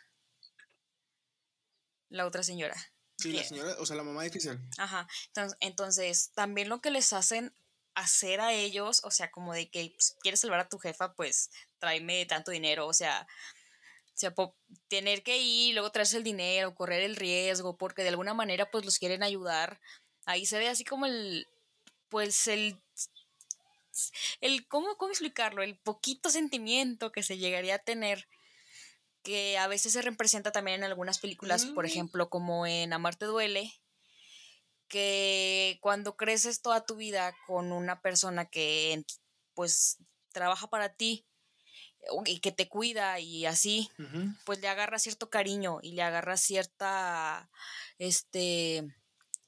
La 2.08 2.26
otra 2.26 2.44
señora. 2.44 2.76
Sí, 3.18 3.32
la 3.32 3.44
señora, 3.44 3.76
o 3.78 3.86
sea, 3.86 3.96
la 3.96 4.04
mamá 4.04 4.22
de 4.22 4.30
Cristian. 4.30 4.70
Ajá. 4.78 5.08
Entonces, 5.26 5.58
entonces, 5.60 6.32
también 6.34 6.68
lo 6.68 6.80
que 6.80 6.90
les 6.90 7.12
hacen 7.12 7.52
hacer 7.94 8.40
a 8.40 8.52
ellos, 8.52 9.00
o 9.04 9.10
sea, 9.10 9.30
como 9.30 9.52
de 9.52 9.70
que 9.70 9.90
pues, 9.94 10.16
quieres 10.22 10.40
salvar 10.40 10.60
a 10.60 10.68
tu 10.68 10.78
jefa, 10.78 11.14
pues 11.14 11.50
tráeme 11.78 12.24
tanto 12.26 12.50
dinero, 12.50 12.86
o 12.86 12.92
sea, 12.94 13.26
o 14.20 14.34
sea, 14.34 14.34
tener 14.88 15.22
que 15.22 15.38
ir, 15.38 15.72
luego 15.72 15.90
traerse 15.90 16.18
el 16.18 16.24
dinero, 16.24 16.74
correr 16.74 17.02
el 17.02 17.16
riesgo, 17.16 17.78
porque 17.78 18.02
de 18.02 18.10
alguna 18.10 18.34
manera 18.34 18.70
pues 18.70 18.84
los 18.84 18.98
quieren 18.98 19.22
ayudar. 19.22 19.80
Ahí 20.26 20.44
se 20.44 20.58
ve 20.58 20.68
así 20.68 20.84
como 20.84 21.06
el, 21.06 21.48
pues 22.10 22.46
el, 22.46 22.78
el, 24.42 24.68
¿cómo, 24.68 24.96
cómo 24.98 25.10
explicarlo? 25.10 25.62
El 25.62 25.78
poquito 25.78 26.28
sentimiento 26.28 27.12
que 27.12 27.22
se 27.22 27.38
llegaría 27.38 27.76
a 27.76 27.78
tener 27.78 28.28
que 29.22 29.56
a 29.56 29.68
veces 29.68 29.94
se 29.94 30.02
representa 30.02 30.52
también 30.52 30.78
en 30.78 30.84
algunas 30.84 31.18
películas, 31.18 31.64
por 31.66 31.86
ejemplo, 31.86 32.28
como 32.28 32.66
en 32.66 32.92
Amarte 32.92 33.24
duele, 33.24 33.72
que 34.88 35.78
cuando 35.80 36.16
creces 36.16 36.60
toda 36.60 36.84
tu 36.84 36.96
vida 36.96 37.34
con 37.46 37.72
una 37.72 38.02
persona 38.02 38.44
que 38.44 39.02
pues 39.54 39.96
trabaja 40.32 40.68
para 40.68 40.94
ti 40.94 41.26
y 42.24 42.40
que 42.40 42.52
te 42.52 42.68
cuida 42.68 43.20
y 43.20 43.46
así, 43.46 43.90
pues 44.44 44.60
le 44.60 44.68
agarra 44.68 44.98
cierto 44.98 45.30
cariño 45.30 45.78
y 45.82 45.92
le 45.92 46.02
agarra 46.02 46.36
cierta 46.36 47.50
este 47.98 48.86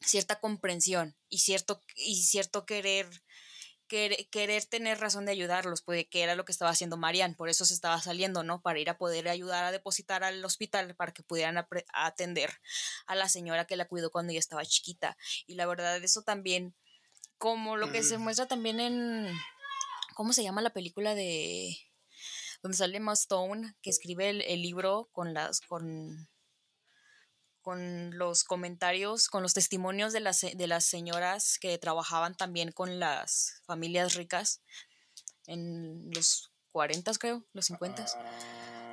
cierta 0.00 0.40
comprensión 0.40 1.16
y 1.28 1.38
cierto 1.38 1.80
y 1.96 2.24
cierto 2.24 2.66
querer 2.66 3.09
querer, 4.30 4.64
tener 4.64 4.98
razón 5.00 5.26
de 5.26 5.32
ayudarlos, 5.32 5.82
pues, 5.82 6.07
que 6.09 6.22
era 6.22 6.34
lo 6.34 6.46
que 6.46 6.53
estaba 6.53 6.70
haciendo 6.70 6.96
Marian, 6.96 7.34
por 7.34 7.50
eso 7.50 7.66
se 7.66 7.74
estaba 7.74 8.00
saliendo, 8.00 8.42
¿no? 8.42 8.62
Para 8.62 8.78
ir 8.78 8.88
a 8.88 8.96
poder 8.96 9.28
ayudar 9.28 9.64
a 9.64 9.70
depositar 9.70 10.24
al 10.24 10.42
hospital 10.44 10.94
para 10.96 11.12
que 11.12 11.22
pudieran 11.22 11.62
atender 11.92 12.50
a 13.07 13.14
la 13.14 13.28
señora 13.28 13.66
que 13.66 13.76
la 13.76 13.86
cuidó 13.86 14.11
cuando 14.11 14.30
ella 14.30 14.40
estaba 14.40 14.64
chiquita. 14.64 15.18
Y 15.46 15.57
la 15.57 15.66
verdad, 15.66 16.03
eso 16.03 16.22
también, 16.22 16.74
como 17.36 17.76
lo 17.76 17.92
que 17.92 18.03
se 18.03 18.16
muestra 18.16 18.48
también 18.48 18.80
en, 18.80 19.28
¿cómo 20.14 20.32
se 20.32 20.42
llama 20.42 20.62
la 20.62 20.72
película 20.72 21.14
de 21.14 21.76
donde 22.62 22.78
sale 22.78 22.96
Emma 22.96 23.12
Stone, 23.14 23.74
que 23.82 23.90
escribe 23.90 24.30
el, 24.30 24.42
el 24.42 24.62
libro 24.62 25.08
con 25.12 25.34
las, 25.34 25.60
con 25.60 26.28
con 27.62 28.18
los 28.18 28.44
comentarios, 28.44 29.28
con 29.28 29.42
los 29.42 29.54
testimonios 29.54 30.12
de 30.12 30.20
las, 30.20 30.40
de 30.40 30.66
las 30.66 30.84
señoras 30.84 31.58
que 31.60 31.78
trabajaban 31.78 32.36
también 32.36 32.72
con 32.72 32.98
las 32.98 33.62
familias 33.64 34.14
ricas 34.14 34.60
en 35.46 36.10
los 36.12 36.50
40, 36.72 37.12
creo, 37.14 37.46
los 37.52 37.66
50. 37.66 38.04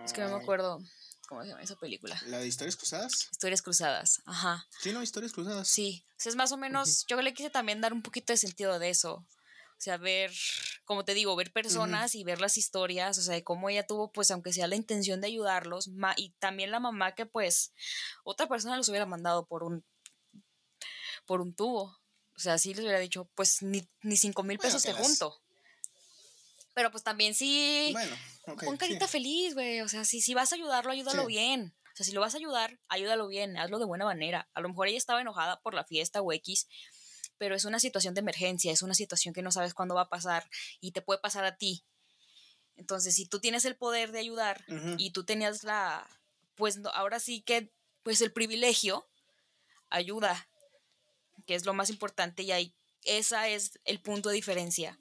es 0.05 0.13
que 0.13 0.22
no 0.22 0.30
me 0.30 0.41
acuerdo 0.43 0.80
cómo 1.28 1.41
se 1.41 1.49
llama 1.49 1.63
esa 1.63 1.76
película. 1.76 2.20
¿La 2.28 2.39
de 2.39 2.47
Historias 2.47 2.76
Cruzadas? 2.76 3.28
Historias 3.32 3.61
Cruzadas, 3.61 4.22
ajá. 4.26 4.65
Sí, 4.80 4.91
no, 4.91 5.01
Historias 5.01 5.34
Cruzadas. 5.34 5.67
Sí, 5.67 6.05
es 6.24 6.36
más 6.36 6.51
o 6.51 6.57
menos, 6.57 7.05
yo 7.07 7.20
le 7.22 7.34
quise 7.34 7.49
también 7.49 7.82
dar 7.82 7.91
un 7.91 8.03
poquito 8.03 8.34
de 8.34 8.38
sentido 8.38 8.78
de 8.78 8.89
eso. 8.89 9.26
O 9.80 9.82
sea, 9.82 9.95
ver, 9.95 10.30
como 10.84 11.05
te 11.05 11.13
digo, 11.13 11.38
ver 11.38 11.53
personas 11.53 12.13
y 12.13 12.25
ver 12.25 12.41
las 12.41 12.57
historias, 12.57 13.17
o 13.17 13.21
sea, 13.21 13.34
de 13.34 13.45
cómo 13.45 13.69
ella 13.69 13.88
tuvo, 13.88 14.11
pues, 14.11 14.30
aunque 14.30 14.51
sea 14.51 14.67
la 14.67 14.75
intención 14.75 15.21
de 15.21 15.27
ayudarlos, 15.27 15.89
y 16.17 16.32
también 16.32 16.69
la 16.69 16.82
mamá 16.82 17.15
que, 17.15 17.25
pues, 17.25 17.71
otra 18.25 18.49
persona 18.49 18.75
los 18.75 18.89
hubiera 18.89 19.05
mandado 19.05 19.45
por 19.45 19.63
un, 19.63 19.86
por 21.25 21.39
un 21.39 21.55
tubo. 21.55 21.97
O 22.36 22.39
sea, 22.39 22.57
sí 22.57 22.73
les 22.73 22.84
hubiera 22.84 22.99
dicho, 22.99 23.30
pues, 23.36 23.61
ni, 23.61 23.88
ni 24.01 24.17
cinco 24.17 24.43
mil 24.43 24.59
pesos 24.59 24.84
te 24.84 24.91
junto. 24.91 25.41
Pero 26.73 26.91
pues 26.91 27.03
también 27.03 27.34
sí, 27.34 27.89
bueno, 27.93 28.15
pon 28.65 28.75
carita 28.75 29.07
feliz, 29.07 29.53
güey. 29.53 29.80
O 29.80 29.88
sea, 29.88 30.03
si, 30.03 30.19
si 30.19 30.34
vas 30.34 30.51
a 30.51 30.55
ayudarlo, 30.55 30.91
ayúdalo 30.91 31.25
bien. 31.25 31.73
O 31.86 31.95
sea, 31.95 32.05
si 32.05 32.11
lo 32.11 32.21
vas 32.21 32.36
a 32.36 32.38
ayudar, 32.38 32.80
ayúdalo 32.89 33.27
bien, 33.27 33.57
hazlo 33.57 33.80
de 33.80 33.86
buena 33.86 34.05
manera. 34.05 34.49
A 34.53 34.61
lo 34.61 34.69
mejor 34.69 34.88
ella 34.88 34.97
estaba 34.97 35.21
enojada 35.21 35.61
por 35.61 35.73
la 35.73 35.84
fiesta 35.86 36.21
o 36.21 36.32
X, 36.34 36.67
pero 37.39 37.55
es 37.55 37.65
una 37.65 37.79
situación 37.79 38.13
de 38.13 38.19
emergencia, 38.19 38.71
es 38.71 38.83
una 38.83 38.93
situación 38.93 39.33
que 39.33 39.41
no 39.41 39.51
sabes 39.51 39.73
cuándo 39.73 39.95
va 39.95 40.01
a 40.01 40.09
pasar 40.09 40.47
y 40.79 40.91
te 40.91 41.01
puede 41.01 41.19
pasar 41.19 41.45
a 41.45 41.57
ti. 41.57 41.83
Entonces, 42.75 43.15
si 43.15 43.25
tú 43.25 43.39
tienes 43.39 43.65
el 43.65 43.75
poder 43.75 44.11
de 44.11 44.19
ayudar 44.19 44.63
y 44.97 45.11
tú 45.11 45.25
tenías 45.25 45.63
la, 45.63 46.07
pues 46.55 46.79
ahora 46.93 47.19
sí 47.19 47.41
que, 47.41 47.73
pues 48.03 48.21
el 48.21 48.31
privilegio, 48.31 49.09
ayuda, 49.89 50.49
que 51.47 51.55
es 51.55 51.65
lo 51.65 51.73
más 51.73 51.89
importante 51.89 52.43
y 52.43 52.51
ahí, 52.51 52.75
esa 53.03 53.47
es 53.47 53.79
el 53.85 54.01
punto 54.01 54.29
de 54.29 54.35
diferencia 54.35 54.99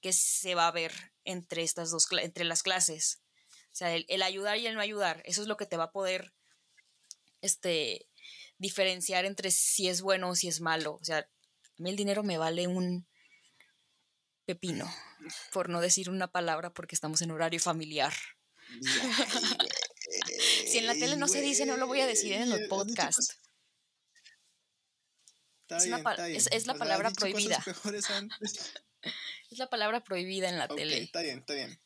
que 0.00 0.12
se 0.12 0.54
va 0.54 0.66
a 0.66 0.72
ver 0.72 0.92
entre 1.24 1.62
estas 1.62 1.90
dos, 1.90 2.06
entre 2.12 2.44
las 2.44 2.62
clases. 2.62 3.22
O 3.72 3.76
sea, 3.76 3.94
el, 3.94 4.04
el 4.08 4.22
ayudar 4.22 4.58
y 4.58 4.66
el 4.66 4.74
no 4.74 4.80
ayudar, 4.80 5.22
eso 5.24 5.42
es 5.42 5.48
lo 5.48 5.56
que 5.56 5.66
te 5.66 5.76
va 5.76 5.84
a 5.84 5.92
poder, 5.92 6.34
este, 7.40 8.06
diferenciar 8.58 9.24
entre 9.24 9.50
si 9.50 9.88
es 9.88 10.02
bueno 10.02 10.30
o 10.30 10.34
si 10.34 10.48
es 10.48 10.60
malo. 10.60 10.98
O 11.00 11.04
sea, 11.04 11.28
a 11.80 11.82
mí 11.82 11.88
el 11.88 11.96
dinero 11.96 12.22
me 12.22 12.36
vale 12.36 12.66
un 12.66 13.08
pepino, 14.44 14.86
por 15.50 15.70
no 15.70 15.80
decir 15.80 16.10
una 16.10 16.30
palabra 16.30 16.74
porque 16.74 16.94
estamos 16.94 17.22
en 17.22 17.30
horario 17.30 17.58
familiar. 17.58 18.12
si 20.66 20.76
en 20.76 20.86
la 20.86 20.92
tele 20.92 21.16
no 21.16 21.26
se 21.26 21.40
dice, 21.40 21.64
no 21.64 21.78
lo 21.78 21.86
voy 21.86 22.00
a 22.00 22.06
decir 22.06 22.34
en 22.34 22.52
el 22.52 22.68
podcast. 22.68 23.32
Es, 25.70 26.66
la 26.66 26.74
palabra 26.74 27.12
prohibida. 27.12 27.64
es 29.50 29.58
la 29.58 29.70
palabra 29.70 30.04
prohibida 30.04 30.50
en 30.50 30.58
la 30.58 30.68
tele. 30.68 31.04
Está 31.04 31.22
bien, 31.22 31.38
está 31.38 31.54
bien. 31.54 31.80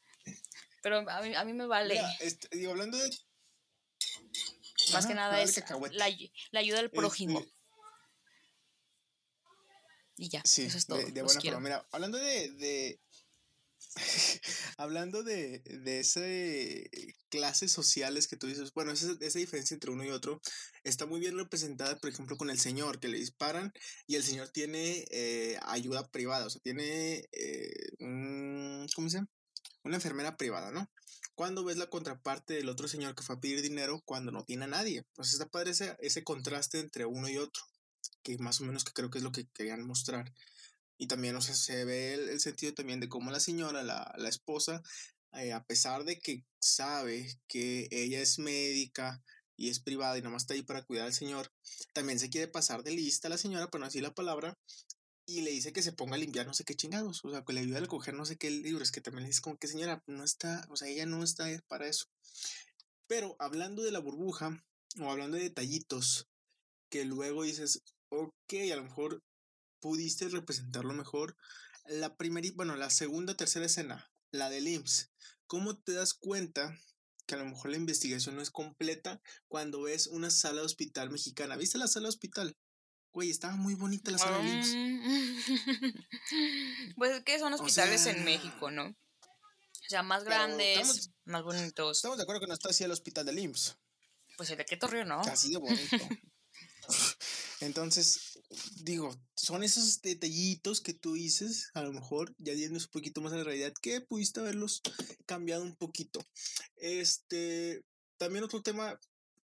Pero 0.83 1.09
a 1.09 1.45
mí, 1.45 1.53
me 1.53 1.67
vale. 1.67 2.01
Este, 2.19 2.49
digo, 2.57 2.73
hablando 2.73 2.99
de. 2.99 3.17
Más 4.93 5.07
que 5.07 5.15
nada 5.15 5.41
es 5.41 5.63
la, 5.93 6.59
ayuda 6.59 6.81
al 6.81 6.91
prójimo. 6.91 7.39
Este, 7.39 7.64
y 10.17 10.29
ya, 10.29 10.43
sí, 10.45 10.63
eso 10.63 10.79
es 10.79 10.87
todo. 10.87 10.99
De, 10.99 11.23
buena 11.23 11.41
forma. 11.41 11.61
Mira, 11.61 11.89
hablando 11.91 12.19
de. 12.19 12.51
de 12.53 13.01
hablando 14.77 15.23
de, 15.23 15.61
de 15.61 16.01
ese 16.01 16.91
clases 17.35 17.73
sociales 17.73 18.29
que 18.29 18.37
tú 18.37 18.47
dices, 18.47 18.73
bueno, 18.75 18.93
esa, 18.93 19.13
esa 19.21 19.39
diferencia 19.41 19.75
entre 19.75 19.91
uno 19.91 20.05
y 20.05 20.11
otro 20.11 20.41
está 20.85 21.05
muy 21.05 21.19
bien 21.19 21.37
representada, 21.37 21.99
por 21.99 22.09
ejemplo, 22.09 22.37
con 22.37 22.49
el 22.49 22.61
señor, 22.61 23.01
que 23.01 23.09
le 23.09 23.19
disparan 23.19 23.73
y 24.07 24.15
el 24.15 24.23
señor 24.23 24.51
tiene 24.51 25.05
eh, 25.11 25.59
ayuda 25.63 26.07
privada, 26.09 26.47
o 26.47 26.51
sea, 26.51 26.61
tiene 26.63 27.29
eh, 27.33 27.73
un, 27.99 28.87
¿cómo 28.95 29.11
se 29.11 29.17
llama? 29.17 29.29
Una 29.83 29.97
enfermera 29.97 30.37
privada, 30.37 30.71
¿no? 30.71 30.89
Cuando 31.35 31.65
ves 31.65 31.77
la 31.77 31.91
contraparte 31.91 32.55
del 32.55 32.69
otro 32.69 32.87
señor 32.87 33.17
que 33.17 33.25
fue 33.25 33.35
a 33.35 33.41
pedir 33.41 33.63
dinero 33.63 34.01
cuando 34.05 34.31
no 34.31 34.45
tiene 34.45 34.65
a 34.65 34.69
nadie. 34.69 35.05
Pues 35.15 35.33
está 35.33 35.47
padre 35.49 35.73
ese, 35.73 35.97
ese 35.99 36.23
contraste 36.23 36.79
entre 36.79 37.05
uno 37.05 37.29
y 37.29 37.39
otro 37.39 37.65
que 38.25 38.37
más 38.39 38.61
o 38.61 38.65
menos 38.65 38.85
que 38.85 38.93
creo 38.93 39.11
que 39.11 39.19
es 39.19 39.25
lo 39.25 39.31
que 39.31 39.47
querían 39.55 39.87
mostrar. 39.87 40.33
Y 40.99 41.07
también, 41.07 41.37
o 41.37 41.43
sea, 41.43 41.55
se 41.55 41.85
ve 41.85 42.15
el, 42.15 42.41
sentido 42.41 42.75
también 42.75 43.01
de 43.01 43.09
cómo 43.09 43.31
la 43.31 43.41
señora, 43.41 43.83
la, 43.85 44.13
la 44.17 44.29
esposa, 44.29 44.83
eh, 45.35 45.53
a 45.53 45.65
pesar 45.65 46.05
de 46.05 46.19
que 46.21 46.45
sabe 46.61 47.39
que 47.49 47.89
ella 47.91 48.21
es 48.21 48.39
médica 48.39 49.23
y 49.57 49.69
es 49.69 49.81
privada 49.81 50.17
y 50.19 50.23
nomás 50.23 50.43
está 50.43 50.55
ahí 50.55 50.63
para 50.63 50.85
cuidar 50.85 51.07
al 51.07 51.13
señor, 51.15 51.53
también 51.93 52.19
se 52.19 52.31
quiere 52.31 52.49
pasar 52.49 52.83
de 52.83 52.93
lista 52.93 53.29
a 53.29 53.31
la 53.31 53.39
señora, 53.39 53.69
por 53.69 53.81
no 53.81 53.87
decir 53.87 54.03
la 54.03 54.15
palabra, 54.15 54.57
y 55.27 55.41
le 55.41 55.51
dice 55.51 55.73
que 55.73 55.83
se 55.83 55.93
ponga 55.93 56.17
a 56.17 56.19
limpiar 56.19 56.47
no 56.47 56.55
sé 56.55 56.65
qué 56.65 56.75
chingados, 56.75 57.25
o 57.25 57.31
sea, 57.31 57.45
que 57.45 57.53
le 57.53 57.61
ayude 57.61 57.79
a 57.79 57.87
coger 57.87 58.15
no 58.15 58.27
sé 58.27 58.37
qué 58.37 58.51
libros, 58.51 58.93
que 58.93 59.01
también 59.01 59.25
le 59.25 59.29
dice 59.29 59.43
como 59.43 59.59
que 59.59 59.69
señora, 59.69 60.03
no 60.07 60.25
está, 60.25 60.67
o 60.71 60.77
sea, 60.77 60.89
ella 60.89 61.07
no 61.07 61.23
está 61.25 61.47
para 61.67 61.89
eso. 61.89 62.07
Pero 63.07 63.37
hablando 63.39 63.83
de 63.83 63.93
la 63.93 64.01
burbuja, 64.01 64.65
o 65.01 65.11
hablando 65.11 65.37
de 65.37 65.45
detallitos, 65.45 66.29
que 66.91 67.05
luego 67.05 67.43
dices, 67.43 67.83
ok, 68.15 68.55
a 68.73 68.77
lo 68.77 68.85
mejor 68.85 69.23
pudiste 69.81 70.29
representarlo 70.29 70.95
mejor. 70.95 71.37
La 71.87 72.17
primera, 72.17 72.49
bueno, 72.55 72.77
la 72.77 72.91
segunda, 72.91 73.37
tercera 73.37 73.67
escena, 73.67 74.11
la 74.31 74.51
del 74.51 74.69
IMSS. 74.69 75.11
¿Cómo 75.47 75.79
te 75.79 75.93
das 75.93 76.15
cuenta 76.15 76.79
que 77.27 77.35
a 77.35 77.39
lo 77.39 77.45
mejor 77.45 77.71
la 77.71 77.77
investigación 77.77 78.37
no 78.37 78.43
es 78.43 78.51
completa 78.51 79.21
cuando 79.49 79.83
ves 79.83 80.07
una 80.07 80.31
sala 80.31 80.61
de 80.61 80.67
hospital 80.67 81.11
mexicana? 81.11 81.57
¿Viste 81.57 81.79
la 81.79 81.87
sala 81.87 82.05
de 82.05 82.11
hospital? 82.11 82.57
Güey, 83.13 83.31
estaba 83.31 83.57
muy 83.57 83.75
bonita 83.75 84.11
la 84.11 84.19
sala 84.19 84.39
del 84.39 84.49
IMSS. 84.49 84.75
Pues 86.97 87.13
es 87.13 87.23
que 87.23 87.39
son 87.39 87.53
hospitales 87.53 88.07
en 88.07 88.25
México, 88.25 88.71
¿no? 88.71 88.87
O 88.87 89.89
sea, 89.89 90.03
más 90.03 90.25
grandes, 90.25 91.11
más 91.25 91.43
bonitos. 91.43 91.99
Estamos 91.99 92.17
de 92.17 92.23
acuerdo 92.23 92.41
que 92.41 92.47
no 92.47 92.55
está 92.55 92.71
así 92.71 92.85
el 92.85 92.91
hospital 92.91 93.27
del 93.27 93.39
IMSS. 93.39 93.77
Pues 94.37 94.51
el 94.51 94.59
de 94.59 94.65
qué 94.65 94.79
¿no? 95.05 95.21
Así 95.21 95.51
de 95.51 95.59
bonito. 95.59 96.09
Entonces, 97.61 98.41
digo, 98.83 99.17
son 99.35 99.63
esos 99.63 100.03
detallitos 100.03 100.81
que 100.81 100.95
tú 100.95 101.15
dices, 101.15 101.71
a 101.75 101.83
lo 101.83 101.93
mejor, 101.93 102.35
ya 102.39 102.55
yéndose 102.55 102.87
un 102.87 102.93
poquito 102.93 103.21
más 103.21 103.33
a 103.33 103.37
la 103.37 103.45
realidad, 103.45 103.73
que 103.81 104.01
pudiste 104.01 104.41
haberlos 104.41 104.83
cambiado 105.27 105.63
un 105.63 105.77
poquito. 105.77 106.25
Este, 106.77 107.85
también 108.19 108.45
otro 108.45 108.63
tema 108.63 108.99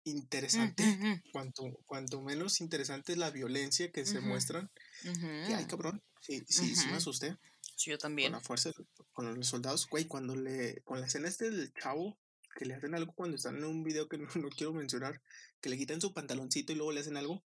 interesante, 0.05 0.85
cuanto, 1.33 1.65
cuanto 1.87 2.23
menos 2.23 2.61
interesante 2.61 3.13
es 3.13 3.19
la 3.19 3.31
violencia 3.31 3.91
que 3.93 4.07
se 4.07 4.21
muestran. 4.21 4.71
Que, 5.03 5.55
ay, 5.55 5.67
cabrón, 5.67 6.03
sí, 6.21 6.43
sí, 6.49 6.75
sí 6.75 6.87
me 6.87 6.97
asusté. 6.97 7.37
Sí, 7.77 7.91
yo 7.91 7.99
también. 7.99 8.33
Con 8.33 8.41
la 8.41 8.47
fuerza, 8.47 8.73
con 9.13 9.35
los 9.35 9.47
soldados, 9.47 9.87
güey, 9.89 10.07
cuando 10.07 10.35
le, 10.35 10.81
con 10.83 11.01
la 11.01 11.07
escena 11.07 11.29
este 11.29 11.51
del 11.51 11.73
chavo, 11.75 12.19
que 12.57 12.65
le 12.65 12.75
hacen 12.75 12.95
algo 12.95 13.13
cuando 13.13 13.37
están 13.37 13.57
en 13.57 13.65
un 13.65 13.85
video 13.85 14.09
que 14.09 14.19
no, 14.19 14.29
no 14.35 14.49
quiero 14.49 14.73
mencionar, 14.73 15.21
que 15.61 15.69
le 15.69 15.79
quitan 15.79 16.01
su 16.01 16.13
pantaloncito 16.13 16.73
y 16.73 16.77
luego 16.77 16.93
le 16.93 17.01
hacen 17.01 17.17
algo, 17.17 17.45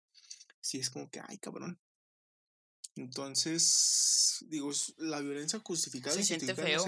sí 0.61 0.79
es 0.79 0.91
como 0.91 1.11
que, 1.11 1.21
ay, 1.27 1.39
cabrón. 1.39 1.81
Entonces, 2.97 4.45
digo, 4.49 4.71
la 4.99 5.21
violencia 5.21 5.61
justificada. 5.61 6.17
Se 6.17 6.25
siente 6.25 6.55
feo. 6.55 6.85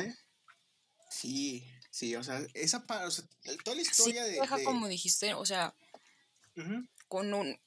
Sí, 1.11 1.67
sí, 1.91 2.17
o 2.17 2.25
sea, 2.25 2.45
esa 2.55 2.85
o 2.89 3.11
sea, 3.11 3.25
toda 3.65 3.77
la 3.77 3.83
historia 3.83 4.25
de, 4.25 4.33
deja 4.33 4.65
como 4.65 4.89
dijiste, 4.89 5.35
o 5.35 5.45
sea, 5.45 5.75
con 7.07 7.35
un, 7.35 7.59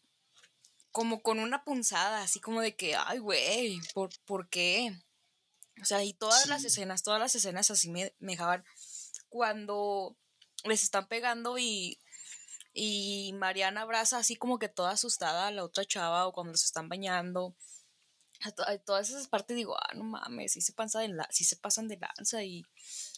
como 0.92 1.22
con 1.22 1.40
una 1.40 1.64
punzada, 1.64 2.24
así 2.24 2.40
como 2.40 2.62
de 2.62 2.76
que, 2.76 2.96
ay, 2.96 3.20
güey, 3.20 3.80
¿por, 3.94 4.10
¿por 4.26 4.50
qué? 4.50 5.00
O 5.82 5.86
sea, 5.86 6.04
y 6.04 6.14
todas 6.14 6.48
las 6.48 6.64
escenas, 6.64 7.04
todas 7.04 7.20
las 7.20 7.36
escenas 7.36 7.70
así 7.70 7.90
me, 7.90 8.14
me 8.20 8.32
dejaban 8.34 8.64
cuando 9.30 10.18
les 10.64 10.84
están 10.84 11.08
pegando 11.08 11.58
y, 11.60 12.00
y 12.78 13.32
Mariana 13.34 13.82
abraza 13.82 14.18
así 14.18 14.36
como 14.36 14.60
que 14.60 14.68
toda 14.68 14.92
asustada 14.92 15.48
a 15.48 15.52
la 15.52 15.64
otra 15.64 15.86
chava 15.86 16.28
o 16.28 16.34
cuando 16.34 16.58
se 16.58 16.66
están 16.66 16.90
bañando 16.90 17.56
todas 18.86 19.10
esas 19.10 19.28
partes 19.28 19.56
digo, 19.56 19.78
ah, 19.78 19.94
no 19.96 20.04
mames, 20.04 20.52
sí 20.52 20.62
se, 20.62 20.74
pasa 20.74 21.00
de 21.00 21.08
la, 21.08 21.28
se 21.32 21.56
pasan 21.56 21.88
de 21.88 21.98
lanza 21.98 22.44
y 22.44 22.64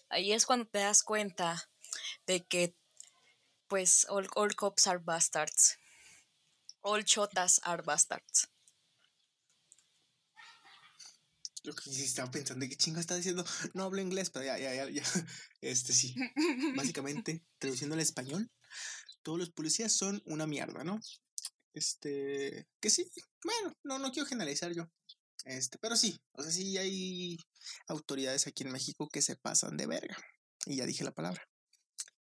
ahí 0.10 0.32
es 0.32 0.46
cuando 0.46 0.68
te 0.68 0.78
das 0.80 1.04
cuenta 1.04 1.70
de 2.28 2.46
que 2.46 2.76
pues 3.68 4.06
all, 4.10 4.56
cops 4.56 4.88
are 4.88 5.00
bastards. 5.00 5.78
All 6.82 7.04
chotas 7.04 7.60
are 7.64 7.82
bastards. 7.84 8.48
Yo 11.64 11.76
que 11.76 11.90
estaba 11.90 12.32
pensando, 12.32 12.66
¿qué 12.70 12.78
chingo 12.78 13.00
está 13.00 13.16
diciendo? 13.16 13.44
No 13.74 13.84
hablo 13.84 14.00
inglés, 14.00 14.30
pero 14.30 14.46
ya, 14.46 14.58
ya, 14.58 14.74
ya, 14.74 14.90
ya. 14.90 15.04
Este 15.62 15.92
sí. 15.92 16.16
Básicamente, 16.78 17.44
traduciendo 17.58 17.96
al 17.96 18.02
español, 18.02 18.50
todos 19.28 19.40
los 19.40 19.50
policías 19.50 19.92
son 19.92 20.22
una 20.24 20.48
mierda, 20.48 20.86
¿no? 20.86 21.02
Este, 21.74 22.66
que 22.80 22.90
sí, 22.90 23.12
bueno, 23.44 23.76
no, 23.84 24.00
no 24.00 24.14
quiero 24.14 24.26
generalizar 24.26 24.72
yo. 24.74 24.90
Este, 25.44 25.78
pero 25.80 25.98
sí, 25.98 26.18
o 26.32 26.42
sea, 26.42 26.50
sí 26.50 26.78
hay 26.78 27.38
autoridades 27.90 28.48
aquí 28.48 28.64
en 28.64 28.72
México 28.72 29.10
que 29.12 29.22
se 29.22 29.36
pasan 29.36 29.76
de 29.76 29.86
verga. 29.86 30.16
Y 30.66 30.78
ya 30.78 30.86
dije 30.86 31.04
la 31.04 31.12
palabra. 31.12 31.46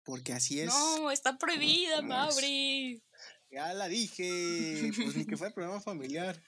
Porque 0.05 0.33
así 0.33 0.59
es. 0.59 0.69
No, 0.69 1.11
está 1.11 1.37
prohibida, 1.37 2.01
Mauri. 2.01 2.99
Ya 3.51 3.75
la 3.75 3.87
dije. 3.89 4.91
Pues 4.95 5.15
ni 5.15 5.27
que 5.27 5.37
fuera 5.37 5.53
problema 5.53 5.79
familiar. 5.79 6.41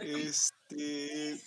Este. 0.00 1.40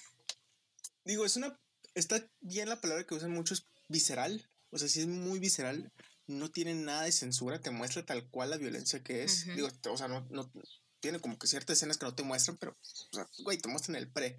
Digo, 1.04 1.26
es 1.26 1.36
una. 1.36 1.60
Está 1.94 2.26
bien 2.40 2.70
la 2.70 2.80
palabra 2.80 3.06
que 3.06 3.16
usan 3.16 3.32
mucho, 3.32 3.54
es 3.54 3.66
visceral. 3.90 4.50
O 4.70 4.78
sea, 4.78 4.88
sí 4.88 5.02
es 5.02 5.08
muy 5.08 5.40
visceral. 5.40 5.92
No 6.30 6.52
tiene 6.52 6.76
nada 6.76 7.04
de 7.04 7.12
censura, 7.12 7.60
te 7.60 7.72
muestra 7.72 8.06
tal 8.06 8.30
cual 8.30 8.52
la 8.52 8.58
violencia 8.58 9.04
que 9.04 9.24
es. 9.24 9.46
Digo, 9.56 9.68
o 9.90 9.98
sea, 9.98 10.08
no, 10.08 10.28
no, 10.30 10.52
tiene 11.00 11.20
como 11.20 11.40
que 11.40 11.48
ciertas 11.48 11.78
escenas 11.78 11.98
que 11.98 12.06
no 12.06 12.14
te 12.14 12.24
muestran, 12.24 12.58
pero, 12.58 12.72
o 12.72 13.16
sea, 13.16 13.28
güey, 13.40 13.58
te 13.58 13.70
muestran 13.70 13.96
el 13.96 14.12
pre. 14.12 14.38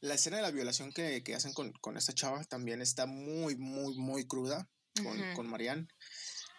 La 0.00 0.14
escena 0.14 0.36
de 0.36 0.42
la 0.42 0.50
violación 0.50 0.92
que, 0.92 1.22
que 1.24 1.34
hacen 1.34 1.52
con, 1.52 1.72
con, 1.72 1.96
esta 1.96 2.14
chava 2.14 2.44
también 2.44 2.82
está 2.82 3.06
muy, 3.06 3.56
muy, 3.56 3.96
muy 3.96 4.26
cruda 4.26 4.68
con, 5.02 5.34
con 5.34 5.48
Marianne. 5.48 5.88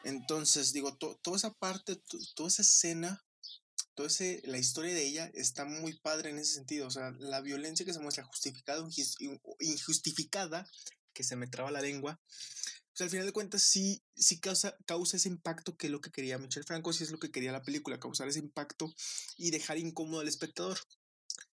Entonces, 0.03 0.73
digo, 0.73 0.97
toda 0.97 1.37
esa 1.37 1.53
parte, 1.53 1.99
toda 2.35 2.49
esa 2.49 2.61
escena, 2.61 3.23
toda 3.93 4.07
ese, 4.07 4.41
la 4.45 4.57
historia 4.57 4.93
de 4.93 5.05
ella 5.05 5.31
está 5.33 5.65
muy 5.65 5.97
padre 5.99 6.31
en 6.31 6.39
ese 6.39 6.55
sentido. 6.55 6.87
O 6.87 6.91
sea, 6.91 7.11
la 7.17 7.41
violencia 7.41 7.85
que 7.85 7.93
se 7.93 7.99
muestra 7.99 8.23
justificada 8.23 8.85
injustificada, 9.59 10.69
que 11.13 11.23
se 11.23 11.35
me 11.35 11.47
traba 11.47 11.71
la 11.71 11.81
lengua, 11.81 12.19
pues 12.95 13.07
al 13.07 13.09
final 13.09 13.25
de 13.25 13.33
cuentas 13.33 13.61
sí, 13.61 14.01
sí 14.15 14.39
causa, 14.39 14.77
causa 14.85 15.17
ese 15.17 15.27
impacto 15.27 15.75
que 15.75 15.87
es 15.87 15.91
lo 15.91 15.99
que 15.99 16.11
quería 16.11 16.37
Michel 16.37 16.63
Franco, 16.63 16.93
sí 16.93 17.03
es 17.03 17.11
lo 17.11 17.19
que 17.19 17.29
quería 17.29 17.51
la 17.51 17.61
película, 17.61 17.99
causar 17.99 18.29
ese 18.29 18.39
impacto 18.39 18.89
y 19.35 19.51
dejar 19.51 19.77
incómodo 19.77 20.21
al 20.21 20.29
espectador. 20.29 20.77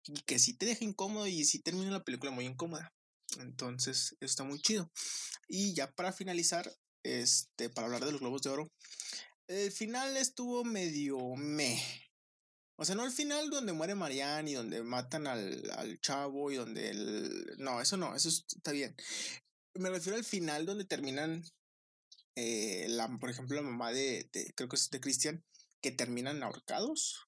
Y 0.03 0.21
que 0.21 0.37
sí 0.37 0.53
te 0.53 0.67
deja 0.67 0.85
incómodo 0.85 1.25
y 1.25 1.43
sí 1.45 1.57
termina 1.57 1.89
la 1.89 2.03
película 2.03 2.31
muy 2.31 2.45
incómoda. 2.45 2.93
Entonces, 3.39 4.15
está 4.19 4.43
muy 4.43 4.61
chido. 4.61 4.91
Y 5.47 5.73
ya 5.73 5.91
para 5.91 6.13
finalizar, 6.13 6.71
este, 7.01 7.71
para 7.71 7.87
hablar 7.87 8.05
de 8.05 8.11
los 8.11 8.21
Globos 8.21 8.43
de 8.43 8.51
Oro, 8.51 8.71
el 9.47 9.71
final 9.71 10.17
estuvo 10.17 10.63
medio 10.63 11.35
me. 11.35 11.83
O 12.75 12.85
sea, 12.85 12.93
no 12.93 13.03
el 13.03 13.11
final 13.11 13.49
donde 13.49 13.73
muere 13.73 13.95
Marianne 13.95 14.51
y 14.51 14.53
donde 14.53 14.83
matan 14.83 15.25
al, 15.25 15.71
al 15.71 15.99
chavo 16.01 16.51
y 16.51 16.55
donde 16.57 16.91
el... 16.91 17.55
No, 17.57 17.81
eso 17.81 17.97
no, 17.97 18.15
eso 18.15 18.29
está 18.29 18.71
bien 18.71 18.95
me 19.75 19.89
refiero 19.89 20.17
al 20.17 20.23
final 20.23 20.65
donde 20.65 20.85
terminan, 20.85 21.43
eh, 22.35 22.87
la, 22.89 23.07
por 23.19 23.29
ejemplo, 23.29 23.55
la 23.55 23.61
mamá 23.61 23.91
de, 23.91 24.29
creo 24.55 24.69
que 24.69 24.75
es 24.75 24.89
de 24.89 24.99
Cristian, 24.99 25.43
que 25.81 25.91
terminan 25.91 26.43
ahorcados. 26.43 27.27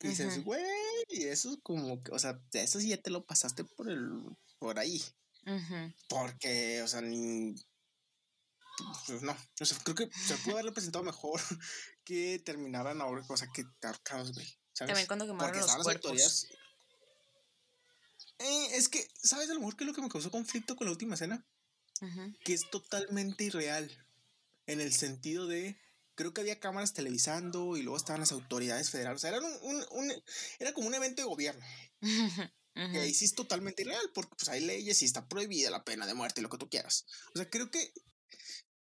Y 0.00 0.08
dices, 0.08 0.44
güey, 0.44 0.62
eso 1.08 1.52
es 1.52 1.58
como 1.62 2.02
que, 2.02 2.12
o 2.12 2.18
sea, 2.18 2.38
eso 2.52 2.80
sí 2.80 2.88
ya 2.88 3.00
te 3.00 3.10
lo 3.10 3.24
pasaste 3.24 3.64
por 3.64 3.88
el, 3.90 4.10
por 4.58 4.78
ahí. 4.78 5.02
Porque, 6.08 6.82
o 6.82 6.88
sea, 6.88 7.00
ni. 7.00 7.54
Pues 9.06 9.22
no, 9.22 9.34
o 9.60 9.64
sea, 9.64 9.78
creo 9.84 9.94
que 9.94 10.10
se 10.10 10.36
pudo 10.38 10.58
haber 10.58 10.72
presentado 10.74 11.02
mejor 11.02 11.40
que 12.04 12.42
terminaran 12.44 13.00
ahora, 13.00 13.24
o 13.26 13.36
sea, 13.36 13.48
que 13.54 13.64
ahorcados, 13.82 14.34
güey. 14.34 14.46
También 14.74 15.06
cuando 15.06 15.26
quemaron 15.26 15.58
los 15.58 15.76
cuerpos. 15.76 16.46
Eh, 18.38 18.76
es 18.76 18.90
que, 18.90 19.08
¿sabes 19.14 19.48
a 19.48 19.54
lo 19.54 19.60
mejor 19.60 19.76
qué 19.76 19.84
es 19.84 19.88
lo 19.88 19.94
que 19.94 20.02
me 20.02 20.10
causó 20.10 20.30
conflicto 20.30 20.76
con 20.76 20.86
la 20.86 20.90
última 20.90 21.14
escena? 21.14 21.46
Que 22.44 22.54
es 22.54 22.68
totalmente 22.70 23.44
irreal. 23.44 23.90
En 24.66 24.80
el 24.80 24.92
sentido 24.92 25.46
de, 25.46 25.78
creo 26.16 26.34
que 26.34 26.40
había 26.40 26.58
cámaras 26.58 26.92
televisando 26.92 27.76
y 27.76 27.82
luego 27.82 27.96
estaban 27.96 28.20
las 28.20 28.32
autoridades 28.32 28.90
federales. 28.90 29.18
O 29.18 29.20
sea, 29.20 29.30
era, 29.30 29.40
un, 29.40 30.12
era 30.58 30.72
como 30.72 30.88
un 30.88 30.94
evento 30.94 31.22
de 31.22 31.28
gobierno. 31.28 31.64
Que 32.92 32.98
ahí 32.98 33.14
sí 33.14 33.24
es 33.24 33.34
totalmente 33.34 33.80
irreal, 33.80 34.10
porque 34.12 34.34
pues 34.36 34.50
hay 34.50 34.60
leyes 34.60 35.00
y 35.00 35.06
está 35.06 35.26
prohibida 35.26 35.70
la 35.70 35.82
pena 35.82 36.06
de 36.06 36.12
muerte 36.12 36.40
y 36.40 36.42
lo 36.42 36.50
que 36.50 36.58
tú 36.58 36.68
quieras. 36.68 37.06
O 37.34 37.38
sea, 37.38 37.48
creo 37.48 37.70
que. 37.70 37.90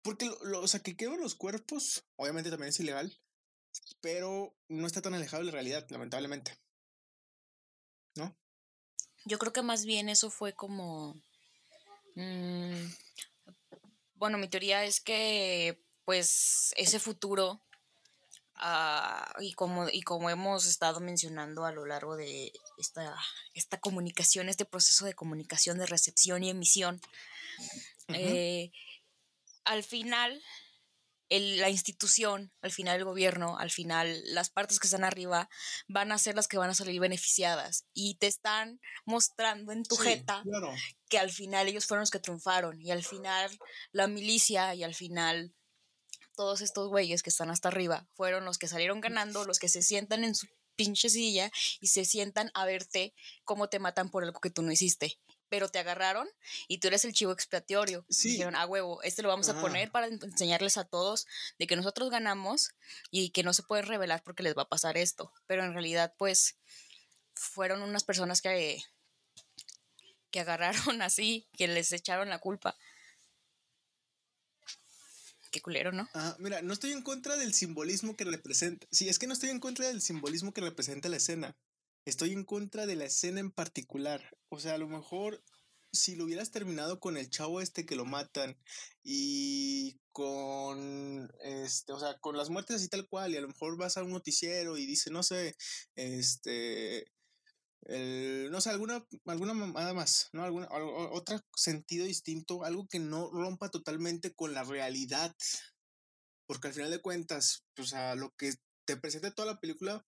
Porque, 0.01 0.31
lo, 0.43 0.61
o 0.61 0.67
sea, 0.69 0.79
que 0.79 0.95
queman 0.95 1.19
los 1.19 1.35
cuerpos, 1.35 2.05
obviamente 2.15 2.49
también 2.49 2.69
es 2.69 2.79
ilegal, 2.79 3.19
pero 3.99 4.57
no 4.69 4.87
está 4.87 5.01
tan 5.01 5.13
alejado 5.13 5.41
de 5.41 5.47
la 5.47 5.51
realidad, 5.51 5.85
lamentablemente. 5.89 6.57
¿No? 8.15 8.33
Yo 9.25 9.37
creo 9.39 9.51
que 9.51 9.61
más 9.61 9.83
bien 9.83 10.07
eso 10.07 10.29
fue 10.29 10.53
como 10.53 11.21
Mm, 12.15 12.91
bueno, 14.15 14.37
mi 14.37 14.47
teoría 14.47 14.83
es 14.83 15.01
que 15.01 15.83
pues 16.05 16.73
ese 16.75 16.99
futuro 16.99 17.61
ah, 18.55 19.33
y, 19.39 19.53
como, 19.53 19.87
y 19.89 20.01
como 20.01 20.29
hemos 20.29 20.65
estado 20.67 20.99
mencionando 20.99 21.65
a 21.65 21.71
lo 21.71 21.85
largo 21.85 22.15
de 22.15 22.51
esta, 22.77 23.15
esta 23.53 23.79
comunicación, 23.79 24.49
este 24.49 24.65
proceso 24.65 25.05
de 25.05 25.13
comunicación, 25.13 25.77
de 25.77 25.85
recepción 25.85 26.43
y 26.43 26.49
emisión, 26.49 26.99
eh, 28.09 28.71
al 29.63 29.83
final 29.83 30.41
la 31.39 31.69
institución, 31.69 32.51
al 32.61 32.71
final 32.71 32.97
el 32.97 33.05
gobierno, 33.05 33.57
al 33.57 33.71
final 33.71 34.21
las 34.33 34.49
partes 34.49 34.79
que 34.79 34.87
están 34.87 35.05
arriba 35.05 35.49
van 35.87 36.11
a 36.11 36.17
ser 36.17 36.35
las 36.35 36.47
que 36.47 36.57
van 36.57 36.69
a 36.69 36.73
salir 36.73 36.99
beneficiadas 36.99 37.85
y 37.93 38.15
te 38.15 38.27
están 38.27 38.81
mostrando 39.05 39.71
en 39.71 39.83
tu 39.83 39.95
jeta 39.95 40.43
que 41.09 41.19
al 41.19 41.31
final 41.31 41.67
ellos 41.67 41.85
fueron 41.85 42.01
los 42.01 42.11
que 42.11 42.19
triunfaron 42.19 42.81
y 42.81 42.91
al 42.91 43.03
final 43.03 43.57
la 43.93 44.07
milicia 44.07 44.75
y 44.75 44.83
al 44.83 44.93
final 44.93 45.55
todos 46.35 46.61
estos 46.61 46.89
güeyes 46.89 47.23
que 47.23 47.29
están 47.29 47.49
hasta 47.49 47.69
arriba 47.69 48.07
fueron 48.13 48.43
los 48.43 48.57
que 48.57 48.67
salieron 48.67 48.99
ganando, 48.99 49.45
los 49.45 49.59
que 49.59 49.69
se 49.69 49.81
sientan 49.81 50.23
en 50.25 50.35
su 50.35 50.47
pinche 50.75 51.09
silla 51.09 51.49
y 51.79 51.87
se 51.87 52.03
sientan 52.03 52.51
a 52.53 52.65
verte 52.65 53.13
cómo 53.45 53.69
te 53.69 53.79
matan 53.79 54.09
por 54.09 54.23
algo 54.23 54.41
que 54.41 54.49
tú 54.49 54.63
no 54.63 54.71
hiciste 54.71 55.17
pero 55.51 55.67
te 55.67 55.79
agarraron 55.79 56.29
y 56.69 56.77
tú 56.77 56.87
eres 56.87 57.03
el 57.03 57.11
chivo 57.11 57.33
expiatorio. 57.33 58.05
Dijeron, 58.07 58.55
a 58.55 58.65
huevo, 58.65 59.03
este 59.03 59.21
lo 59.21 59.27
vamos 59.27 59.49
a 59.49 59.59
poner 59.59 59.91
para 59.91 60.07
enseñarles 60.07 60.77
a 60.77 60.85
todos 60.85 61.27
de 61.59 61.67
que 61.67 61.75
nosotros 61.75 62.09
ganamos 62.09 62.71
y 63.11 63.31
que 63.31 63.43
no 63.43 63.53
se 63.53 63.61
puede 63.61 63.81
revelar 63.81 64.23
porque 64.23 64.43
les 64.43 64.57
va 64.57 64.61
a 64.61 64.69
pasar 64.69 64.97
esto. 64.97 65.33
Pero 65.47 65.65
en 65.65 65.73
realidad, 65.73 66.13
pues, 66.17 66.55
fueron 67.35 67.81
unas 67.81 68.05
personas 68.05 68.41
que, 68.41 68.81
que 70.31 70.39
agarraron 70.39 71.01
así, 71.01 71.49
que 71.57 71.67
les 71.67 71.91
echaron 71.91 72.29
la 72.29 72.39
culpa. 72.39 72.77
Qué 75.51 75.61
culero, 75.61 75.91
¿no? 75.91 76.09
Ah, 76.13 76.37
mira, 76.39 76.61
no 76.61 76.71
estoy 76.71 76.93
en 76.93 77.01
contra 77.01 77.35
del 77.35 77.53
simbolismo 77.53 78.15
que 78.15 78.23
representa. 78.23 78.87
Sí, 78.89 79.09
es 79.09 79.19
que 79.19 79.27
no 79.27 79.33
estoy 79.33 79.49
en 79.49 79.59
contra 79.59 79.85
del 79.87 80.01
simbolismo 80.01 80.53
que 80.53 80.61
representa 80.61 81.09
la 81.09 81.17
escena. 81.17 81.57
Estoy 82.05 82.33
en 82.33 82.45
contra 82.45 82.85
de 82.85 82.95
la 82.95 83.05
escena 83.05 83.39
en 83.39 83.51
particular. 83.51 84.21
O 84.49 84.59
sea, 84.59 84.75
a 84.75 84.77
lo 84.77 84.87
mejor 84.87 85.43
si 85.91 86.15
lo 86.15 86.23
hubieras 86.25 86.51
terminado 86.51 86.99
con 86.99 87.17
el 87.17 87.29
chavo 87.29 87.61
este 87.61 87.85
que 87.85 87.95
lo 87.95 88.05
matan 88.05 88.57
y 89.03 89.99
con 90.11 91.29
este, 91.41 91.93
o 91.93 91.99
sea, 91.99 92.17
con 92.19 92.37
las 92.37 92.49
muertes 92.49 92.77
así 92.77 92.87
tal 92.87 93.07
cual, 93.07 93.33
y 93.33 93.37
a 93.37 93.41
lo 93.41 93.49
mejor 93.49 93.77
vas 93.77 93.97
a 93.97 94.03
un 94.03 94.11
noticiero 94.11 94.77
y 94.77 94.85
dice, 94.85 95.11
no 95.11 95.23
sé, 95.23 95.55
este 95.95 97.11
el, 97.83 98.49
no 98.51 98.61
sé, 98.61 98.69
alguna, 98.69 99.05
alguna 99.25 99.53
mamada 99.53 99.93
más, 99.93 100.29
¿no? 100.33 100.43
Alguna, 100.43 100.67
otro 100.71 101.39
sentido 101.55 102.05
distinto, 102.05 102.63
algo 102.63 102.87
que 102.87 102.99
no 102.99 103.29
rompa 103.31 103.69
totalmente 103.69 104.33
con 104.33 104.53
la 104.53 104.63
realidad. 104.63 105.35
Porque 106.45 106.67
al 106.67 106.73
final 106.73 106.91
de 106.91 107.01
cuentas, 107.01 107.63
pues 107.75 107.93
a 107.93 108.15
lo 108.15 108.33
que 108.35 108.53
te 108.91 108.97
presenta 108.97 109.31
toda 109.31 109.53
la 109.53 109.59
película 109.59 110.05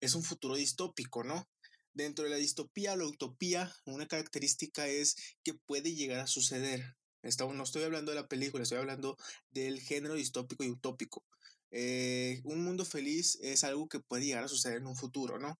es 0.00 0.14
un 0.14 0.22
futuro 0.22 0.56
distópico, 0.56 1.24
¿no? 1.24 1.48
Dentro 1.94 2.24
de 2.24 2.30
la 2.30 2.36
distopía 2.36 2.92
o 2.92 2.96
la 2.96 3.06
utopía, 3.06 3.74
una 3.86 4.06
característica 4.06 4.86
es 4.86 5.16
que 5.42 5.54
puede 5.54 5.94
llegar 5.94 6.20
a 6.20 6.26
suceder. 6.26 6.96
no 7.22 7.62
estoy 7.64 7.84
hablando 7.84 8.12
de 8.12 8.20
la 8.20 8.28
película, 8.28 8.62
estoy 8.62 8.76
hablando 8.76 9.16
del 9.50 9.80
género 9.80 10.14
distópico 10.14 10.64
y 10.64 10.70
utópico. 10.70 11.24
Eh, 11.70 12.42
un 12.44 12.62
mundo 12.62 12.84
feliz 12.84 13.38
es 13.40 13.64
algo 13.64 13.88
que 13.88 14.00
puede 14.00 14.26
llegar 14.26 14.44
a 14.44 14.48
suceder 14.48 14.78
en 14.78 14.86
un 14.86 14.96
futuro, 14.96 15.38
¿no? 15.38 15.58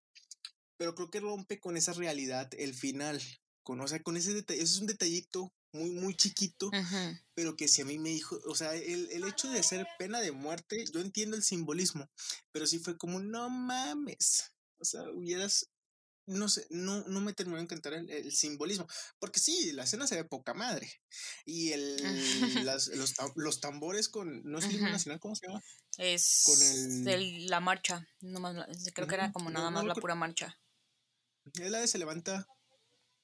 Pero 0.77 0.95
creo 0.95 1.11
que 1.11 1.21
rompe 1.21 1.59
con 1.59 1.79
esa 1.79 1.95
realidad 1.95 2.51
el 2.59 2.75
final. 2.75 3.23
Con, 3.63 3.81
o 3.81 3.89
sea, 3.89 4.03
con 4.03 4.19
ese 4.19 4.35
detalle, 4.35 4.61
ese 4.61 4.75
es 4.75 4.81
un 4.81 4.87
detallito 4.87 5.51
muy, 5.73 5.91
muy 5.91 6.15
chiquito, 6.15 6.71
pero 7.35 7.57
que 7.57 7.69
si 7.69 7.83
a 7.83 7.85
mí 7.85 7.99
me 7.99 8.11
dijo, 8.11 8.39
o 8.47 8.55
sea, 8.55 8.75
el, 8.75 9.11
el, 9.11 9.25
hecho 9.25 9.51
de 9.51 9.61
hacer 9.61 9.87
pena 9.99 10.21
de 10.21 10.33
muerte, 10.33 10.85
yo 10.93 11.01
entiendo 11.01 11.37
el 11.37 11.43
simbolismo, 11.43 12.11
pero 12.53 12.67
sí 12.67 12.79
fue 12.79 12.97
como, 12.97 13.21
no 13.21 13.51
mames, 13.51 14.53
o 14.79 14.85
sea, 14.85 15.03
hubieras 15.11 15.71
no 16.27 16.49
sé, 16.49 16.67
no, 16.71 17.03
no 17.07 17.21
me 17.21 17.33
terminó 17.33 17.57
de 17.57 17.63
encantar 17.63 17.95
el, 17.95 18.33
simbolismo. 18.33 18.87
Porque 19.19 19.41
sí, 19.41 19.73
la 19.73 19.85
escena 19.85 20.07
se 20.07 20.17
ve 20.17 20.25
poca 20.25 20.55
madre. 20.55 20.91
Y 21.45 21.73
el, 21.73 21.97
las, 22.67 22.89
los, 22.89 23.15
los, 23.37 23.61
tambores 23.61 24.09
con. 24.09 24.43
No 24.45 24.59
es 24.59 24.65
el 24.67 24.81
nacional, 24.83 25.21
¿cómo 25.21 25.37
se 25.37 25.47
llama? 25.47 25.63
Es 25.99 26.43
con 26.45 27.09
el, 27.09 27.47
la 27.47 27.61
marcha. 27.61 28.07
creo 28.95 29.07
que 29.07 29.15
era 29.15 29.33
como 29.33 29.51
nada 29.51 29.71
más 29.71 29.85
la 29.85 29.95
pura 29.95 30.15
marcha. 30.15 30.59
Es 31.55 31.71
la 31.71 31.81
de 31.81 31.89
se 31.89 31.99
levanta. 31.99 32.47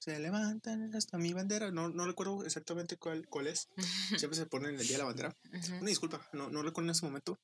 Se 0.03 0.18
levantan 0.18 0.92
hasta 0.96 1.16
mi 1.16 1.32
bandera. 1.32 1.70
No, 1.70 1.88
no 1.88 2.05
recuerdo 2.05 2.44
exactamente 2.44 2.96
cuál, 2.96 3.28
cuál 3.28 3.46
es. 3.46 3.68
Siempre 4.18 4.36
se 4.36 4.46
pone 4.46 4.68
en 4.68 4.80
el 4.80 4.88
día 4.88 4.96
de 4.96 4.98
la 4.98 5.05
bandera. 5.05 5.36
Una 5.80 5.88
disculpa, 5.88 6.20
no, 6.32 6.50
no 6.50 6.61
recuerdo 6.62 6.88
en 6.88 6.96
ese 6.96 7.07
momento 7.07 7.38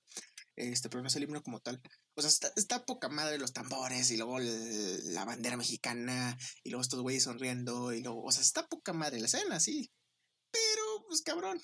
este, 0.56 0.88
pero 0.88 1.02
no 1.02 1.06
es 1.06 1.14
el 1.14 1.22
himno 1.22 1.40
como 1.40 1.60
tal. 1.60 1.80
O 2.16 2.20
sea, 2.22 2.50
está, 2.56 2.84
poca 2.84 3.08
madre 3.08 3.38
los 3.38 3.52
tambores 3.52 4.10
y 4.10 4.16
luego 4.16 4.40
la 4.40 5.24
bandera 5.24 5.56
mexicana 5.56 6.36
y 6.64 6.70
luego 6.70 6.82
estos 6.82 7.00
güeyes 7.00 7.22
sonriendo 7.22 7.92
y 7.92 8.02
luego, 8.02 8.24
o 8.24 8.32
sea, 8.32 8.42
está 8.42 8.66
poca 8.66 8.92
madre 8.92 9.20
la 9.20 9.26
escena, 9.26 9.60
sí. 9.60 9.92
Pero, 10.50 11.04
pues 11.06 11.22
cabrón, 11.22 11.62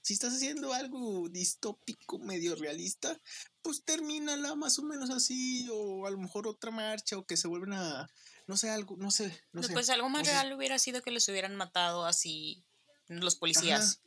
si 0.00 0.12
estás 0.12 0.34
haciendo 0.34 0.72
algo 0.72 1.28
distópico, 1.28 2.20
medio 2.20 2.54
realista, 2.54 3.20
pues 3.62 3.82
termínala 3.82 4.54
más 4.54 4.78
o 4.78 4.84
menos 4.84 5.10
así, 5.10 5.66
o 5.72 6.06
a 6.06 6.10
lo 6.12 6.18
mejor 6.18 6.46
otra 6.46 6.70
marcha, 6.70 7.18
o 7.18 7.26
que 7.26 7.36
se 7.36 7.48
vuelven 7.48 7.72
a, 7.72 8.06
no 8.46 8.56
sé, 8.56 8.70
algo, 8.70 8.96
no 8.96 9.10
sé. 9.10 9.42
No 9.52 9.62
pues 9.68 9.90
algo 9.90 10.08
más 10.08 10.26
real 10.26 10.52
hubiera 10.52 10.78
sido 10.78 11.02
que 11.02 11.10
los 11.10 11.28
hubieran 11.28 11.56
matado 11.56 12.04
así 12.04 12.64
los 13.08 13.36
policías. 13.36 14.00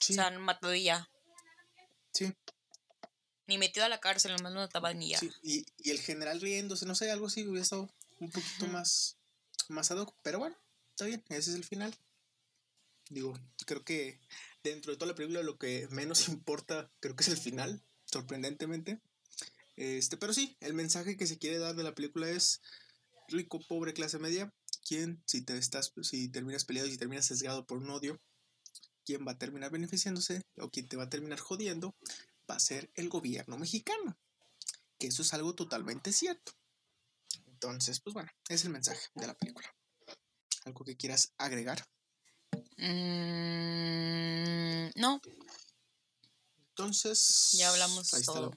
Sí. 0.00 0.12
O 0.12 0.16
sea, 0.16 0.26
han 0.26 0.40
matado 0.40 0.74
y 0.74 0.84
ya. 0.84 1.08
Sí. 2.12 2.32
Ni 3.46 3.58
metido 3.58 3.86
a 3.86 3.88
la 3.88 4.00
cárcel, 4.00 4.32
nomás 4.36 4.52
no 4.52 4.64
estaba 4.64 4.92
ni 4.92 5.10
ya. 5.10 5.18
Sí, 5.18 5.30
y, 5.42 5.66
y, 5.78 5.90
el 5.90 6.00
general 6.00 6.40
riéndose, 6.40 6.86
no 6.86 6.94
sé, 6.94 7.10
algo 7.10 7.26
así 7.26 7.46
hubiera 7.46 7.62
estado 7.62 7.88
un 8.18 8.30
poquito 8.30 8.66
más, 8.68 9.16
más 9.68 9.90
ad 9.90 9.98
hoc. 9.98 10.14
Pero 10.22 10.38
bueno, 10.38 10.56
está 10.90 11.06
bien, 11.06 11.24
ese 11.28 11.50
es 11.50 11.56
el 11.56 11.64
final. 11.64 11.96
Digo, 13.08 13.38
creo 13.66 13.84
que 13.84 14.20
dentro 14.64 14.92
de 14.92 14.98
toda 14.98 15.12
la 15.12 15.14
película 15.14 15.42
lo 15.42 15.58
que 15.58 15.86
menos 15.90 16.28
importa, 16.28 16.90
creo 17.00 17.14
que 17.16 17.22
es 17.22 17.28
el 17.28 17.38
final, 17.38 17.82
sorprendentemente. 18.04 19.00
Este, 19.76 20.16
pero 20.16 20.32
sí, 20.32 20.56
el 20.60 20.74
mensaje 20.74 21.16
que 21.16 21.26
se 21.26 21.38
quiere 21.38 21.58
dar 21.58 21.74
de 21.76 21.84
la 21.84 21.94
película 21.94 22.28
es 22.28 22.62
rico, 23.28 23.60
pobre, 23.68 23.92
clase 23.92 24.18
media. 24.18 24.52
¿Quién, 24.86 25.22
si 25.26 25.42
te 25.42 25.58
estás, 25.58 25.92
si 26.02 26.28
terminas 26.28 26.64
peleado 26.64 26.88
y 26.88 26.92
si 26.92 26.98
terminas 26.98 27.26
sesgado 27.26 27.66
por 27.66 27.78
un 27.78 27.90
odio, 27.90 28.20
quién 29.04 29.26
va 29.26 29.32
a 29.32 29.38
terminar 29.38 29.70
beneficiándose 29.70 30.42
o 30.58 30.70
quién 30.70 30.88
te 30.88 30.96
va 30.96 31.04
a 31.04 31.10
terminar 31.10 31.40
jodiendo? 31.40 31.94
va 32.50 32.56
a 32.56 32.60
ser 32.60 32.90
el 32.94 33.08
gobierno 33.08 33.58
mexicano. 33.58 34.18
Que 34.98 35.08
eso 35.08 35.22
es 35.22 35.34
algo 35.34 35.54
totalmente 35.54 36.12
cierto. 36.12 36.52
Entonces, 37.46 38.00
pues 38.00 38.14
bueno, 38.14 38.30
es 38.48 38.64
el 38.64 38.70
mensaje 38.70 39.08
de 39.14 39.26
la 39.26 39.34
película. 39.34 39.74
¿Algo 40.64 40.84
que 40.84 40.96
quieras 40.96 41.32
agregar? 41.36 41.86
Mm, 42.78 44.90
no. 44.96 45.20
Entonces. 46.68 47.50
Ya 47.52 47.70
hablamos 47.70 48.12
ahí 48.14 48.22
todo. 48.22 48.52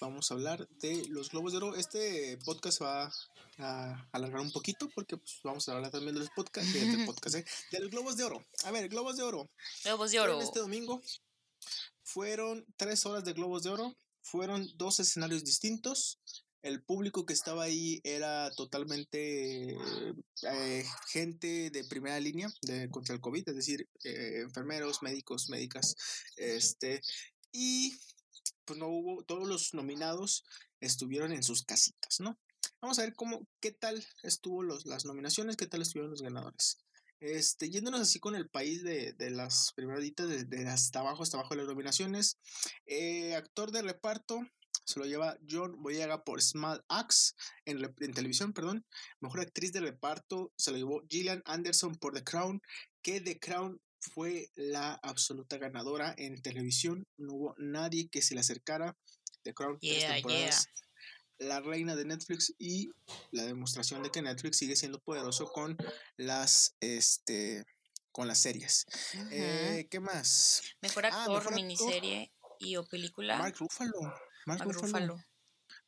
Vamos 0.00 0.30
a 0.30 0.34
hablar 0.34 0.68
de 0.80 1.06
los 1.08 1.30
globos 1.30 1.50
de 1.52 1.58
oro. 1.58 1.74
Este 1.74 2.38
podcast 2.44 2.80
va 2.80 3.12
a 3.58 4.08
alargar 4.12 4.40
un 4.40 4.52
poquito 4.52 4.88
porque 4.94 5.16
pues, 5.16 5.40
vamos 5.42 5.68
a 5.68 5.72
hablar 5.72 5.90
también 5.90 6.14
de 6.14 6.20
los 6.20 6.30
podcasts, 6.30 6.72
de, 6.72 6.78
podcast, 7.06 7.36
¿eh? 7.36 7.44
de 7.72 7.80
los 7.80 7.90
globos 7.90 8.16
de 8.16 8.24
oro. 8.24 8.46
A 8.64 8.70
ver, 8.70 8.88
globos 8.88 9.16
de 9.16 9.24
oro. 9.24 9.50
Globos 9.82 10.12
de 10.12 10.20
oro. 10.20 10.40
Este 10.40 10.60
domingo 10.60 11.02
fueron 12.04 12.64
tres 12.76 13.04
horas 13.06 13.24
de 13.24 13.32
Globos 13.32 13.64
de 13.64 13.70
Oro, 13.70 13.96
fueron 14.22 14.68
dos 14.76 15.00
escenarios 15.00 15.44
distintos. 15.44 16.20
El 16.62 16.82
público 16.82 17.26
que 17.26 17.34
estaba 17.34 17.64
ahí 17.64 18.00
era 18.04 18.50
totalmente 18.52 19.76
eh, 20.42 20.84
gente 21.08 21.70
de 21.70 21.84
primera 21.84 22.20
línea 22.20 22.48
de, 22.62 22.88
contra 22.88 23.14
el 23.14 23.20
COVID, 23.20 23.48
es 23.48 23.56
decir, 23.56 23.88
eh, 24.04 24.42
enfermeros, 24.42 25.02
médicos, 25.02 25.48
médicas, 25.50 25.94
este, 26.36 27.00
y 27.52 27.92
pues 28.68 28.78
no 28.78 28.88
hubo, 28.88 29.24
todos 29.24 29.48
los 29.48 29.72
nominados 29.72 30.44
estuvieron 30.80 31.32
en 31.32 31.42
sus 31.42 31.64
casitas, 31.64 32.20
¿no? 32.20 32.38
Vamos 32.82 32.98
a 32.98 33.02
ver 33.02 33.14
cómo, 33.14 33.48
qué 33.60 33.72
tal 33.72 34.04
estuvo 34.22 34.62
los, 34.62 34.84
las 34.84 35.06
nominaciones, 35.06 35.56
qué 35.56 35.66
tal 35.66 35.80
estuvieron 35.80 36.10
los 36.10 36.20
ganadores. 36.20 36.78
Este, 37.18 37.70
yéndonos 37.70 38.02
así 38.02 38.20
con 38.20 38.36
el 38.36 38.48
país 38.48 38.84
de, 38.84 39.14
de 39.14 39.30
las 39.30 39.72
primeritas, 39.74 40.28
de, 40.28 40.68
hasta 40.68 41.00
abajo, 41.00 41.22
hasta 41.22 41.38
abajo 41.38 41.54
de 41.54 41.62
las 41.62 41.68
nominaciones. 41.68 42.38
Eh, 42.86 43.34
actor 43.34 43.72
de 43.72 43.82
reparto, 43.82 44.46
se 44.84 45.00
lo 45.00 45.06
lleva 45.06 45.38
John 45.48 45.82
Boyega 45.82 46.22
por 46.22 46.42
Small 46.42 46.84
Axe 46.88 47.32
en, 47.64 47.82
en, 47.82 48.12
televisión, 48.12 48.52
perdón. 48.52 48.84
Mejor 49.20 49.40
actriz 49.40 49.72
de 49.72 49.80
reparto 49.80 50.52
se 50.58 50.72
lo 50.72 50.76
llevó 50.76 51.02
Gillian 51.08 51.42
Anderson 51.46 51.96
por 51.96 52.12
The 52.12 52.22
Crown, 52.22 52.60
que 53.02 53.20
The 53.22 53.38
Crown 53.38 53.80
fue 54.00 54.50
la 54.54 54.94
absoluta 55.02 55.58
ganadora 55.58 56.14
en 56.16 56.40
televisión. 56.42 57.06
No 57.16 57.34
hubo 57.34 57.54
nadie 57.58 58.08
que 58.08 58.22
se 58.22 58.34
le 58.34 58.40
acercara. 58.40 58.96
The 59.42 59.54
Crown, 59.54 59.78
tres 59.80 60.06
temporadas 60.06 60.68
la 61.38 61.60
reina 61.60 61.94
de 61.94 62.04
Netflix 62.04 62.54
y 62.58 62.90
la 63.30 63.44
demostración 63.44 64.02
de 64.02 64.10
que 64.10 64.22
Netflix 64.22 64.58
sigue 64.58 64.76
siendo 64.76 64.98
poderoso 64.98 65.46
con 65.46 65.76
las 66.16 66.76
este 66.80 67.64
con 68.12 68.26
las 68.26 68.38
series. 68.38 68.86
Eh, 69.30 69.86
¿Qué 69.90 70.00
más? 70.00 70.62
Mejor 70.80 71.06
ah, 71.06 71.24
actor, 71.24 71.54
miniserie 71.54 72.32
y 72.58 72.76
o 72.76 72.84
película. 72.84 73.38
Mark 73.38 73.56
Ruffalo. 73.58 74.14
Mark, 74.46 74.64
Ruffalo. 74.64 75.22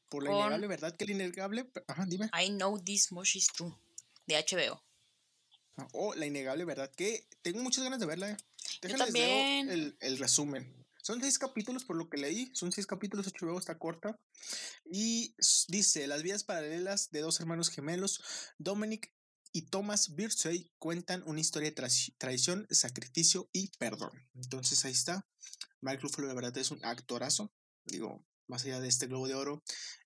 Por 0.08 0.24
la 0.24 0.30
innegable 0.30 0.66
verdad 0.68 0.96
que 0.96 1.04
el 1.04 1.10
innegable. 1.10 1.70
Ajá, 1.88 2.04
dime. 2.06 2.30
I 2.32 2.50
know 2.50 2.78
this 2.78 3.10
much 3.10 3.34
is 3.36 3.48
true. 3.48 3.76
De 4.26 4.36
HBO. 4.36 4.80
Oh, 5.92 6.14
la 6.14 6.26
innegable 6.26 6.64
verdad 6.64 6.90
que 6.94 7.26
tengo 7.42 7.62
muchas 7.62 7.84
ganas 7.84 8.00
de 8.00 8.06
verla. 8.06 8.30
Eh. 8.30 8.36
también. 8.96 9.70
el, 9.70 9.96
el 10.00 10.18
resumen. 10.18 10.80
Son 11.02 11.20
seis 11.20 11.38
capítulos 11.38 11.84
por 11.84 11.96
lo 11.96 12.10
que 12.10 12.18
leí, 12.18 12.50
son 12.54 12.72
seis 12.72 12.86
capítulos, 12.86 13.26
HBO 13.26 13.58
está 13.58 13.78
corta. 13.78 14.18
Y 14.84 15.34
dice, 15.68 16.06
las 16.06 16.22
vidas 16.22 16.44
paralelas 16.44 17.10
de 17.10 17.20
dos 17.20 17.40
hermanos 17.40 17.70
gemelos, 17.70 18.22
Dominic 18.58 19.10
y 19.52 19.62
Thomas 19.62 20.14
Birchey 20.14 20.70
cuentan 20.78 21.22
una 21.26 21.40
historia 21.40 21.70
de 21.70 21.90
traición, 22.18 22.66
sacrificio 22.70 23.48
y 23.52 23.68
perdón. 23.78 24.10
Entonces 24.34 24.84
ahí 24.84 24.92
está. 24.92 25.26
Mike 25.80 26.02
Ruffalo, 26.02 26.28
la 26.28 26.34
verdad, 26.34 26.56
es 26.58 26.70
un 26.70 26.84
actorazo. 26.84 27.50
Digo, 27.84 28.24
más 28.50 28.64
allá 28.64 28.80
de 28.80 28.88
este 28.88 29.06
Globo 29.06 29.26
de 29.26 29.34
Oro, 29.34 29.62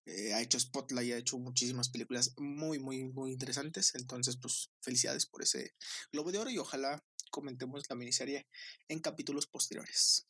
eh, 0.06 0.34
ha 0.34 0.40
hecho 0.40 0.60
Spotlight, 0.60 1.14
ha 1.14 1.18
hecho 1.18 1.38
muchísimas 1.38 1.88
películas 1.88 2.34
muy, 2.36 2.78
muy, 2.78 3.04
muy 3.04 3.32
interesantes. 3.32 3.94
Entonces, 3.96 4.36
pues, 4.36 4.70
felicidades 4.80 5.26
por 5.26 5.42
ese 5.42 5.74
Globo 6.12 6.30
de 6.30 6.38
Oro 6.38 6.50
y 6.50 6.58
ojalá 6.58 7.02
comentemos 7.30 7.82
la 7.88 7.96
miniserie 7.96 8.46
en 8.88 9.00
capítulos 9.00 9.46
posteriores. 9.46 10.26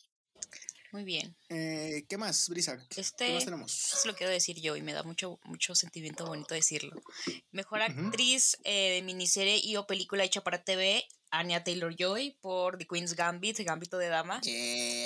Muy 0.95 1.03
bien. 1.03 1.37
Eh, 1.49 2.07
¿Qué 2.09 2.17
más, 2.17 2.49
Brisa? 2.49 2.79
Este, 2.97 3.27
¿Qué 3.27 3.35
más 3.35 3.45
tenemos? 3.45 3.93
Eso 3.95 4.07
lo 4.07 4.15
quiero 4.15 4.33
decir 4.33 4.61
yo 4.61 4.77
y 4.77 4.83
me 4.83 4.93
da 4.93 5.03
mucho, 5.03 5.41
mucho 5.43 5.75
sentimiento 5.75 6.25
bonito 6.25 6.55
decirlo. 6.55 7.03
Mejor 7.51 7.83
actriz 7.83 8.57
eh, 8.62 8.95
de 8.95 9.03
miniserie 9.03 9.57
y 9.57 9.75
o 9.75 9.89
película 9.89 10.23
hecha 10.23 10.45
para 10.45 10.62
TV, 10.62 11.05
Anya 11.39 11.64
Taylor 11.64 11.95
Joy 11.95 12.37
por 12.41 12.78
The 12.78 12.87
Queen's 12.87 13.14
Gambit, 13.14 13.59
Gambito 13.61 13.99
de 13.99 14.09
Dama. 14.09 14.41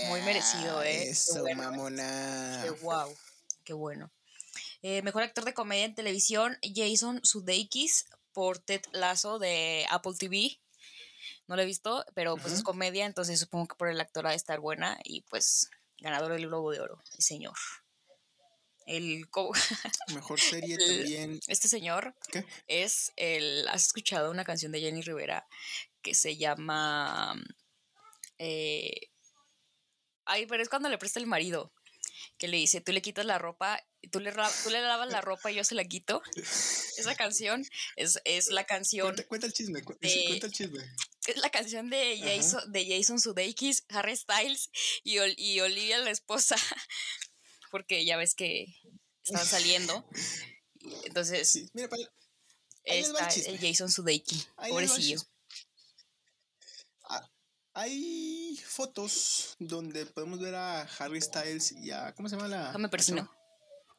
Muy 0.08 0.20
merecido, 0.22 0.82
¿eh? 0.82 1.08
Eso, 1.10 1.44
mamona. 1.56 2.60
Qué 2.62 2.70
wow, 2.82 3.16
qué 3.64 3.72
bueno. 3.72 4.12
Eh, 4.82 5.02
mejor 5.02 5.22
actor 5.22 5.44
de 5.44 5.54
comedia 5.54 5.84
en 5.84 5.94
televisión, 5.94 6.58
Jason 6.62 7.20
Sudeikis 7.24 8.06
por 8.32 8.58
Ted 8.58 8.82
Lasso 8.92 9.38
de 9.38 9.86
Apple 9.90 10.12
TV. 10.18 10.60
No 11.46 11.56
la 11.56 11.62
he 11.62 11.66
visto, 11.66 12.04
pero 12.14 12.36
pues 12.36 12.52
es 12.52 12.62
comedia, 12.62 13.06
entonces 13.06 13.40
supongo 13.40 13.68
que 13.68 13.76
por 13.76 13.88
el 13.88 14.00
actor 14.00 14.26
ha 14.26 14.30
de 14.30 14.36
estar 14.36 14.60
buena 14.60 14.98
y 15.02 15.22
pues 15.22 15.70
ganador 15.98 16.32
del 16.32 16.46
Globo 16.46 16.70
de 16.70 16.80
Oro, 16.80 17.02
el 17.16 17.22
señor. 17.22 17.56
El 18.86 19.26
mejor 20.14 20.40
serie 20.40 20.78
también. 20.78 21.40
Este 21.46 21.68
señor 21.68 22.14
es 22.66 23.12
el. 23.16 23.68
¿Has 23.68 23.86
escuchado 23.86 24.30
una 24.30 24.44
canción 24.44 24.72
de 24.72 24.80
Jenny 24.80 25.02
Rivera 25.02 25.46
que 26.08 26.14
se 26.14 26.38
llama. 26.38 27.34
Eh, 28.38 29.10
ay, 30.24 30.46
pero 30.46 30.62
es 30.62 30.70
cuando 30.70 30.88
le 30.88 30.96
presta 30.96 31.20
el 31.20 31.26
marido. 31.26 31.72
Que 32.38 32.48
le 32.48 32.56
dice, 32.56 32.80
tú 32.80 32.92
le 32.92 33.02
quitas 33.02 33.26
la 33.26 33.38
ropa, 33.38 33.80
tú 34.10 34.20
le, 34.20 34.32
tú 34.32 34.70
le 34.70 34.80
lavas 34.80 35.10
la 35.10 35.20
ropa 35.20 35.50
y 35.50 35.56
yo 35.56 35.64
se 35.64 35.74
la 35.74 35.84
quito. 35.84 36.22
Esa 36.36 37.14
canción 37.14 37.64
es, 37.96 38.20
es 38.24 38.48
la 38.48 38.64
canción. 38.64 39.14
Cuenta, 39.28 39.46
el 39.46 39.52
chisme, 39.52 39.82
cuenta 39.82 40.06
el 40.06 40.52
chisme. 40.52 40.78
Es 41.26 41.36
la 41.36 41.50
canción 41.50 41.90
de 41.90 42.18
Jason, 42.18 42.72
de 42.72 42.86
Jason 42.88 43.20
Sudeikis, 43.20 43.84
Harry 43.90 44.16
Styles 44.16 44.70
y, 45.04 45.18
y 45.36 45.60
Olivia, 45.60 45.98
la 45.98 46.10
esposa. 46.10 46.56
Porque 47.70 48.04
ya 48.04 48.16
ves 48.16 48.34
que 48.34 48.74
estaban 49.24 49.46
saliendo. 49.46 50.08
Entonces, 51.04 51.70
mira, 51.74 51.88
está 52.84 53.28
el 53.28 53.58
Jason 53.58 53.90
Sudeikis, 53.90 54.48
pobrecillo. 54.56 55.20
Hay 57.80 58.56
fotos 58.66 59.54
donde 59.60 60.04
podemos 60.04 60.40
ver 60.40 60.56
a 60.56 60.82
Harry 60.98 61.20
Styles 61.20 61.70
y 61.70 61.92
a. 61.92 62.12
¿Cómo 62.12 62.28
se 62.28 62.34
llama 62.34 62.48
la.? 62.48 62.66
Déjame 62.66 62.88
persino. 62.88 63.32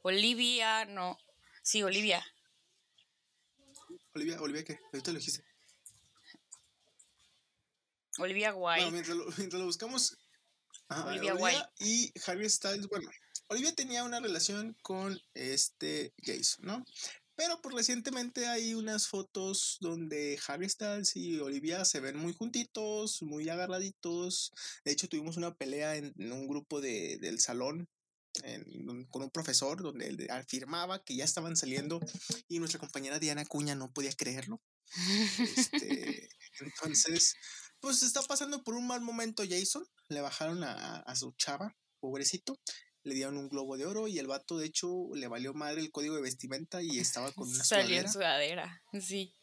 Olivia, 0.01 0.83
no. 0.83 1.17
Sí, 1.61 1.81
Olivia. 1.81 2.21
Olivia, 4.13 4.41
Olivia, 4.41 4.65
¿qué? 4.65 4.81
Ahorita 4.91 5.13
lo 5.13 5.19
dijiste. 5.19 5.45
Olivia 8.17 8.53
White. 8.53 8.91
mientras, 8.91 9.17
lo, 9.53 9.65
buscamos. 9.65 10.17
Olivia, 11.05 11.35
White. 11.35 11.69
Y 11.79 12.11
Harry 12.27 12.49
Styles, 12.49 12.85
bueno, 12.89 13.09
Olivia 13.47 13.73
tenía 13.73 14.03
una 14.03 14.19
relación 14.19 14.75
con 14.81 15.17
este 15.33 16.13
Jason, 16.21 16.65
¿no? 16.65 16.85
Pero 17.39 17.61
por 17.61 17.73
recientemente 17.73 18.47
hay 18.47 18.73
unas 18.73 19.07
fotos 19.07 19.77
donde 19.79 20.37
Harry 20.45 20.67
Styles 20.67 21.15
y 21.15 21.39
Olivia 21.39 21.85
se 21.85 22.01
ven 22.01 22.17
muy 22.17 22.33
juntitos, 22.33 23.21
muy 23.21 23.47
agarraditos. 23.47 24.51
De 24.83 24.91
hecho, 24.91 25.07
tuvimos 25.07 25.37
una 25.37 25.55
pelea 25.55 25.95
en, 25.95 26.13
un 26.33 26.49
grupo 26.49 26.81
de, 26.81 27.17
del 27.21 27.39
salón 27.39 27.87
con 29.09 29.21
un 29.21 29.29
profesor 29.31 29.81
donde 29.81 30.07
él 30.07 30.27
afirmaba 30.29 31.01
que 31.01 31.15
ya 31.15 31.23
estaban 31.23 31.55
saliendo 31.55 32.01
y 32.49 32.59
nuestra 32.59 32.81
compañera 32.81 33.19
Diana 33.19 33.45
Cuña 33.45 33.73
no 33.73 33.89
podía 33.93 34.11
creerlo. 34.11 34.61
Este, 35.39 36.27
entonces, 36.59 37.35
pues 37.79 38.03
está 38.03 38.21
pasando 38.23 38.65
por 38.65 38.75
un 38.75 38.85
mal 38.85 38.99
momento 38.99 39.43
Jason. 39.49 39.85
Le 40.09 40.19
bajaron 40.19 40.65
a, 40.65 40.97
a 40.97 41.15
su 41.15 41.31
chava, 41.37 41.73
pobrecito 42.01 42.59
le 43.03 43.15
dieron 43.15 43.37
un 43.37 43.49
globo 43.49 43.77
de 43.77 43.85
oro 43.85 44.07
y 44.07 44.19
el 44.19 44.27
vato 44.27 44.57
de 44.57 44.65
hecho 44.65 45.09
le 45.15 45.27
valió 45.27 45.53
madre 45.53 45.81
el 45.81 45.91
código 45.91 46.15
de 46.15 46.21
vestimenta 46.21 46.81
y 46.81 46.99
estaba 46.99 47.31
con 47.31 47.49
una 47.49 47.63
Salió 47.63 47.99
en 47.99 48.11
sudadera, 48.11 48.83
sí. 49.01 49.33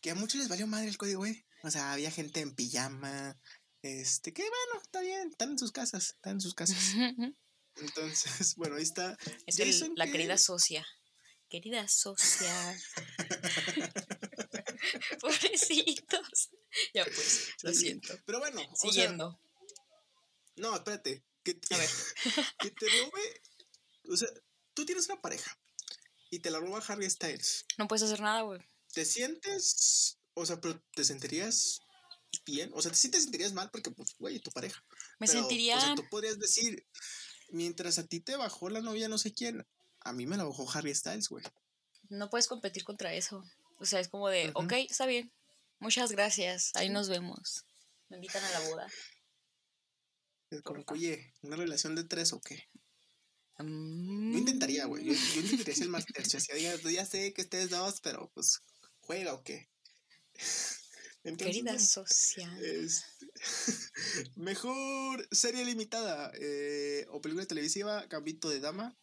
Que 0.00 0.10
a 0.10 0.14
muchos 0.14 0.40
les 0.40 0.48
valió 0.48 0.66
madre 0.66 0.88
el 0.88 0.96
código, 0.98 1.20
güey. 1.20 1.44
O 1.62 1.70
sea, 1.70 1.92
había 1.92 2.10
gente 2.10 2.40
en 2.40 2.54
pijama, 2.56 3.38
este, 3.82 4.32
que 4.32 4.42
bueno, 4.42 4.82
está 4.82 5.00
bien, 5.00 5.28
están 5.28 5.50
en 5.50 5.58
sus 5.58 5.70
casas, 5.70 6.10
están 6.10 6.34
en 6.34 6.40
sus 6.40 6.54
casas. 6.54 6.76
Entonces, 7.76 8.54
bueno, 8.56 8.76
ahí 8.76 8.82
está. 8.82 9.16
Es 9.46 9.58
la 9.96 10.10
querida 10.10 10.36
socia. 10.38 10.86
Querida 11.48 11.86
socia. 11.86 12.52
Pobrecitos. 15.20 16.50
Ya 16.94 17.04
pues, 17.04 17.50
lo 17.62 17.72
siento. 17.72 18.18
Pero 18.24 18.38
bueno, 18.40 18.60
siguiendo. 18.74 19.38
no, 20.56 20.74
espérate 20.74 21.22
que 21.42 21.54
te, 21.54 21.76
que 22.58 22.70
te 22.70 22.86
robe. 22.86 23.42
O 24.10 24.16
sea, 24.16 24.28
tú 24.74 24.84
tienes 24.84 25.06
una 25.06 25.20
pareja 25.20 25.56
y 26.30 26.40
te 26.40 26.50
la 26.50 26.60
roba 26.60 26.82
Harry 26.86 27.08
Styles. 27.08 27.64
No 27.78 27.86
puedes 27.88 28.02
hacer 28.02 28.20
nada, 28.20 28.42
güey. 28.42 28.60
¿Te 28.92 29.04
sientes, 29.04 30.18
o 30.34 30.46
sea, 30.46 30.60
pero 30.60 30.82
te 30.94 31.04
sentirías 31.04 31.80
bien? 32.46 32.70
O 32.74 32.82
sea, 32.82 32.92
sí 32.94 33.10
te 33.10 33.20
sentirías 33.20 33.52
mal 33.52 33.70
porque, 33.70 33.90
pues, 33.90 34.14
güey, 34.18 34.40
tu 34.40 34.50
pareja. 34.50 34.84
Me 35.18 35.26
sentiría. 35.26 35.78
O 35.78 35.80
sea, 35.80 35.94
tú 35.94 36.04
podrías 36.10 36.38
decir, 36.38 36.86
mientras 37.50 37.98
a 37.98 38.06
ti 38.06 38.20
te 38.20 38.36
bajó 38.36 38.70
la 38.70 38.80
novia 38.80 39.08
no 39.08 39.18
sé 39.18 39.32
quién, 39.32 39.66
a 40.00 40.12
mí 40.12 40.26
me 40.26 40.36
la 40.36 40.44
bajó 40.44 40.70
Harry 40.72 40.94
Styles, 40.94 41.28
güey. 41.28 41.44
No 42.08 42.28
puedes 42.30 42.48
competir 42.48 42.84
contra 42.84 43.14
eso. 43.14 43.44
O 43.78 43.86
sea, 43.86 44.00
es 44.00 44.08
como 44.08 44.28
de, 44.28 44.50
ok, 44.54 44.72
está 44.88 45.06
bien. 45.06 45.32
Muchas 45.78 46.12
gracias. 46.12 46.70
Ahí 46.74 46.88
nos 46.88 47.08
vemos. 47.08 47.64
Me 48.08 48.16
invitan 48.16 48.44
a 48.44 48.50
la 48.50 48.60
boda. 48.68 48.86
Es 50.52 50.62
como, 50.62 50.84
oye, 50.88 51.32
¿una 51.42 51.56
relación 51.56 51.94
de 51.94 52.04
tres 52.04 52.32
o 52.32 52.40
qué? 52.40 52.68
Yo 53.58 53.64
mm. 53.64 54.36
intentaría, 54.36 54.84
güey. 54.86 55.04
Yo, 55.04 55.12
intentaría 55.40 55.74
ser 55.74 55.88
más 55.88 56.04
tercio. 56.06 56.38
Así, 56.38 56.50
ya 56.92 57.06
sé 57.06 57.32
que 57.32 57.42
ustedes 57.42 57.70
dos, 57.70 58.00
pero 58.02 58.30
pues, 58.34 58.60
¿juega 59.00 59.34
o 59.34 59.42
qué? 59.42 59.68
Querida 61.38 61.78
social. 61.78 62.64
Este, 62.64 63.26
mejor 64.36 65.26
serie 65.30 65.64
limitada 65.64 66.32
eh, 66.34 67.06
o 67.10 67.20
película 67.20 67.46
televisiva, 67.46 68.04
Gambito 68.06 68.48
de 68.48 68.60
Dama. 68.60 68.96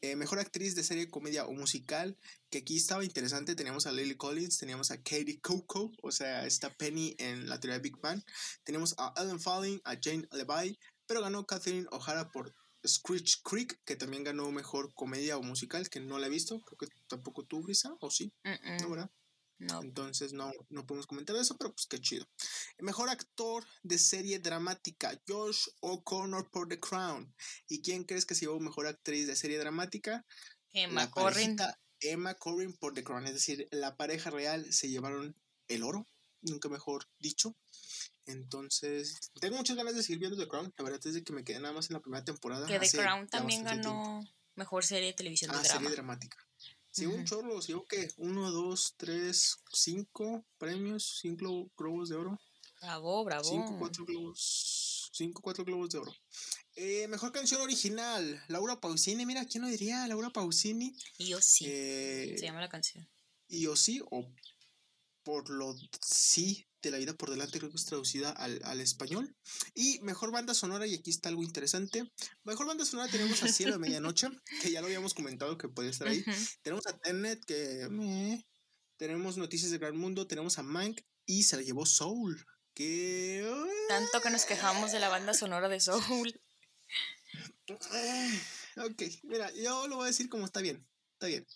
Eh, 0.00 0.16
mejor 0.16 0.38
actriz 0.38 0.74
de 0.74 0.84
serie, 0.84 1.10
comedia 1.10 1.46
o 1.46 1.52
musical, 1.52 2.16
que 2.50 2.58
aquí 2.58 2.76
estaba 2.76 3.04
interesante. 3.04 3.54
Teníamos 3.54 3.86
a 3.86 3.92
Lily 3.92 4.16
Collins, 4.16 4.58
teníamos 4.58 4.90
a 4.90 4.98
Katie 4.98 5.40
Coco, 5.40 5.92
o 6.02 6.10
sea, 6.10 6.46
esta 6.46 6.74
Penny 6.74 7.14
en 7.18 7.48
la 7.48 7.60
teoría 7.60 7.78
de 7.78 7.82
Big 7.82 7.98
Bang. 8.00 8.22
Tenemos 8.64 8.94
a 8.98 9.12
Ellen 9.16 9.40
Falling, 9.40 9.80
a 9.84 9.96
Jane 10.00 10.26
Levi, 10.32 10.78
pero 11.06 11.20
ganó 11.20 11.46
Catherine 11.46 11.86
O'Hara 11.90 12.30
por 12.30 12.54
Screech 12.86 13.42
Creek, 13.42 13.80
que 13.84 13.96
también 13.96 14.24
ganó 14.24 14.50
mejor 14.50 14.92
comedia 14.94 15.36
o 15.36 15.42
musical, 15.42 15.88
que 15.88 16.00
no 16.00 16.18
la 16.18 16.26
he 16.26 16.30
visto. 16.30 16.60
Creo 16.62 16.78
que 16.78 16.88
tampoco 17.08 17.44
tú, 17.44 17.62
Brisa, 17.62 17.94
o 18.00 18.10
sí. 18.10 18.32
No, 18.44 18.90
¿verdad? 18.90 19.10
No. 19.58 19.82
Entonces 19.82 20.32
no, 20.32 20.52
no 20.68 20.86
podemos 20.86 21.08
comentar 21.08 21.34
eso, 21.34 21.56
pero 21.58 21.74
pues 21.74 21.86
qué 21.86 22.00
chido. 22.00 22.28
mejor 22.78 23.08
actor 23.08 23.66
de 23.82 23.98
serie 23.98 24.38
dramática, 24.38 25.20
Josh 25.26 25.66
O'Connor 25.80 26.48
por 26.50 26.68
The 26.68 26.78
Crown. 26.78 27.34
¿Y 27.66 27.82
quién 27.82 28.04
crees 28.04 28.24
que 28.24 28.36
se 28.36 28.42
llevó 28.42 28.60
mejor 28.60 28.86
actriz 28.86 29.26
de 29.26 29.34
serie 29.34 29.58
dramática? 29.58 30.24
Emma 30.72 31.10
Corrin. 31.10 31.56
Emma 32.00 32.34
Corrin 32.34 32.72
por 32.74 32.94
The 32.94 33.04
Crown. 33.04 33.26
Es 33.26 33.34
decir, 33.34 33.68
la 33.70 33.96
pareja 33.96 34.30
real 34.30 34.72
se 34.72 34.88
llevaron 34.88 35.36
el 35.68 35.82
oro, 35.82 36.06
nunca 36.42 36.68
mejor 36.68 37.08
dicho. 37.18 37.56
Entonces, 38.26 39.32
tengo 39.40 39.56
muchas 39.56 39.76
ganas 39.76 39.94
de 39.94 40.02
seguir 40.02 40.18
viendo 40.18 40.36
The 40.36 40.48
Crown. 40.48 40.72
La 40.76 40.84
verdad 40.84 41.00
es 41.04 41.14
de 41.14 41.24
que 41.24 41.32
me 41.32 41.44
quedé 41.44 41.60
nada 41.60 41.74
más 41.74 41.88
en 41.90 41.94
la 41.94 42.00
primera 42.00 42.24
temporada. 42.24 42.66
Que 42.66 42.78
The 42.78 42.90
Crown 42.90 43.28
también 43.28 43.64
ganó 43.64 44.22
mejor 44.54 44.84
serie 44.84 45.08
de 45.08 45.14
televisión 45.14 45.50
ah, 45.54 45.64
serie 45.64 45.88
dramática. 45.90 46.36
Sí, 46.90 47.06
un 47.06 47.24
chorro, 47.24 47.62
sí, 47.62 47.74
que 47.88 48.08
uno, 48.16 48.50
dos, 48.50 48.94
tres, 48.96 49.58
cinco 49.72 50.44
premios, 50.58 51.18
cinco 51.20 51.70
globos 51.76 52.08
de 52.08 52.16
oro. 52.16 52.40
Bravo, 52.80 53.24
bravo. 53.24 53.44
Cinco, 53.44 53.76
cuatro 53.78 54.04
globos, 54.04 55.10
cinco, 55.12 55.40
cuatro 55.40 55.64
globos 55.64 55.90
de 55.90 55.98
oro. 55.98 56.12
Eh, 56.80 57.08
mejor 57.08 57.32
canción 57.32 57.60
original, 57.60 58.40
Laura 58.46 58.80
Pausini, 58.80 59.26
mira, 59.26 59.44
¿quién 59.46 59.64
lo 59.64 59.68
diría? 59.68 60.06
Laura 60.06 60.30
Pausini. 60.30 60.94
Y 61.18 61.26
yo 61.26 61.40
sí. 61.40 61.64
Eh, 61.66 62.36
se 62.38 62.46
llama 62.46 62.60
la 62.60 62.68
canción. 62.68 63.10
Y 63.48 63.62
yo 63.62 63.74
sí, 63.74 64.00
o 64.12 64.32
por 65.24 65.50
lo 65.50 65.74
sí 66.00 66.68
de 66.80 66.92
la 66.92 66.98
vida 66.98 67.14
por 67.14 67.30
delante, 67.30 67.58
creo 67.58 67.68
que 67.68 67.76
es 67.76 67.84
traducida 67.84 68.30
al, 68.30 68.80
español. 68.80 69.34
Y 69.74 69.98
mejor 70.02 70.30
banda 70.30 70.54
sonora, 70.54 70.86
y 70.86 70.94
aquí 70.94 71.10
está 71.10 71.30
algo 71.30 71.42
interesante. 71.42 72.12
Mejor 72.44 72.68
banda 72.68 72.84
sonora 72.84 73.10
tenemos 73.10 73.42
a 73.42 73.48
Cielo 73.48 73.72
de 73.72 73.78
Medianoche, 73.78 74.28
que 74.62 74.70
ya 74.70 74.80
lo 74.80 74.86
habíamos 74.86 75.14
comentado 75.14 75.58
que 75.58 75.68
puede 75.68 75.88
estar 75.88 76.06
ahí. 76.06 76.24
Tenemos 76.62 76.86
a 76.86 76.96
Tenet, 76.96 77.44
que 77.44 77.88
tenemos 78.98 79.36
Noticias 79.36 79.72
del 79.72 79.80
Gran 79.80 79.96
Mundo, 79.96 80.28
tenemos 80.28 80.60
a 80.60 80.62
Mank 80.62 81.00
y 81.26 81.42
se 81.42 81.56
la 81.56 81.62
llevó 81.62 81.86
Soul. 81.86 82.46
Que. 82.72 83.44
Tanto 83.88 84.20
que 84.20 84.30
nos 84.30 84.44
quejamos 84.44 84.92
de 84.92 85.00
la 85.00 85.08
banda 85.08 85.34
sonora 85.34 85.68
de 85.68 85.80
Soul. 85.80 86.40
Ok, 87.74 89.02
mira, 89.24 89.52
yo 89.52 89.88
lo 89.88 89.96
voy 89.96 90.04
a 90.04 90.08
decir 90.08 90.28
como 90.28 90.44
está 90.44 90.60
bien. 90.60 90.86
Está 91.14 91.26
bien. 91.26 91.46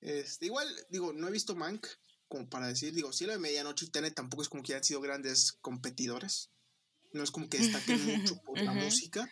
Este, 0.00 0.46
igual, 0.46 0.68
digo, 0.90 1.12
no 1.12 1.28
he 1.28 1.32
visto 1.32 1.56
Mank, 1.56 1.86
como 2.28 2.48
para 2.48 2.68
decir, 2.68 2.94
digo, 2.94 3.12
si 3.12 3.26
de 3.26 3.38
Medianoche 3.38 3.86
y 3.86 3.90
Tenet 3.90 4.14
tampoco 4.14 4.42
es 4.42 4.48
como 4.48 4.62
que 4.62 4.74
han 4.74 4.84
sido 4.84 5.00
grandes 5.00 5.52
competidores. 5.60 6.50
No 7.12 7.22
es 7.22 7.30
como 7.30 7.48
que 7.48 7.58
destaquen 7.58 8.04
mucho 8.22 8.40
por 8.42 8.60
la 8.60 8.72
música. 8.72 9.30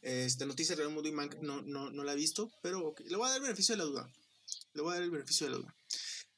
Este, 0.00 0.46
Noticias 0.46 0.78
Real 0.78 0.90
Mundo 0.90 1.08
y 1.08 1.12
Mank 1.12 1.36
no, 1.42 1.60
no, 1.62 1.90
no 1.90 2.04
la 2.04 2.12
he 2.12 2.16
visto, 2.16 2.50
pero 2.62 2.94
le 3.04 3.16
voy 3.16 3.26
a 3.26 3.30
dar 3.30 3.38
el 3.38 3.42
beneficio 3.42 3.74
de 3.74 3.78
la 3.78 3.84
duda. 3.84 4.12
Le 4.72 4.82
voy 4.82 4.92
a 4.92 4.94
dar 4.94 5.02
el 5.02 5.10
beneficio 5.10 5.46
de 5.46 5.52
la 5.52 5.58
duda. 5.58 5.76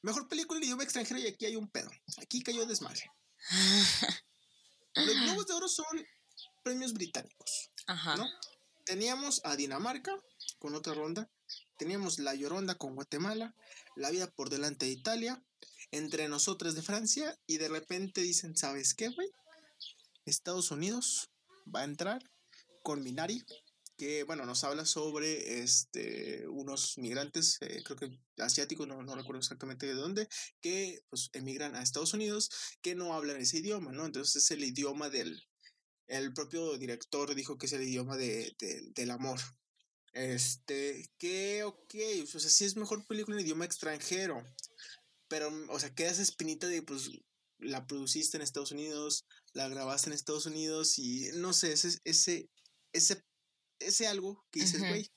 Mejor 0.01 0.27
película 0.27 0.59
en 0.59 0.65
idioma 0.65 0.83
extranjero 0.83 1.19
y 1.19 1.27
aquí 1.27 1.45
hay 1.45 1.55
un 1.55 1.69
pedo. 1.69 1.89
Aquí 2.21 2.43
cayó 2.43 2.65
desmadre. 2.65 3.09
Los 4.95 5.15
Globos 5.15 5.47
de 5.47 5.53
Oro 5.53 5.67
son 5.67 5.85
premios 6.63 6.93
británicos. 6.93 7.71
Ajá. 7.87 8.15
¿no? 8.17 8.27
Teníamos 8.85 9.41
a 9.43 9.55
Dinamarca 9.55 10.15
con 10.59 10.75
otra 10.75 10.93
ronda. 10.93 11.27
Teníamos 11.77 12.19
La 12.19 12.35
Lloronda 12.35 12.75
con 12.75 12.93
Guatemala. 12.93 13.55
La 13.95 14.11
Vida 14.11 14.29
por 14.31 14.49
Delante 14.49 14.85
de 14.85 14.91
Italia. 14.91 15.43
entre 15.91 16.27
nosotros 16.27 16.75
de 16.75 16.81
Francia 16.81 17.37
y 17.47 17.57
de 17.57 17.69
repente 17.69 18.21
dicen, 18.21 18.57
¿sabes 18.57 18.93
qué, 18.95 19.09
güey? 19.09 19.29
Estados 20.25 20.71
Unidos 20.71 21.29
va 21.73 21.81
a 21.81 21.85
entrar 21.85 22.21
con 22.81 23.03
Minari, 23.03 23.45
que 23.97 24.23
bueno, 24.23 24.45
nos 24.45 24.63
habla 24.63 24.85
sobre 24.85 25.61
este, 25.61 26.47
unos 26.47 26.97
migrantes, 26.97 27.59
eh, 27.61 27.81
creo 27.85 27.97
que 27.97 28.19
asiáticos, 28.37 28.87
no, 28.87 29.03
no, 29.03 29.15
recuerdo 29.15 29.39
exactamente 29.39 29.85
de 29.85 29.93
dónde, 29.93 30.27
que 30.59 30.99
pues 31.09 31.29
emigran 31.33 31.75
a 31.75 31.83
Estados 31.83 32.13
Unidos, 32.13 32.49
que 32.81 32.95
no 32.95 33.13
hablan 33.13 33.37
ese 33.37 33.59
idioma, 33.59 33.91
¿no? 33.91 34.05
Entonces 34.05 34.43
es 34.43 34.51
el 34.51 34.63
idioma 34.63 35.09
del, 35.09 35.41
el 36.07 36.33
propio 36.33 36.77
director 36.77 37.33
dijo 37.35 37.57
que 37.57 37.65
es 37.65 37.73
el 37.73 37.83
idioma 37.83 38.17
de, 38.17 38.55
del 38.95 39.11
amor. 39.11 39.39
Este, 40.13 41.09
que, 41.17 41.63
ok, 41.63 41.95
o 42.23 42.39
sea, 42.39 42.49
sí 42.49 42.65
es 42.65 42.77
mejor 42.77 43.05
película 43.05 43.37
en 43.37 43.45
idioma 43.45 43.65
extranjero, 43.65 44.41
pero, 45.27 45.51
o 45.69 45.79
sea, 45.79 45.93
queda 45.93 46.11
esa 46.11 46.21
espinita 46.21 46.67
de, 46.67 46.81
pues, 46.81 47.09
la 47.57 47.85
produciste 47.85 48.37
en 48.37 48.43
Estados 48.43 48.71
Unidos, 48.71 49.25
la 49.53 49.67
grabaste 49.67 50.09
en 50.09 50.13
Estados 50.13 50.45
Unidos 50.45 50.97
y 50.99 51.29
no 51.33 51.51
sé, 51.53 51.73
ese, 51.73 51.99
ese, 52.05 52.49
ese 52.93 53.23
ese 53.79 54.07
algo 54.07 54.45
que 54.51 54.61
dices, 54.61 54.79
güey. 54.79 55.11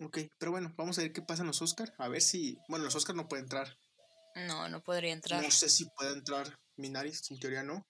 Ok, 0.00 0.18
pero 0.38 0.52
bueno, 0.52 0.72
vamos 0.76 0.98
a 0.98 1.02
ver 1.02 1.12
qué 1.12 1.22
pasa 1.22 1.42
en 1.42 1.48
los 1.48 1.62
Oscar. 1.62 1.94
A 1.98 2.08
ver 2.08 2.22
si. 2.22 2.58
Bueno, 2.68 2.84
los 2.84 2.94
Oscar 2.94 3.14
no 3.14 3.28
puede 3.28 3.42
entrar. 3.42 3.78
No, 4.34 4.68
no 4.68 4.82
podría 4.82 5.12
entrar. 5.12 5.42
No 5.42 5.50
sé 5.50 5.68
si 5.68 5.84
puede 5.96 6.12
entrar 6.12 6.58
Minaris, 6.76 7.30
en 7.30 7.38
teoría 7.38 7.62
no. 7.62 7.86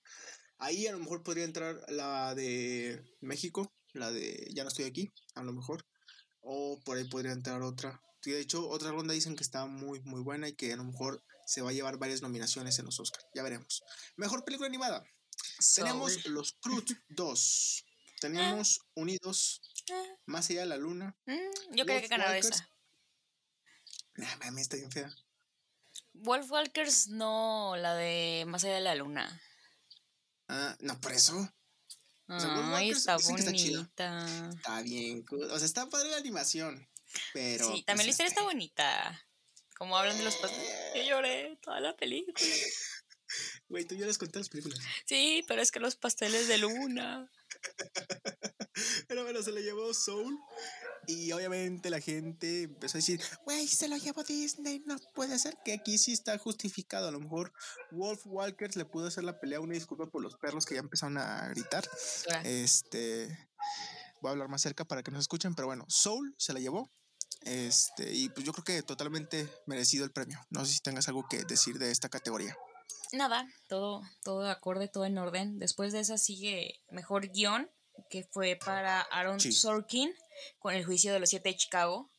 Ahí 0.63 0.87
a 0.87 0.93
lo 0.93 1.01
mejor 1.01 1.25
podría 1.25 1.43
entrar 1.43 1.85
la 1.89 2.37
de 2.37 3.03
México, 3.21 3.75
la 3.95 4.13
de 4.13 4.49
Ya 4.55 4.63
no 4.63 4.69
estoy 4.69 4.85
aquí, 4.85 5.13
a 5.35 5.43
lo 5.43 5.53
mejor. 5.53 5.85
O 6.41 6.81
por 6.85 6.97
ahí 6.97 7.05
podría 7.05 7.33
entrar 7.33 7.63
otra. 7.63 8.01
De 8.25 8.39
hecho, 8.39 8.69
otra 8.69 8.93
ronda 8.93 9.13
dicen 9.13 9.35
que 9.35 9.43
está 9.43 9.67
muy, 9.67 10.01
muy 10.03 10.21
buena 10.21 10.49
y 10.49 10.55
que 10.55 10.73
a 10.73 10.77
lo 10.77 10.85
mejor 10.85 11.21
se 11.47 11.63
va 11.63 11.71
a 11.71 11.73
llevar 11.73 11.99
varias 11.99 12.23
nominaciones 12.23 12.79
en 12.79 12.85
los 12.85 13.01
Oscar. 13.01 13.25
Ya 13.35 13.43
veremos. 13.43 13.83
Mejor 14.15 14.45
película 14.45 14.69
animada. 14.69 15.05
Tenemos 15.75 16.25
Los 16.27 16.53
Cruz 16.53 16.85
2. 17.09 17.85
Tenemos 18.21 18.79
Unidos, 18.95 19.61
ah. 19.93 20.05
Más 20.27 20.49
allá 20.49 20.61
de 20.61 20.67
la 20.67 20.77
luna. 20.77 21.17
Mm, 21.27 21.75
yo 21.75 21.85
creo 21.85 22.01
que 22.01 22.07
ganaba 22.07 22.39
esa. 22.39 22.71
Nah, 24.15 24.37
mami, 24.37 24.61
está 24.61 24.77
bien 24.77 24.93
fea. 24.93 25.13
Wolf 26.13 26.49
Walkers 26.53 27.09
no, 27.09 27.75
la 27.77 27.97
de 27.97 28.45
Más 28.47 28.63
allá 28.63 28.75
de 28.75 28.81
la 28.81 28.95
luna. 28.95 29.43
Ah, 30.49 30.76
no, 30.80 31.01
por 31.01 31.12
eso. 31.12 31.53
Ay, 32.28 32.90
está 32.90 33.16
bonita. 33.16 34.51
Está, 34.51 34.82
bien, 34.82 35.24
o 35.30 35.59
sea, 35.59 35.66
está 35.66 35.88
padre 35.88 36.11
la 36.11 36.16
animación. 36.16 36.88
Pero. 37.32 37.72
Sí, 37.72 37.82
también 37.82 38.07
la 38.07 38.11
historia 38.11 38.28
está 38.28 38.43
bonita. 38.43 39.26
Como 39.76 39.97
hablan 39.97 40.16
de 40.16 40.24
los 40.24 40.36
pasteles. 40.36 40.68
Yo 40.95 41.03
lloré 41.03 41.59
toda 41.62 41.80
la 41.80 41.97
película. 41.97 42.34
Güey, 43.68 43.86
tú 43.86 43.95
lloras 43.95 44.18
con 44.18 44.28
todas 44.28 44.43
las 44.43 44.49
películas. 44.51 44.78
Sí, 45.07 45.43
pero 45.49 45.62
es 45.62 45.70
que 45.70 45.80
los 45.80 45.97
pasteles 45.97 46.49
de 46.49 46.59
luna. 46.59 47.30
Pero 49.09 49.24
bueno, 49.24 49.43
se 49.43 49.53
lo 49.53 49.61
llevó 49.61 49.93
Soul. 49.93 50.38
Y 51.07 51.33
obviamente 51.33 51.91
la 51.91 52.01
gente 52.01 52.63
empezó 52.65 52.97
a 52.97 53.01
decir, 53.01 53.21
güey, 53.45 53.67
se 53.67 53.89
lo 53.89 53.97
llevó 53.97 54.23
Disney, 54.23 54.83
no 54.87 54.97
puede 55.15 55.39
ser 55.39 55.57
que 55.65 55.73
aquí 55.73 55.99
sí 55.99 56.13
está 56.13 56.39
justificado. 56.39 57.09
A 57.09 57.11
lo 57.11 57.21
mejor 57.21 57.53
Wolf 57.91 58.23
Walkers 58.25 58.77
le 58.77 58.85
pudo 58.85 59.09
hacer 59.09 59.25
la 59.25 59.41
pelea, 59.41 59.61
una 59.61 59.75
disculpa 59.75 60.07
por 60.07 60.23
los 60.23 60.37
perros 60.37 60.65
que 60.65 60.75
ya 60.75 60.81
empezaron 60.81 61.19
a 61.19 61.49
gritar. 61.49 61.85
Este, 62.45 63.27
voy 64.21 64.29
a 64.29 64.33
hablar 64.33 64.49
más 64.49 64.63
cerca 64.63 64.85
para 64.85 65.03
que 65.03 65.11
nos 65.11 65.21
escuchen, 65.21 65.55
pero 65.55 65.67
bueno, 65.67 65.85
Soul 65.89 66.35
se 66.39 66.53
la 66.53 66.61
llevó. 66.61 66.91
Este, 67.45 68.13
y 68.13 68.29
pues 68.29 68.47
yo 68.47 68.53
creo 68.53 68.65
que 68.65 68.83
totalmente 68.83 69.49
merecido 69.67 70.05
el 70.05 70.13
premio. 70.13 70.39
No 70.51 70.65
sé 70.65 70.75
si 70.75 70.81
tengas 70.81 71.09
algo 71.09 71.27
que 71.29 71.45
decir 71.45 71.79
de 71.79 71.91
esta 71.91 72.09
categoría. 72.09 72.57
Nada, 73.13 73.47
todo, 73.69 74.03
todo 74.23 74.49
acorde, 74.49 74.89
todo 74.89 75.05
en 75.05 75.19
orden. 75.19 75.59
Después 75.59 75.93
de 75.93 76.01
esa 76.01 76.17
sigue 76.17 76.81
mejor 76.91 77.29
guion 77.29 77.69
que 78.09 78.25
fue 78.31 78.59
para 78.63 79.01
Aaron 79.03 79.41
Sorkin 79.41 80.13
con 80.59 80.75
el 80.75 80.85
juicio 80.85 81.13
de 81.13 81.21
los 81.21 81.31
siete 81.31 81.51
de 81.51 81.57
Chicago. 81.57 82.11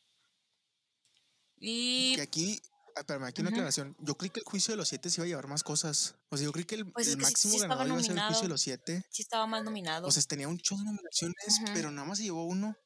Y. 1.56 2.14
Que 2.16 2.22
aquí, 2.22 2.60
ah, 2.96 3.00
espérame, 3.00 3.24
aquí 3.24 3.40
una 3.40 3.50
aclaración. 3.50 3.96
Yo 4.00 4.16
creí 4.16 4.30
que 4.30 4.40
el 4.40 4.46
juicio 4.46 4.72
de 4.72 4.76
los 4.76 4.88
siete 4.88 5.10
se 5.10 5.20
iba 5.20 5.24
a 5.24 5.28
llevar 5.28 5.46
más 5.46 5.62
cosas. 5.62 6.16
O 6.30 6.36
sea, 6.36 6.44
yo 6.44 6.52
creí 6.52 6.64
que 6.64 6.76
el, 6.76 6.92
pues 6.92 7.16
máximo 7.16 7.58
ganador 7.58 7.86
iba 7.86 7.96
a 7.96 8.02
ser 8.02 8.16
el 8.16 8.22
juicio 8.22 8.42
de 8.42 8.48
los 8.48 8.60
siete. 8.60 9.04
Sí, 9.10 9.22
estaba 9.22 9.46
más 9.46 9.64
nominado. 9.64 10.06
O 10.06 10.10
sea, 10.10 10.22
tenía 10.22 10.48
un 10.48 10.56
de 10.56 10.76
nominaciones, 10.76 11.60
pero 11.72 11.90
nada 11.90 12.06
más 12.06 12.18
se 12.18 12.24
llevó 12.24 12.44
uno. 12.44 12.76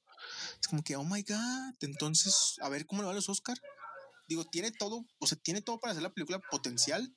Es 0.61 0.69
como 0.69 0.83
que, 0.83 0.97
oh 0.97 1.05
my 1.05 1.23
god. 1.23 1.75
Entonces, 1.81 2.57
a 2.61 2.69
ver 2.69 2.87
cómo 2.87 3.03
le 3.03 3.07
va 3.07 3.13
a 3.13 3.15
los 3.15 3.29
Oscar. 3.29 3.59
Digo, 4.27 4.45
tiene 4.45 4.71
todo, 4.71 5.07
o 5.19 5.27
sea, 5.27 5.39
tiene 5.39 5.63
todo 5.63 5.81
para 5.81 5.93
hacer 5.93 6.03
la 6.03 6.13
película 6.13 6.39
potencial, 6.51 7.15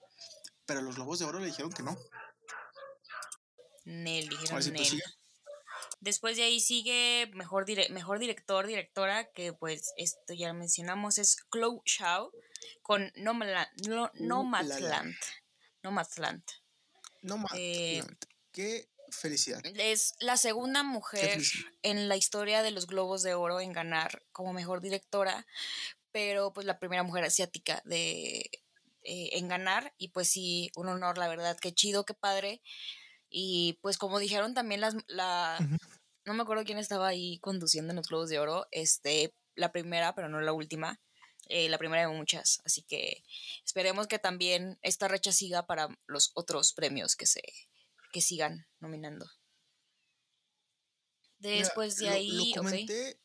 pero 0.66 0.82
los 0.82 0.96
Globos 0.96 1.20
de 1.20 1.26
Oro 1.26 1.40
le 1.40 1.48
dijeron 1.48 1.72
que 1.72 1.84
no. 1.84 1.98
Nelly, 3.84 4.30
dijeron 4.30 4.74
Nelly. 4.74 5.02
Después 6.00 6.38
de 6.38 6.44
ahí 6.44 6.60
sigue 6.60 7.30
mejor, 7.34 7.66
mejor 7.92 8.20
director, 8.20 8.66
directora, 8.66 9.32
que 9.32 9.54
pues 9.54 9.94
esto 9.98 10.34
ya 10.34 10.54
mencionamos, 10.54 11.18
es 11.18 11.38
Chloe 11.52 11.82
Shaw 11.86 12.32
con 12.82 13.12
Nomadland. 13.16 13.68
No, 13.88 14.12
Nomadland. 14.16 15.16
Nomadland. 15.84 16.44
Nomadland. 17.22 17.60
Eh, 17.60 18.04
Qué 18.52 18.90
felicidad. 19.12 19.62
Es 19.76 20.16
la 20.20 20.38
segunda 20.38 20.84
mujer 20.84 21.42
en 21.84 22.10
la 22.10 22.16
historia 22.16 22.64
de 22.64 22.72
los 22.72 22.88
Globos 22.88 23.24
de 23.24 23.34
Oro 23.34 23.60
en 23.60 23.74
ganar 23.74 24.24
como 24.32 24.54
mejor 24.54 24.82
directora, 24.82 25.46
pero 26.12 26.54
pues 26.54 26.66
la 26.66 26.80
primera 26.80 27.04
mujer 27.04 27.24
asiática 27.24 27.82
de, 27.86 28.50
eh, 29.04 29.30
en 29.34 29.48
ganar 29.48 29.94
y 29.98 30.10
pues 30.10 30.30
sí, 30.30 30.72
un 30.76 30.90
honor, 30.90 31.18
la 31.18 31.28
verdad, 31.28 31.58
qué 31.60 31.74
chido, 31.74 32.06
qué 32.06 32.14
padre. 32.14 32.62
Y 33.34 33.80
pues 33.82 33.98
como 33.98 34.20
dijeron 34.20 34.54
también 34.54 34.82
las, 34.82 34.96
la, 35.08 35.58
no 36.26 36.34
me 36.34 36.44
acuerdo 36.44 36.66
quién 36.66 36.78
estaba 36.78 37.08
ahí 37.08 37.40
conduciendo 37.40 37.92
en 37.92 37.96
los 37.96 38.08
Globos 38.10 38.30
de 38.30 38.40
Oro, 38.40 38.68
este, 38.72 39.34
la 39.56 39.72
primera, 39.72 40.14
pero 40.14 40.28
no 40.28 40.42
la 40.42 40.52
última, 40.52 41.00
eh, 41.48 41.70
la 41.70 41.78
primera 41.78 42.02
de 42.02 42.14
muchas, 42.14 42.60
así 42.66 42.84
que 42.84 43.24
esperemos 43.66 44.08
que 44.08 44.20
también 44.20 44.78
esta 44.82 45.08
recha 45.08 45.32
siga 45.32 45.66
para 45.66 45.88
los 46.08 46.32
otros 46.34 46.74
premios 46.74 47.16
que 47.16 47.26
se, 47.26 47.42
que 48.12 48.20
sigan 48.20 48.68
nominando. 48.82 49.26
Después 51.40 51.96
de 51.96 52.10
ahí, 52.10 52.54
lo, 52.54 52.62
comenté, 52.62 53.20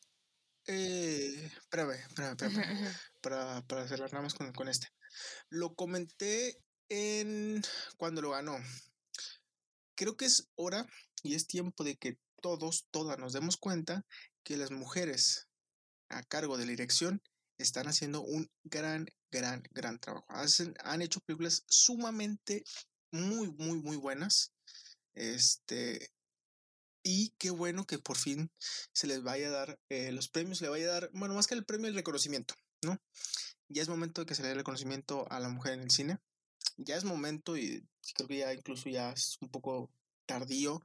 eh, 0.67 1.51
espérame, 1.57 1.91
espérame, 1.91 2.31
espérame, 2.31 2.95
para, 3.21 3.61
para 3.67 3.87
cerrar 3.89 4.11
nada 4.13 4.23
más 4.23 4.33
con, 4.33 4.53
con 4.53 4.69
este. 4.69 4.87
Lo 5.49 5.75
comenté 5.75 6.57
en 6.89 7.61
cuando 7.97 8.21
lo 8.21 8.31
ganó 8.31 8.57
creo 9.97 10.15
que 10.15 10.25
es 10.25 10.47
hora 10.55 10.87
y 11.23 11.35
es 11.35 11.47
tiempo 11.47 11.83
de 11.83 11.97
que 11.97 12.17
todos, 12.41 12.87
todas 12.91 13.17
nos 13.17 13.33
demos 13.33 13.57
cuenta 13.57 14.05
que 14.43 14.55
las 14.55 14.71
mujeres 14.71 15.49
a 16.09 16.23
cargo 16.23 16.57
de 16.57 16.65
la 16.65 16.71
dirección 16.71 17.21
están 17.57 17.87
haciendo 17.87 18.21
un 18.21 18.49
gran, 18.63 19.07
gran, 19.31 19.63
gran 19.71 19.99
trabajo. 19.99 20.25
Hacen, 20.29 20.75
han 20.83 21.01
hecho 21.01 21.19
películas 21.21 21.63
sumamente 21.67 22.63
muy, 23.11 23.51
muy, 23.51 23.81
muy 23.81 23.97
buenas. 23.97 24.53
Este, 25.15 26.11
y 27.03 27.33
qué 27.39 27.49
bueno 27.49 27.85
que 27.85 27.97
por 27.97 28.17
fin 28.17 28.51
se 28.93 29.07
les 29.07 29.23
vaya 29.23 29.47
a 29.47 29.51
dar 29.51 29.79
eh, 29.89 30.11
los 30.11 30.29
premios, 30.29 30.61
le 30.61 30.69
vaya 30.69 30.87
a 30.87 30.91
dar, 30.91 31.09
bueno, 31.13 31.33
más 31.33 31.47
que 31.47 31.55
el 31.55 31.65
premio, 31.65 31.87
el 31.87 31.95
reconocimiento, 31.95 32.53
¿no? 32.83 33.01
Ya 33.67 33.81
es 33.81 33.89
momento 33.89 34.21
de 34.21 34.27
que 34.27 34.35
se 34.35 34.43
le 34.43 34.49
dé 34.49 34.51
el 34.53 34.59
reconocimiento 34.59 35.25
a 35.31 35.39
la 35.39 35.49
mujer 35.49 35.73
en 35.73 35.81
el 35.81 35.91
cine 35.91 36.19
ya 36.77 36.95
es 36.95 37.03
momento 37.03 37.57
y 37.57 37.87
creo 38.15 38.27
que 38.27 38.37
ya 38.37 38.53
incluso 38.53 38.89
ya 38.89 39.11
es 39.11 39.37
un 39.41 39.49
poco 39.49 39.89
tardío. 40.25 40.81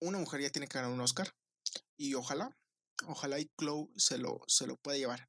Una 0.00 0.18
mujer 0.18 0.42
ya 0.42 0.50
tiene 0.50 0.68
que 0.68 0.78
ganar 0.78 0.92
un 0.92 1.00
Oscar 1.00 1.32
y 1.96 2.14
ojalá, 2.14 2.56
ojalá 3.06 3.38
y 3.40 3.50
Chloe 3.58 3.88
se 3.96 4.18
lo, 4.18 4.40
se 4.46 4.66
lo 4.66 4.76
pueda 4.76 4.98
llevar. 4.98 5.28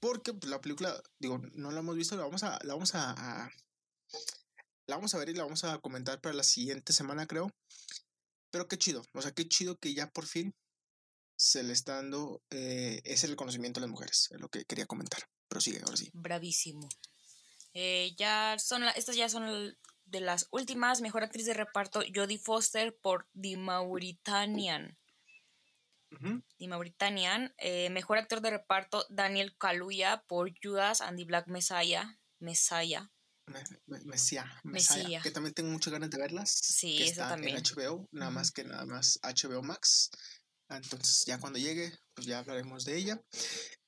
Porque 0.00 0.34
pues, 0.34 0.50
la 0.50 0.60
película, 0.60 1.00
digo, 1.18 1.38
no 1.54 1.70
la 1.70 1.80
hemos 1.80 1.96
visto, 1.96 2.16
la 2.16 2.24
vamos 2.24 2.42
a, 2.42 2.58
la 2.62 2.74
vamos 2.74 2.94
a, 2.94 3.50
la 4.86 4.96
vamos 4.96 5.14
a 5.14 5.18
ver 5.18 5.28
y 5.30 5.34
la 5.34 5.44
vamos 5.44 5.64
a 5.64 5.78
comentar 5.78 6.20
para 6.20 6.34
la 6.34 6.42
siguiente 6.42 6.92
semana, 6.92 7.26
creo. 7.26 7.50
Pero 8.50 8.68
qué 8.68 8.78
chido, 8.78 9.02
o 9.12 9.22
sea, 9.22 9.32
qué 9.32 9.48
chido 9.48 9.76
que 9.76 9.94
ya 9.94 10.10
por 10.10 10.26
fin 10.26 10.54
se 11.38 11.62
le 11.62 11.72
está 11.72 11.96
dando 11.96 12.42
eh, 12.50 13.00
ese 13.04 13.26
reconocimiento 13.26 13.80
a 13.80 13.82
las 13.82 13.90
mujeres, 13.90 14.28
es 14.30 14.40
lo 14.40 14.48
que 14.48 14.64
quería 14.64 14.86
comentar. 14.86 15.22
Pero 15.48 15.60
sigue, 15.60 15.80
ahora 15.80 15.96
sí. 15.96 16.10
Bravísimo. 16.12 16.88
Eh, 17.78 18.14
ya 18.16 18.56
son 18.58 18.84
estas 18.84 19.16
ya 19.16 19.28
son 19.28 19.76
de 20.06 20.20
las 20.20 20.48
últimas. 20.50 21.02
Mejor 21.02 21.22
actriz 21.22 21.44
de 21.44 21.52
reparto, 21.52 22.00
Jodie 22.14 22.38
Foster 22.38 22.96
por 23.02 23.28
The 23.38 23.58
Mauritanian. 23.58 24.96
The 26.58 26.68
Mauritanian. 26.68 27.54
Eh, 27.58 27.90
mejor 27.90 28.16
actor 28.16 28.40
de 28.40 28.48
reparto, 28.48 29.04
Daniel 29.10 29.54
Kaluuya 29.58 30.24
por 30.26 30.50
Judas 30.58 31.02
and 31.02 31.18
the 31.18 31.26
Black 31.26 31.48
Messiah. 31.48 32.18
Messiah. 32.38 33.10
Mesía, 34.64 35.20
que 35.22 35.30
también 35.30 35.54
tengo 35.54 35.70
muchas 35.70 35.92
ganas 35.92 36.10
de 36.10 36.18
verlas. 36.18 36.50
Sí, 36.50 36.96
que 36.96 37.04
está 37.04 37.28
también. 37.28 37.56
En 37.56 37.62
HBO, 37.62 38.08
nada 38.10 38.30
más 38.30 38.50
que 38.50 38.64
nada 38.64 38.84
más 38.86 39.20
HBO 39.22 39.62
Max. 39.62 40.10
Entonces, 40.68 41.24
ya 41.26 41.38
cuando 41.38 41.58
llegue, 41.58 41.92
pues 42.14 42.26
ya 42.26 42.38
hablaremos 42.38 42.84
de 42.84 42.96
ella. 42.96 43.22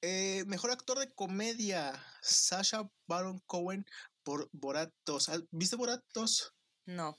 Eh, 0.00 0.44
mejor 0.46 0.70
actor 0.70 0.98
de 0.98 1.12
comedia, 1.12 1.92
Sasha 2.22 2.88
Baron 3.06 3.40
Cohen 3.46 3.84
por 4.22 4.48
Borat 4.52 4.92
2. 5.06 5.28
Ah, 5.30 5.40
¿Viste 5.50 5.76
Borat 5.76 6.02
2? 6.14 6.54
No. 6.86 7.18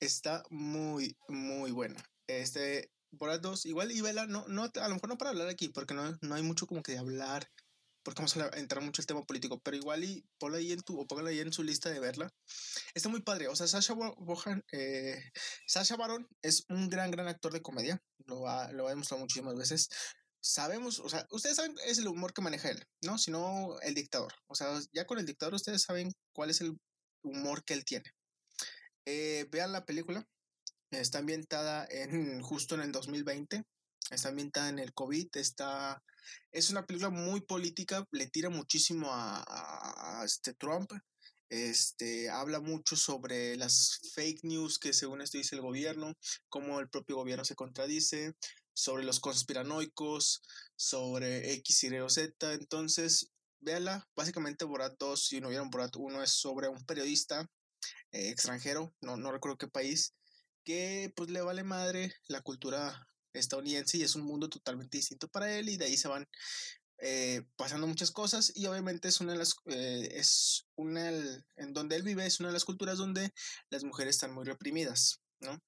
Está 0.00 0.42
muy, 0.50 1.16
muy 1.28 1.70
buena. 1.70 2.02
Este, 2.26 2.90
Borat 3.12 3.40
2, 3.40 3.66
igual 3.66 3.90
y 3.90 4.00
vela, 4.00 4.26
no, 4.26 4.46
no, 4.48 4.64
a 4.64 4.88
lo 4.88 4.94
mejor 4.94 5.08
no 5.08 5.18
para 5.18 5.30
hablar 5.30 5.48
aquí, 5.48 5.68
porque 5.68 5.94
no, 5.94 6.16
no 6.20 6.34
hay 6.34 6.42
mucho 6.42 6.66
como 6.66 6.82
que 6.82 6.92
de 6.92 6.98
hablar, 6.98 7.50
porque 8.10 8.22
vamos 8.22 8.36
a 8.36 8.58
entrar 8.58 8.82
mucho 8.82 9.00
el 9.00 9.06
tema 9.06 9.22
político, 9.22 9.60
pero 9.60 9.76
igual 9.76 10.02
y 10.02 10.24
ponla 10.36 10.58
ahí 10.58 10.72
en 10.72 10.80
tu, 10.80 10.98
o 10.98 11.06
póngala 11.06 11.30
ahí 11.30 11.38
en 11.38 11.52
su 11.52 11.62
lista 11.62 11.90
de 11.90 12.00
verla. 12.00 12.28
Está 12.92 13.08
muy 13.08 13.22
padre, 13.22 13.46
o 13.46 13.54
sea, 13.54 13.68
Sasha 13.68 13.94
Bohan, 13.94 14.64
eh, 14.72 15.30
Sasha 15.64 15.96
Baron 15.96 16.26
es 16.42 16.64
un 16.68 16.88
gran, 16.88 17.12
gran 17.12 17.28
actor 17.28 17.52
de 17.52 17.62
comedia, 17.62 18.02
lo 18.26 18.48
ha, 18.48 18.72
lo 18.72 18.88
ha 18.88 18.90
demostrado 18.90 19.20
muchísimas 19.20 19.54
veces. 19.54 19.88
Sabemos, 20.42 20.98
o 20.98 21.08
sea, 21.08 21.24
ustedes 21.30 21.54
saben, 21.54 21.76
es 21.86 21.98
el 21.98 22.08
humor 22.08 22.32
que 22.32 22.42
maneja 22.42 22.70
él, 22.70 22.82
¿no? 23.04 23.16
Sino 23.16 23.78
el 23.82 23.94
dictador. 23.94 24.32
O 24.48 24.56
sea, 24.56 24.76
ya 24.92 25.06
con 25.06 25.20
el 25.20 25.26
dictador 25.26 25.54
ustedes 25.54 25.82
saben 25.82 26.10
cuál 26.34 26.50
es 26.50 26.60
el 26.62 26.76
humor 27.22 27.62
que 27.64 27.74
él 27.74 27.84
tiene. 27.84 28.10
Eh, 29.06 29.46
vean 29.52 29.70
la 29.70 29.84
película, 29.84 30.26
Está 30.90 31.18
ambientada 31.20 31.86
en 31.88 32.42
justo 32.42 32.74
en 32.74 32.80
el 32.80 32.90
2020. 32.90 33.62
Está 34.10 34.30
ambientada 34.30 34.68
en 34.70 34.80
el 34.80 34.92
COVID. 34.92 35.28
Está, 35.36 36.02
es 36.52 36.70
una 36.70 36.86
película 36.86 37.10
muy 37.10 37.40
política. 37.40 38.06
Le 38.10 38.26
tira 38.28 38.50
muchísimo 38.50 39.08
a, 39.10 40.22
este 40.24 40.54
Trump. 40.54 40.92
Este, 41.48 42.30
habla 42.30 42.60
mucho 42.60 42.96
sobre 42.96 43.56
las 43.56 44.00
fake 44.14 44.44
news 44.44 44.78
que 44.78 44.92
según 44.92 45.20
esto 45.20 45.38
dice 45.38 45.56
el 45.56 45.62
gobierno, 45.62 46.14
cómo 46.48 46.78
el 46.78 46.88
propio 46.88 47.16
gobierno 47.16 47.44
se 47.44 47.56
contradice, 47.56 48.34
sobre 48.72 49.02
los 49.02 49.18
conspiranoicos, 49.18 50.42
sobre 50.76 51.52
X, 51.54 51.84
Y, 51.84 51.90
Z. 52.08 52.52
Entonces, 52.54 53.32
véala. 53.60 54.08
Básicamente, 54.14 54.64
Borat 54.64 54.96
2, 54.98 55.26
si 55.26 55.40
no 55.40 55.48
vieron 55.48 55.70
Borat 55.70 55.96
1, 55.96 56.22
es 56.22 56.30
sobre 56.30 56.68
un 56.68 56.84
periodista 56.84 57.50
eh, 58.12 58.30
extranjero, 58.30 58.94
no, 59.00 59.16
no 59.16 59.32
recuerdo 59.32 59.58
qué 59.58 59.68
país, 59.68 60.14
que 60.64 61.12
pues 61.14 61.30
le 61.30 61.42
vale 61.42 61.62
madre 61.62 62.12
la 62.28 62.40
cultura 62.42 63.06
estadounidense 63.32 63.98
y 63.98 64.02
es 64.02 64.14
un 64.14 64.22
mundo 64.22 64.48
totalmente 64.48 64.98
distinto 64.98 65.28
para 65.28 65.56
él 65.56 65.68
y 65.68 65.76
de 65.76 65.86
ahí 65.86 65.96
se 65.96 66.08
van 66.08 66.28
eh, 66.98 67.42
pasando 67.56 67.86
muchas 67.86 68.10
cosas 68.10 68.52
y 68.54 68.66
obviamente 68.66 69.08
es 69.08 69.20
una 69.20 69.32
de 69.32 69.38
las 69.38 69.56
eh, 69.66 70.08
es 70.12 70.66
una 70.76 71.08
en 71.08 71.72
donde 71.72 71.96
él 71.96 72.02
vive 72.02 72.26
es 72.26 72.40
una 72.40 72.50
de 72.50 72.54
las 72.54 72.64
culturas 72.64 72.98
donde 72.98 73.32
las 73.70 73.84
mujeres 73.84 74.16
están 74.16 74.34
muy 74.34 74.44
reprimidas 74.44 75.20
no 75.40 75.62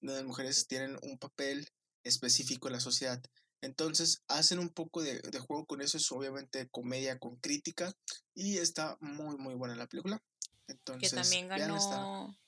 donde 0.00 0.20
las 0.20 0.24
mujeres 0.24 0.66
tienen 0.66 0.98
un 1.02 1.18
papel 1.18 1.68
específico 2.06 2.68
en 2.68 2.74
la 2.74 2.80
sociedad. 2.80 3.22
Entonces 3.62 4.22
hacen 4.28 4.58
un 4.58 4.68
poco 4.68 5.02
de, 5.02 5.20
juego 5.40 5.66
con 5.66 5.80
eso 5.80 5.96
es 5.96 6.10
obviamente 6.12 6.68
comedia 6.68 7.18
con 7.18 7.36
crítica 7.36 7.92
y 8.34 8.58
está 8.58 8.96
muy 9.00 9.36
muy 9.38 9.54
buena 9.54 9.74
la 9.74 9.86
película. 9.86 10.22
Entonces 10.68 11.10
que 11.10 11.16
también 11.16 11.48
ganó 11.48 12.38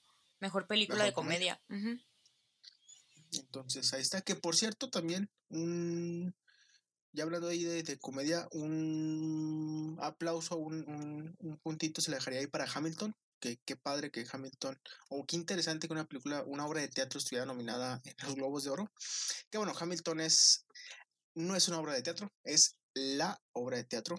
Mejor 0.40 0.68
película 0.68 1.04
de 1.04 1.12
comedia. 1.12 1.60
Entonces, 3.32 3.92
ahí 3.92 4.02
está. 4.02 4.22
Que 4.22 4.34
por 4.34 4.56
cierto, 4.56 4.90
también, 4.90 5.30
un. 5.48 6.34
Ya 7.12 7.24
hablando 7.24 7.48
ahí 7.48 7.64
de, 7.64 7.98
comedia, 7.98 8.46
un 8.52 9.98
aplauso, 10.00 10.56
un, 10.56 11.34
un, 11.38 11.58
puntito 11.58 12.00
se 12.00 12.10
le 12.10 12.16
dejaría 12.18 12.40
ahí 12.40 12.46
para 12.46 12.70
Hamilton. 12.70 13.14
Que 13.40 13.58
qué 13.64 13.76
padre 13.76 14.10
que 14.10 14.26
Hamilton, 14.30 14.78
o 15.10 15.24
qué 15.24 15.36
interesante 15.36 15.86
que 15.86 15.92
una 15.92 16.06
película, 16.06 16.42
una 16.44 16.66
obra 16.66 16.80
de 16.80 16.88
teatro 16.88 17.18
estuviera 17.18 17.46
nominada 17.46 18.00
en 18.04 18.14
los 18.26 18.34
Globos 18.34 18.64
de 18.64 18.70
Oro. 18.70 18.92
Que 19.50 19.58
bueno, 19.58 19.72
Hamilton 19.78 20.20
es. 20.20 20.66
No 21.34 21.54
es 21.54 21.68
una 21.68 21.78
obra 21.78 21.94
de 21.94 22.02
teatro, 22.02 22.32
es 22.42 22.76
la 22.94 23.40
obra 23.52 23.76
de 23.76 23.84
teatro. 23.84 24.18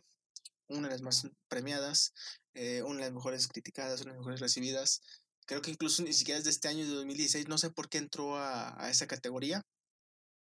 Una 0.67 0.87
de 0.87 0.93
las 0.93 1.01
más 1.01 1.27
premiadas, 1.47 2.13
eh, 2.53 2.81
una 2.83 2.99
de 2.99 3.05
las 3.05 3.13
mejores 3.13 3.47
criticadas, 3.47 4.01
una 4.01 4.11
de 4.11 4.17
las 4.17 4.19
mejores 4.19 4.39
recibidas. 4.39 5.01
Creo 5.49 5.63
que 5.63 5.71
incluso 5.71 6.03
ni 6.03 6.13
siquiera 6.13 6.37
es 6.37 6.43
de 6.43 6.51
este 6.51 6.67
año, 6.67 6.85
de 6.85 6.91
2016. 6.91 7.47
No 7.47 7.57
sé 7.57 7.71
por 7.71 7.89
qué 7.89 7.97
entró 7.97 8.37
a, 8.37 8.87
esa 8.87 9.07
categoría. 9.07 9.65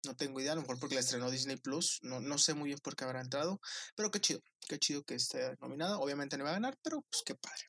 No 0.05 0.13
tengo 0.13 0.41
idea, 0.41 0.51
a 0.51 0.55
lo 0.55 0.61
mejor 0.61 0.77
porque 0.77 0.95
la 0.95 0.99
estrenó 0.99 1.31
Disney 1.31 1.55
Plus. 1.55 1.99
No, 2.01 2.19
no 2.19 2.37
sé 2.37 2.53
muy 2.53 2.67
bien 2.67 2.79
por 2.83 2.97
qué 2.97 3.05
habrá 3.05 3.21
entrado. 3.21 3.61
Pero 3.95 4.11
qué 4.11 4.19
chido, 4.19 4.41
qué 4.67 4.77
chido 4.77 5.01
que 5.03 5.15
esté 5.15 5.55
nominada. 5.61 5.99
Obviamente 5.99 6.37
no 6.37 6.43
va 6.43 6.49
a 6.49 6.53
ganar, 6.53 6.77
pero 6.83 7.01
pues 7.09 7.23
qué 7.25 7.33
padre. 7.33 7.63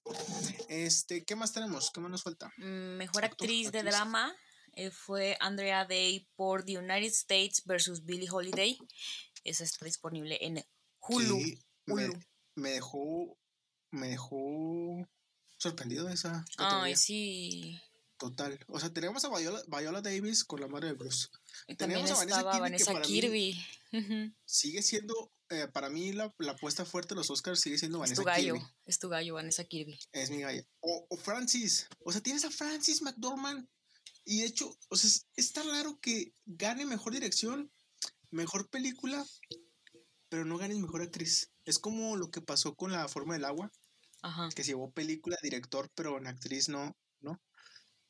Este, 0.68 1.24
¿qué 1.24 1.37
más 1.37 1.53
tenemos? 1.53 1.93
¿Qué 1.95 2.01
más 2.01 2.11
nos 2.11 2.24
falta? 2.24 2.51
Mm, 2.57 2.97
mejor 2.97 3.24
actriz, 3.24 3.70
de 3.70 3.85
drama 3.85 4.35
eh, 4.72 4.91
fue 4.91 5.37
Andrea 5.39 5.85
Day 5.85 6.26
por 6.35 6.64
The 6.64 6.78
United 6.78 7.12
States 7.12 7.62
versus 7.64 8.05
Billie 8.05 8.28
Holiday. 8.28 8.76
Esa 9.45 9.62
está 9.62 9.85
disponible 9.85 10.37
en 10.41 10.64
Hulu. 10.99 11.39
me 12.57 12.70
dejó. 12.70 13.39
Me 13.93 14.09
dejó 14.09 15.07
sorprendido 15.61 16.06
de 16.06 16.14
esa 16.14 16.44
categoría. 16.56 16.82
Ay, 16.82 16.96
sí. 16.96 17.80
Total. 18.18 18.58
O 18.68 18.78
sea, 18.80 18.92
teníamos 18.92 19.24
a 19.24 19.30
Viola, 19.30 20.02
Davis 20.02 20.44
con 20.44 20.61
la 20.61 20.68
madre 20.68 20.88
de 20.88 20.94
Bruce. 20.94 21.28
Y 21.68 21.74
teníamos 21.74 22.11
a 22.11 22.14
Vanessa 22.14 22.42
Kirby. 22.42 22.61
Vanessa 22.61 23.02
Kirby. 23.02 24.36
sigue 24.44 24.82
siendo, 24.82 25.32
eh, 25.48 25.68
para 25.72 25.88
mí, 25.88 26.12
la, 26.12 26.34
la 26.38 26.52
apuesta 26.52 26.84
fuerte 26.84 27.11
de 27.11 27.16
los 27.16 27.30
Oscars 27.30 27.61
sigue 27.61 27.78
siendo 27.78 27.98
Vanessa 27.98 28.20
es 28.20 28.24
tu 28.24 28.24
gallo, 28.24 28.74
Es 28.84 28.98
tu 28.98 29.08
gallo, 29.08 29.34
Vanessa 29.34 29.64
Kirby. 29.64 29.98
Es 30.12 30.30
mi 30.30 30.40
gallo. 30.40 30.62
O, 30.80 31.06
o, 31.08 31.16
Francis. 31.16 31.88
O 32.04 32.12
sea, 32.12 32.20
tienes 32.20 32.44
a 32.44 32.50
Francis 32.50 33.00
McDormand. 33.02 33.66
Y 34.24 34.40
de 34.40 34.46
hecho, 34.46 34.76
o 34.88 34.96
sea, 34.96 35.08
es, 35.08 35.26
está 35.36 35.62
raro 35.62 35.98
que 36.00 36.34
gane 36.44 36.84
mejor 36.84 37.14
dirección, 37.14 37.72
mejor 38.30 38.68
película, 38.68 39.26
pero 40.28 40.44
no 40.44 40.58
gane 40.58 40.74
mejor 40.74 41.00
actriz. 41.00 41.52
Es 41.64 41.78
como 41.78 42.16
lo 42.16 42.30
que 42.30 42.42
pasó 42.42 42.74
con 42.74 42.92
La 42.92 43.08
Forma 43.08 43.32
del 43.32 43.46
Agua 43.46 43.72
que 44.54 44.64
se 44.64 44.70
llevó 44.70 44.92
película, 44.92 45.36
director, 45.42 45.90
pero 45.94 46.18
en 46.18 46.26
actriz 46.26 46.68
no, 46.68 46.96
¿no? 47.20 47.40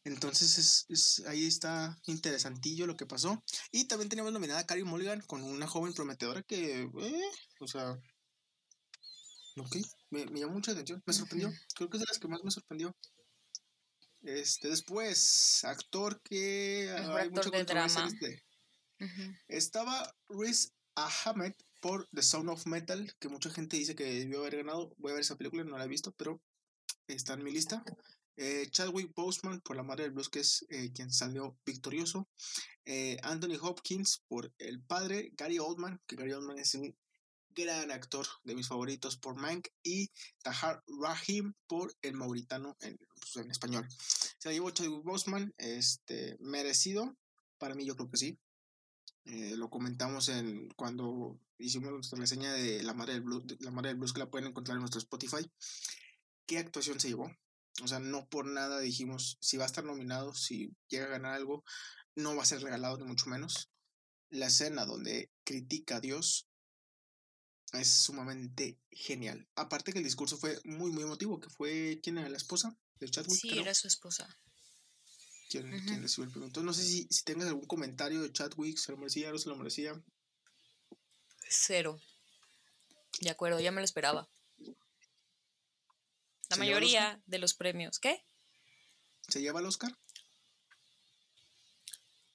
Entonces 0.04 0.86
es, 0.88 1.22
ahí 1.26 1.46
está 1.46 1.96
interesantillo 2.06 2.86
lo 2.86 2.96
que 2.96 3.06
pasó. 3.06 3.42
Y 3.70 3.86
también 3.86 4.08
teníamos 4.08 4.32
nominada 4.32 4.61
a 4.61 4.66
Carrie 4.66 4.84
Mulligan 4.84 5.20
con 5.22 5.42
una 5.42 5.66
joven 5.66 5.92
prometedora 5.92 6.42
que, 6.42 6.82
eh, 6.82 7.30
o 7.61 7.66
sea, 7.66 7.92
ok, 9.56 9.76
me, 10.11 10.26
me, 10.26 10.40
llamó 10.40 10.54
mucha 10.54 10.72
atención, 10.72 11.02
me 11.04 11.12
sorprendió. 11.12 11.52
Creo 11.74 11.90
que 11.90 11.98
es 11.98 12.00
de 12.00 12.06
las 12.08 12.18
que 12.18 12.28
más 12.28 12.42
me 12.42 12.50
sorprendió. 12.50 12.96
Este, 14.22 14.68
después, 14.68 15.64
actor 15.64 16.20
que 16.22 16.90
hay 16.90 17.26
actor 17.26 17.50
de 17.50 17.64
drama. 17.64 18.08
Estaba 19.48 20.14
Riz 20.28 20.72
Ahmed 20.94 21.54
por 21.81 22.09
The 22.14 22.22
Sound 22.22 22.51
of 22.51 22.66
Metal, 22.66 23.14
que 23.18 23.28
mucha 23.28 23.51
gente 23.51 23.76
dice 23.76 23.95
que 23.95 24.05
debió 24.05 24.41
haber 24.41 24.57
ganado. 24.59 24.95
Voy 24.99 25.11
a 25.11 25.14
ver 25.14 25.22
esa 25.22 25.37
película, 25.37 25.64
no 25.64 25.78
la 25.78 25.85
he 25.85 25.89
visto, 25.89 26.12
pero 26.12 26.41
está 27.07 27.35
en 27.35 27.45
mi 27.45 27.51
lista. 27.51 27.83
Eh, 28.37 28.68
Chadwick 28.70 29.12
Boseman 29.14 29.61
por 29.61 29.76
La 29.76 29.83
Madre 29.83 30.05
del 30.05 30.12
Blues, 30.12 30.28
que 30.28 30.41
es 30.41 30.64
eh, 30.70 30.91
quien 30.95 31.12
salió 31.12 31.59
victorioso. 31.66 32.28
Eh, 32.85 33.18
Anthony 33.22 33.59
Hopkins 33.61 34.22
por 34.28 34.53
El 34.59 34.83
Padre. 34.83 35.31
Gary 35.37 35.59
Oldman, 35.59 36.01
que 36.07 36.16
Gary 36.16 36.33
Oldman 36.33 36.59
es 36.59 36.74
un 36.74 36.97
gran 37.51 37.91
actor 37.91 38.26
de 38.45 38.55
mis 38.55 38.68
favoritos 38.68 39.18
por 39.18 39.37
Mank. 39.37 39.68
Y 39.83 40.11
Tahar 40.43 40.83
Rahim 41.03 41.53
por 41.66 41.95
El 42.01 42.14
Mauritano 42.14 42.76
en, 42.81 42.99
pues, 43.14 43.37
en 43.37 43.51
español. 43.51 43.87
Se 44.39 44.49
la 44.49 44.53
llevó 44.55 44.70
Chadwick 44.70 45.05
Boseman, 45.05 45.53
este, 45.59 46.37
merecido. 46.41 47.16
Para 47.59 47.74
mí, 47.74 47.85
yo 47.85 47.95
creo 47.95 48.11
que 48.11 48.16
sí. 48.16 48.39
Eh, 49.25 49.55
lo 49.57 49.68
comentamos 49.68 50.29
en 50.29 50.68
cuando 50.71 51.39
hicimos 51.59 51.93
nuestra 51.93 52.18
reseña 52.18 52.53
de 52.53 52.83
La 52.83 52.95
Madre 52.95 53.14
del 53.14 53.23
Blues, 53.23 53.45
La 53.61 53.71
Madre 53.71 53.91
del 53.91 53.99
Blues 53.99 54.12
que 54.12 54.21
la 54.21 54.31
pueden 54.31 54.49
encontrar 54.49 54.77
en 54.77 54.81
nuestro 54.81 54.99
Spotify. 54.99 55.51
¿Qué 56.47 56.59
actuación 56.59 56.99
se 57.01 57.09
llevó? 57.09 57.31
O 57.83 57.89
sea, 57.89 57.99
no 57.99 58.29
por 58.29 58.47
nada 58.47 58.81
dijimos 58.81 59.39
si 59.41 59.57
va 59.57 59.64
a 59.64 59.66
estar 59.66 59.85
nominado, 59.85 60.35
si 60.35 60.75
llega 60.89 61.07
a 61.07 61.11
ganar 61.11 61.35
algo, 61.35 61.64
no 62.16 62.35
va 62.35 62.43
a 62.43 62.47
ser 62.47 62.62
regalado 62.62 62.99
ni 62.99 63.05
mucho 63.05 63.27
menos. 63.27 63.71
La 64.31 64.47
escena 64.47 64.87
donde 64.87 65.31
critica 65.45 65.97
a 65.97 66.01
Dios 66.01 66.47
es 67.73 67.89
sumamente 67.89 68.79
genial. 68.91 69.49
Aparte 69.55 69.93
que 69.93 69.99
el 69.99 70.05
discurso 70.05 70.37
fue 70.37 70.59
muy, 70.64 70.91
muy 70.91 71.05
emotivo, 71.05 71.41
que 71.41 71.51
fue, 71.51 72.01
¿quién 72.03 72.18
era 72.18 72.29
la 72.29 72.37
esposa 72.37 72.77
de 72.99 73.09
Chadwick? 73.09 73.41
Sí, 73.41 73.59
era 73.59 73.75
su 73.75 73.87
esposa 73.87 74.29
quién, 75.51 75.70
recibió 76.03 76.24
el 76.24 76.30
premio. 76.30 76.46
Entonces, 76.46 76.64
no 76.64 76.72
sé 76.72 76.84
si, 76.84 77.07
si 77.11 77.24
tengas 77.24 77.48
algún 77.48 77.66
comentario 77.66 78.22
de 78.22 78.32
Chadwick, 78.32 78.78
se 78.78 78.92
lo 78.92 78.98
merecía, 78.98 79.30
no 79.32 79.38
se 79.38 79.48
lo 79.48 79.57
merecía. 79.57 80.01
Cero. 81.48 82.01
De 83.20 83.30
acuerdo, 83.30 83.61
ya 83.61 83.72
me 83.72 83.80
lo 83.80 83.84
esperaba. 83.84 84.30
La 86.48 86.57
mayoría 86.57 87.20
de 87.26 87.38
los 87.38 87.55
premios. 87.55 87.98
¿Qué? 87.98 88.24
¿Se 89.28 89.40
lleva 89.40 89.61
el 89.61 89.66
Oscar? 89.66 89.96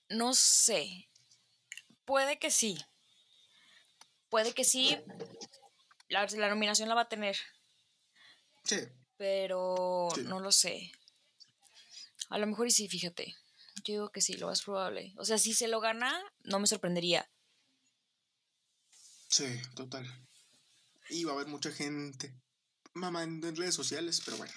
No 0.10 0.34
sé. 0.34 1.10
Puede 2.06 2.38
que 2.38 2.52
sí. 2.52 2.78
Puede 4.30 4.54
que 4.54 4.64
sí. 4.64 4.98
La, 6.10 6.28
nominación 6.50 6.88
la 6.88 6.96
va 6.96 7.02
a 7.02 7.10
tener. 7.10 7.38
Sí. 8.64 8.78
Pero 9.18 10.10
no 10.26 10.40
lo 10.40 10.52
sé. 10.52 10.92
A 12.30 12.38
lo 12.38 12.48
mejor 12.48 12.68
y 12.68 12.72
sí, 12.72 12.88
fíjate. 12.88 13.36
Yo 13.84 13.94
digo 13.94 14.12
que 14.12 14.22
sí, 14.22 14.36
lo 14.36 14.48
más 14.48 14.62
probable. 14.62 15.14
O 15.18 15.26
sea, 15.26 15.38
si 15.38 15.54
se 15.54 15.68
lo 15.68 15.80
gana, 15.80 16.22
no 16.44 16.60
me 16.60 16.68
sorprendería. 16.68 17.30
Sí, 19.30 19.46
total. 19.76 20.06
Y 21.10 21.24
va 21.24 21.34
a 21.34 21.36
haber 21.36 21.48
mucha 21.48 21.72
gente 21.72 22.34
mamando 22.94 23.48
en 23.48 23.56
redes 23.56 23.76
sociales, 23.76 24.22
pero 24.24 24.38
bueno, 24.38 24.54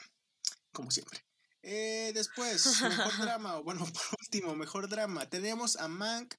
como 0.72 0.90
siempre. 0.90 1.24
Eh, 1.62 2.12
después, 2.14 2.80
mejor 2.80 3.18
drama, 3.20 3.58
bueno, 3.58 3.80
por 3.92 4.18
último, 4.20 4.54
mejor 4.54 4.88
drama. 4.88 5.28
Tenemos 5.28 5.76
a 5.76 5.88
Mank, 5.88 6.34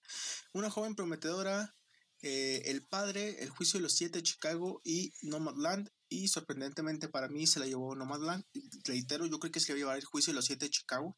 una 0.53 0.69
joven 0.69 0.95
prometedora, 0.95 1.75
eh, 2.21 2.63
El 2.65 2.85
Padre, 2.85 3.43
El 3.43 3.49
Juicio 3.49 3.77
de 3.77 3.83
los 3.83 3.93
Siete 3.93 4.23
Chicago 4.23 4.81
y 4.83 5.13
Nomadland. 5.21 5.91
Y 6.09 6.27
sorprendentemente 6.27 7.07
para 7.07 7.29
mí 7.29 7.47
se 7.47 7.59
la 7.59 7.67
llevó 7.67 7.95
Nomadland. 7.95 8.43
Reitero, 8.83 9.27
yo 9.27 9.39
creo 9.39 9.51
que 9.51 9.59
se 9.59 9.71
iba 9.71 9.75
a 9.75 9.79
llevar 9.79 9.97
El 9.97 10.05
Juicio 10.05 10.33
de 10.33 10.35
los 10.35 10.45
Siete 10.45 10.65
de 10.65 10.71
Chicago. 10.71 11.17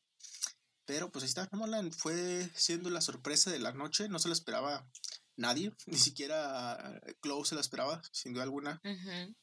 Pero 0.85 1.11
pues 1.11 1.23
ahí 1.23 1.29
está, 1.29 1.47
Nomadland 1.51 1.93
fue 1.93 2.49
siendo 2.55 2.89
la 2.89 3.01
sorpresa 3.01 3.51
de 3.51 3.59
la 3.59 3.71
noche, 3.71 4.09
no 4.09 4.19
se 4.19 4.27
la 4.27 4.33
esperaba 4.33 4.85
nadie, 5.37 5.73
ni 5.87 5.97
siquiera 5.97 7.01
Close 7.21 7.49
se 7.49 7.55
la 7.55 7.61
esperaba, 7.61 8.01
sin 8.11 8.33
duda 8.33 8.43
alguna. 8.43 8.81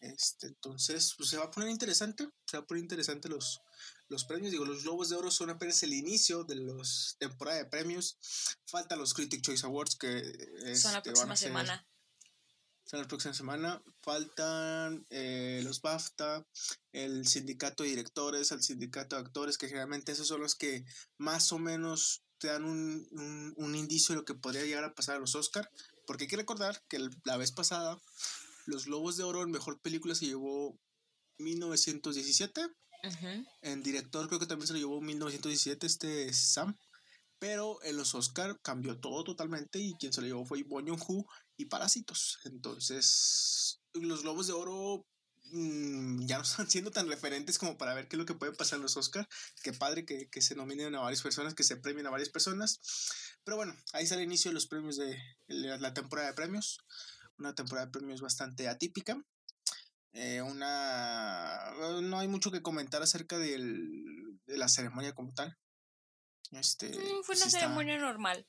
este, 0.01 0.49
entonces, 0.49 1.15
pues 1.17 1.29
se 1.29 1.37
va 1.37 1.45
a 1.45 1.51
poner 1.51 1.71
interesante, 1.71 2.29
se 2.47 2.57
va 2.57 2.63
a 2.63 2.67
poner 2.67 2.83
interesante 2.83 3.29
los, 3.29 3.61
los 4.09 4.25
premios. 4.25 4.53
Digo, 4.53 4.65
los 4.65 4.83
Globos 4.83 5.09
de 5.09 5.17
Oro 5.17 5.31
son 5.31 5.51
apenas 5.51 5.83
el 5.83 5.93
inicio 5.93 6.45
de 6.45 6.57
los 6.57 7.17
temporada 7.19 7.59
de 7.59 7.67
premios. 7.67 8.19
Faltan 8.67 8.99
los 8.99 9.15
Critic 9.15 9.43
Choice 9.43 9.67
Awards 9.67 9.97
que 9.97 10.23
son 10.77 10.93
la 10.93 10.99
este, 10.99 11.11
próxima 11.11 11.37
semana. 11.37 11.87
Son 12.89 13.01
la 13.01 13.07
próxima 13.07 13.35
semana. 13.35 13.83
Faltan 14.03 15.07
eh, 15.11 15.61
los 15.63 15.83
BAFTA, 15.83 16.47
el 16.93 17.27
sindicato 17.27 17.83
de 17.83 17.91
directores, 17.91 18.51
el 18.51 18.63
sindicato 18.63 19.17
de 19.17 19.23
actores, 19.23 19.59
que 19.59 19.69
generalmente 19.69 20.13
esos 20.13 20.29
son 20.29 20.41
los 20.41 20.55
que 20.55 20.85
más 21.19 21.53
o 21.53 21.59
menos 21.59 22.23
te 22.39 22.49
dan 22.49 22.65
un, 22.65 23.07
un, 23.57 23.75
indicio 23.75 24.15
de 24.15 24.21
lo 24.21 24.25
que 24.25 24.35
podría 24.35 24.65
llegar 24.65 24.85
a 24.85 24.95
pasar 24.95 25.17
a 25.17 25.19
los 25.19 25.35
Oscar. 25.35 25.69
Porque 26.07 26.25
hay 26.25 26.29
que 26.29 26.37
recordar 26.37 26.83
que 26.89 26.99
la 27.25 27.37
vez 27.37 27.53
pasada, 27.53 27.99
los 28.65 28.87
Globos 28.87 29.17
de 29.17 29.25
Oro 29.25 29.43
en 29.43 29.51
mejor 29.51 29.81
película 29.81 30.15
se 30.15 30.27
llevó 30.27 30.79
1917 31.39 32.69
en 33.63 33.83
director 33.83 34.27
creo 34.27 34.41
que 34.41 34.47
también 34.47 34.67
se 34.67 34.73
lo 34.73 34.79
llevó 34.79 34.99
en 34.99 35.07
1917 35.07 35.87
este 35.87 36.33
Sam. 36.33 36.77
Pero 37.39 37.79
en 37.85 37.97
los 37.97 38.15
Oscar 38.17 38.59
cambió 38.63 38.99
todo 38.99 39.23
totalmente 39.23 39.79
y 39.79 39.95
quien 39.95 40.13
se 40.13 40.21
lo 40.21 40.27
llevó 40.27 40.45
fue 40.45 40.65
Bon 40.65 40.85
Joon-ho 40.85 41.25
y 41.59 41.67
Parásitos. 41.67 42.39
Entonces, 42.45 43.83
los 43.93 44.23
Globos 44.23 44.47
de 44.47 44.55
Oro 44.55 45.05
mm, 45.51 46.25
ya 46.25 46.39
no 46.39 46.45
están 46.45 46.71
siendo 46.71 46.91
tan 46.91 47.09
referentes 47.09 47.59
como 47.59 47.77
para 47.77 47.93
ver 47.93 48.09
qué 48.09 48.17
es 48.17 48.19
lo 48.19 48.25
que 48.25 48.35
puede 48.35 48.53
pasar 48.53 48.77
en 48.77 48.85
los 48.85 48.97
Oscar. 48.97 49.29
Qué 49.63 49.75
padre 49.75 50.07
que, 50.07 50.31
que, 50.31 50.41
se 50.41 50.55
nominen 50.55 50.95
a 50.95 51.01
varias 51.01 51.21
personas, 51.21 51.55
que 51.55 51.65
se 51.65 51.77
premien 51.77 52.07
a 52.07 52.11
varias 52.11 52.31
personas. 52.31 52.81
Pero 53.45 53.57
bueno, 53.57 53.77
ahí 53.93 54.07
sale 54.07 54.23
el 54.23 54.29
inicio 54.29 54.51
de 54.51 54.55
los 54.55 54.67
premios 54.67 54.97
de 54.97 55.19
la 55.49 55.93
temporada 55.93 56.29
de 56.29 56.35
premios. 56.35 56.79
Una 57.37 57.55
temporada 57.55 57.87
de 57.87 57.93
premios 57.93 58.21
bastante 58.21 58.69
atípica. 58.69 59.21
Eh, 60.13 60.41
una 60.43 61.73
no 62.03 62.19
hay 62.19 62.29
mucho 62.29 62.51
que 62.51 62.63
comentar 62.63 63.03
acerca 63.03 63.39
del, 63.39 64.41
de 64.47 64.59
la 64.59 64.69
ceremonia 64.69 65.15
como 65.15 65.35
tal. 65.35 65.57
Este, 66.53 66.89
mm, 66.89 67.23
fue 67.25 67.37
una 67.37 67.51
ceremonia 67.51 67.99
normal. 67.99 68.47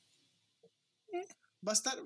Va 1.67 1.71
a 1.71 1.73
estar, 1.73 1.97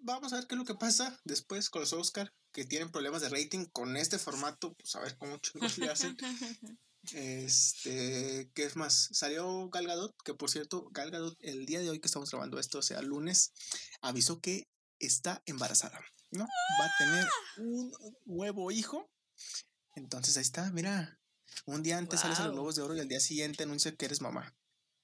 vamos 0.00 0.32
a 0.32 0.36
ver 0.36 0.46
qué 0.46 0.54
es 0.54 0.58
lo 0.58 0.64
que 0.64 0.74
pasa 0.74 1.18
después 1.24 1.68
con 1.68 1.80
los 1.80 1.92
Oscar, 1.92 2.32
que 2.52 2.64
tienen 2.64 2.90
problemas 2.90 3.22
de 3.22 3.28
rating 3.28 3.66
con 3.66 3.96
este 3.96 4.18
formato, 4.18 4.74
pues 4.74 4.94
a 4.94 5.00
ver 5.00 5.16
cómo 5.18 5.38
le 5.78 5.90
hacen. 5.90 6.16
Este, 7.12 8.50
¿qué 8.54 8.64
es 8.64 8.76
más? 8.76 9.10
Salió 9.12 9.68
Galgadot, 9.68 10.16
que 10.24 10.32
por 10.32 10.48
cierto, 10.48 10.88
Galgadot, 10.90 11.36
el 11.40 11.66
día 11.66 11.80
de 11.80 11.90
hoy 11.90 12.00
que 12.00 12.06
estamos 12.06 12.30
grabando 12.30 12.58
esto, 12.58 12.78
o 12.78 12.82
sea, 12.82 13.02
lunes, 13.02 13.52
avisó 14.00 14.40
que 14.40 14.70
está 14.98 15.42
embarazada. 15.44 16.00
¿no? 16.34 16.46
Va 16.80 16.86
a 16.86 16.94
tener 16.98 17.28
un 17.58 17.92
nuevo 18.24 18.70
hijo. 18.70 19.10
Entonces 19.94 20.36
ahí 20.36 20.42
está, 20.42 20.70
mira. 20.72 21.20
Un 21.66 21.82
día 21.82 21.98
antes 21.98 22.20
sales 22.20 22.40
a 22.40 22.46
los 22.46 22.52
globos 22.52 22.74
de 22.74 22.82
oro 22.82 22.96
y 22.96 23.00
al 23.00 23.08
día 23.08 23.20
siguiente 23.20 23.62
anuncia 23.62 23.94
que 23.94 24.06
eres 24.06 24.20
mamá. 24.20 24.54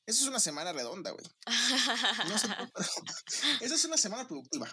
Eso 0.07 0.22
es 0.22 0.28
una 0.28 0.40
semana 0.40 0.72
redonda, 0.72 1.11
güey. 1.11 1.24
No 1.46 2.34
Esa 3.61 3.74
es 3.74 3.84
una 3.84 3.96
semana 3.96 4.26
productiva. 4.26 4.72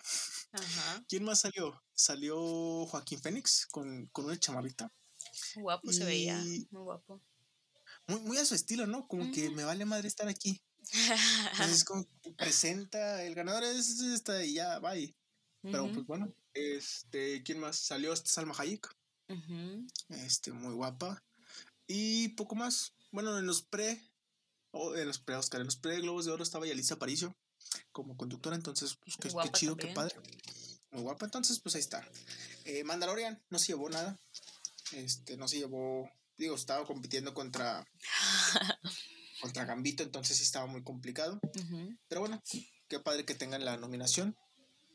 ¿Quién 1.07 1.23
más 1.23 1.41
salió? 1.41 1.81
Salió 1.93 2.85
Joaquín 2.87 3.21
Fénix 3.21 3.67
con, 3.67 4.07
con 4.07 4.25
una 4.25 4.39
chamarrita. 4.39 4.91
Guapo 5.55 5.91
se 5.91 6.05
veía, 6.05 6.37
muy 6.71 6.81
guapo. 6.81 7.21
Muy, 8.07 8.19
muy 8.21 8.37
a 8.37 8.45
su 8.45 8.55
estilo, 8.55 8.87
¿no? 8.87 9.07
Como 9.07 9.31
que 9.31 9.49
me 9.49 9.63
vale 9.63 9.85
madre 9.85 10.07
estar 10.07 10.27
aquí. 10.27 10.61
Entonces, 11.51 11.83
como 11.85 12.07
presenta, 12.37 13.23
el 13.23 13.35
ganador 13.35 13.63
es 13.63 13.99
esta 13.99 14.43
y 14.43 14.53
ya, 14.53 14.79
bye. 14.79 15.15
Pero 15.61 15.91
pues 15.91 16.05
bueno, 16.05 16.33
este, 16.53 17.43
¿quién 17.43 17.59
más? 17.59 17.77
Salió 17.77 18.13
esta 18.13 18.29
Salma 18.29 18.55
Hayek. 18.57 18.87
Este, 20.09 20.51
muy 20.51 20.73
guapa. 20.73 21.21
Y 21.87 22.29
poco 22.29 22.55
más. 22.55 22.93
Bueno, 23.11 23.37
en 23.37 23.45
los 23.45 23.63
pre, 23.63 24.01
o 24.77 24.95
en 24.95 25.07
los 25.07 25.19
pre-Oscar, 25.19 25.61
en 25.61 25.67
los 25.67 25.77
pre-Globos 25.77 26.25
de 26.25 26.31
Oro 26.31 26.43
estaba 26.43 26.65
Yalisa 26.65 26.95
Aparicio 26.95 27.35
como 27.91 28.15
conductora, 28.15 28.55
entonces, 28.55 28.97
pues 29.03 29.17
qué, 29.17 29.51
chido, 29.51 29.75
qué 29.75 29.87
padre. 29.87 30.15
Muy 30.91 31.01
guapa, 31.01 31.25
entonces, 31.25 31.59
pues 31.59 31.75
ahí 31.75 31.81
está. 31.81 32.07
Eh, 32.65 32.83
Mandalorian 32.83 33.41
no 33.49 33.59
se 33.59 33.67
llevó 33.67 33.89
nada. 33.89 34.17
Este, 34.93 35.35
no 35.35 35.47
se 35.47 35.57
llevó, 35.57 36.09
digo, 36.37 36.55
estaba 36.55 36.85
compitiendo 36.85 37.33
contra 37.33 37.85
contra 39.41 39.65
Gambito, 39.65 40.03
entonces 40.03 40.37
sí 40.37 40.43
estaba 40.43 40.65
muy 40.65 40.83
complicado. 40.83 41.39
Pero 42.07 42.21
bueno, 42.21 42.41
qué 42.87 42.99
padre 42.99 43.25
que 43.25 43.35
tengan 43.35 43.65
la 43.65 43.77
nominación 43.77 44.35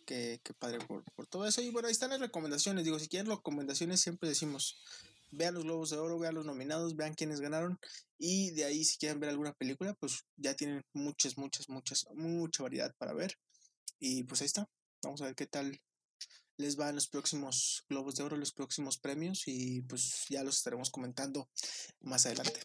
que, 0.04 0.40
padre 0.58 0.78
por, 0.86 1.04
todo 1.28 1.46
eso. 1.46 1.60
Y 1.60 1.70
bueno, 1.70 1.88
ahí 1.88 1.92
están 1.92 2.10
las 2.10 2.20
recomendaciones. 2.20 2.84
Digo, 2.84 2.98
si 2.98 3.08
quieren 3.08 3.30
recomendaciones, 3.30 4.00
siempre 4.00 4.28
decimos, 4.28 4.80
vean 5.32 5.54
los 5.54 5.64
Globos 5.64 5.90
de 5.90 5.98
Oro, 5.98 6.18
vean 6.18 6.34
los 6.34 6.46
nominados, 6.46 6.94
vean 6.94 7.14
quiénes 7.14 7.40
ganaron. 7.40 7.78
Y 8.18 8.52
de 8.52 8.64
ahí, 8.64 8.84
si 8.84 8.98
quieren 8.98 9.18
ver 9.18 9.30
alguna 9.30 9.52
película, 9.54 9.94
pues 9.94 10.24
ya 10.36 10.54
tienen 10.54 10.82
muchas, 10.92 11.36
muchas, 11.36 11.68
muchas, 11.68 12.06
mucha 12.14 12.62
variedad 12.62 12.94
para 12.98 13.14
ver. 13.14 13.34
Y 13.98 14.24
pues 14.24 14.40
ahí 14.42 14.46
está. 14.46 14.68
Vamos 15.02 15.20
a 15.22 15.26
ver 15.26 15.34
qué 15.34 15.46
tal 15.46 15.80
les 16.58 16.78
va 16.78 16.90
en 16.90 16.94
los 16.94 17.08
próximos 17.08 17.84
Globos 17.88 18.14
de 18.14 18.22
Oro, 18.22 18.36
los 18.36 18.52
próximos 18.52 18.98
premios. 18.98 19.42
Y 19.46 19.82
pues 19.82 20.26
ya 20.28 20.44
los 20.44 20.58
estaremos 20.58 20.90
comentando 20.90 21.48
más 22.00 22.26
adelante. 22.26 22.60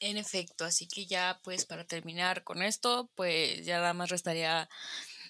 En 0.00 0.16
efecto, 0.16 0.64
así 0.64 0.88
que 0.88 1.06
ya 1.06 1.40
pues 1.44 1.66
para 1.66 1.86
terminar 1.86 2.44
con 2.44 2.62
esto, 2.62 3.10
pues 3.14 3.64
ya 3.64 3.76
nada 3.76 3.94
más 3.94 4.08
restaría 4.08 4.68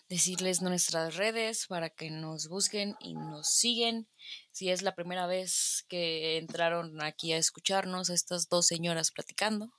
decirles 0.09 0.63
nuestras 0.63 1.17
redes 1.17 1.67
para 1.67 1.91
que 1.91 2.11
nos 2.11 2.49
busquen 2.49 2.95
y 3.01 3.15
nos 3.15 3.49
siguen. 3.49 4.09
Si 4.57 4.71
es 4.71 4.81
la 4.81 4.95
primera 4.95 5.27
vez 5.27 5.85
que 5.87 6.39
entraron 6.39 7.03
aquí 7.03 7.35
a 7.35 7.37
escucharnos 7.37 8.09
a 8.09 8.15
estas 8.15 8.49
dos 8.49 8.67
señoras 8.67 9.11
platicando 9.11 9.71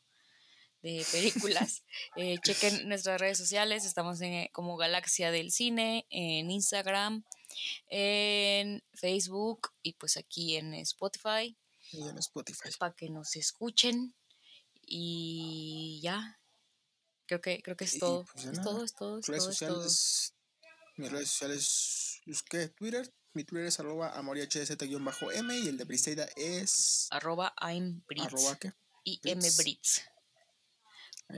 de 0.84 1.04
películas, 1.12 1.84
eh, 2.16 2.38
chequen 2.44 2.88
nuestras 2.88 3.20
redes 3.20 3.40
sociales. 3.40 3.86
Estamos 3.86 4.22
en, 4.22 4.34
eh, 4.34 4.50
como 4.54 4.78
Galaxia 4.78 5.32
del 5.32 5.50
Cine 5.52 6.06
en 6.12 6.52
Instagram, 6.52 7.26
en 7.88 8.84
Facebook 8.94 9.72
y 9.82 9.94
pues 9.94 10.16
aquí 10.16 10.58
en 10.58 10.76
Spotify. 10.76 11.58
Y 11.92 12.08
en 12.08 12.20
Spotify. 12.20 12.70
Para 12.78 12.94
que 12.94 13.10
nos 13.10 13.36
escuchen. 13.36 14.14
Y 14.84 16.02
ya, 16.04 16.40
Creo 17.26 17.42
que, 17.42 17.64
creo 17.64 17.76
que 17.76 17.86
es 17.86 17.98
todo. 17.98 18.26
Pues 18.32 18.46
es 18.46 18.62
todo, 18.62 18.84
es 18.84 18.94
todo, 18.94 19.18
es 19.18 19.26
redes 19.26 19.44
todo, 19.44 19.52
sociales, 19.54 20.36
Mis 20.98 21.12
redes 21.12 21.30
sociales, 21.32 22.44
¿qué? 22.48 22.70
Twitter. 22.70 23.12
Mi 23.38 23.44
Twitter 23.44 23.68
es 23.68 23.80
arroba 23.80 24.18
amoriahz-m 24.18 25.60
y 25.60 25.68
el 25.68 25.78
de 25.78 25.84
Briseida 25.84 26.28
es... 26.36 27.06
Arroba 27.12 27.54
I'm 27.62 28.04
Arroba 28.20 28.56
qué? 28.56 28.74
Y 29.04 29.22
M 29.24 29.48
Brits. 29.58 30.02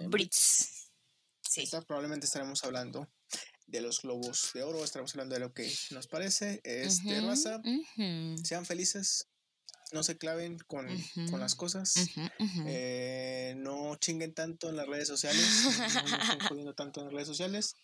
Brits. 0.08 0.94
Sí. 1.42 1.70
probablemente 1.86 2.26
estaremos 2.26 2.64
hablando 2.64 3.12
de 3.68 3.82
los 3.82 4.02
globos 4.02 4.52
de 4.54 4.64
oro, 4.64 4.82
estaremos 4.82 5.14
hablando 5.14 5.34
de 5.36 5.42
lo 5.42 5.54
que 5.54 5.70
nos 5.92 6.08
parece. 6.08 6.62
Este, 6.64 7.20
raza, 7.20 7.62
sean 8.46 8.66
felices, 8.66 9.28
no 9.92 10.02
se 10.02 10.18
claven 10.18 10.58
con, 10.68 10.88
las 11.38 11.56
cosas, 11.56 11.96
eh, 12.66 13.56
no 13.58 13.98
chinguen 13.98 14.34
tanto 14.34 14.70
en 14.70 14.78
las 14.78 14.88
redes 14.88 15.10
sociales, 15.10 15.46
no, 15.66 16.18
estén 16.18 16.40
jodiendo 16.48 16.74
tanto 16.76 17.02
en 17.02 17.08
las 17.08 17.14
redes 17.14 17.28
sociales. 17.28 17.76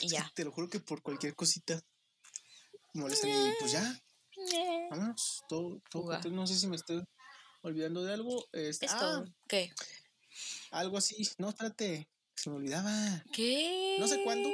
Y 0.00 0.08
ya. 0.08 0.30
Te 0.34 0.44
lo 0.44 0.52
juro 0.52 0.68
que 0.68 0.80
por 0.80 1.02
cualquier 1.02 1.34
cosita 1.34 1.80
molestan 2.94 3.30
y 3.30 3.52
pues 3.58 3.72
ya. 3.72 4.02
Vámonos, 4.90 5.42
todo, 5.48 5.82
todo 5.90 6.30
no 6.30 6.46
sé 6.46 6.58
si 6.58 6.66
me 6.66 6.76
estoy 6.76 7.04
olvidando 7.62 8.04
de 8.04 8.14
algo. 8.14 8.44
Este, 8.52 8.86
ah, 8.88 9.24
¿Qué? 9.48 9.72
Algo 10.70 10.96
así, 10.98 11.28
no, 11.38 11.50
espérate, 11.50 12.08
se 12.34 12.50
me 12.50 12.56
olvidaba. 12.56 13.24
¿Qué? 13.32 13.96
No 13.98 14.08
sé 14.08 14.22
cuándo. 14.24 14.48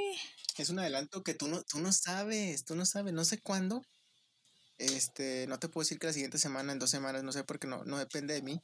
Es 0.59 0.71
un 0.71 0.79
adelanto 0.79 1.23
que 1.23 1.35
tú 1.35 1.49
no, 1.49 1.63
tú 1.63 1.79
no 1.79 1.93
sabes, 1.93 2.65
tú 2.65 2.75
no 2.75 2.87
sabes, 2.87 3.13
no 3.13 3.25
sé 3.25 3.41
cuándo 3.41 3.83
este, 4.79 5.47
no 5.47 5.59
te 5.59 5.69
puedo 5.69 5.85
decir 5.85 5.99
que 5.99 6.07
la 6.07 6.13
siguiente 6.13 6.39
semana, 6.39 6.73
en 6.73 6.79
dos 6.79 6.91
semanas, 6.91 7.23
no 7.23 7.33
sé, 7.33 7.45
porque 7.45 7.67
no, 7.67 7.85
no 7.85 7.99
depende 7.99 8.35
de 8.35 8.43
mí. 8.43 8.61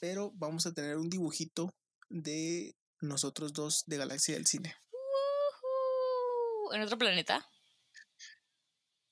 Pero 0.00 0.32
vamos 0.34 0.66
a 0.66 0.72
tener 0.72 0.96
un 0.96 1.10
dibujito 1.10 1.74
de 2.08 2.74
nosotros 3.00 3.52
dos 3.52 3.84
de 3.86 3.98
Galaxia 3.98 4.34
del 4.34 4.46
Cine. 4.46 4.74
¿En 6.72 6.82
otro 6.82 6.98
planeta? 6.98 7.46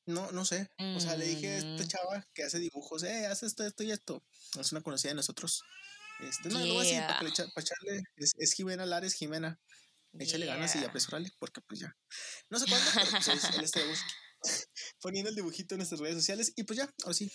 no, 0.09 0.33
no 0.33 0.45
sé. 0.45 0.71
O 0.97 1.01
sea, 1.01 1.17
le 1.17 1.27
dije 1.27 1.49
a 1.49 1.57
esta 1.59 1.85
mm. 1.85 1.89
chava 1.89 2.27
que 2.33 2.43
hace 2.43 2.59
dibujos, 2.59 3.03
eh, 3.03 3.27
haz 3.27 3.43
esto, 3.43 3.65
esto 3.65 3.83
y 3.83 3.93
esto. 3.93 4.25
Es 4.59 4.73
una 4.73 4.81
conocida 4.81 5.11
de 5.11 5.17
nosotros. 5.17 5.63
Este, 6.21 6.49
no, 6.49 6.65
no, 6.65 6.81
así, 6.81 6.95
para, 6.95 7.29
echarle, 7.29 8.03
es, 8.17 8.53
Jimena 8.55 8.87
Lares, 8.87 9.15
Jimena. 9.15 9.61
Échale 10.19 10.47
ganas 10.47 10.75
y 10.75 10.85
apresúrale, 10.85 11.31
porque 11.39 11.61
pues 11.61 11.81
ya. 11.81 11.95
No 12.49 12.59
sé 12.59 12.65
cuándo, 12.67 12.91
pero 12.95 13.11
pues 13.11 13.29
él 13.29 13.65
está 13.65 13.81
poniendo 15.03 15.29
el 15.29 15.37
dibujito 15.37 15.75
en 15.75 15.81
nuestras 15.81 16.01
redes 16.01 16.17
sociales. 16.17 16.55
Y 16.57 16.65
pues 16.65 16.79
ya, 16.79 16.91
ahora 17.03 17.15
sí, 17.15 17.31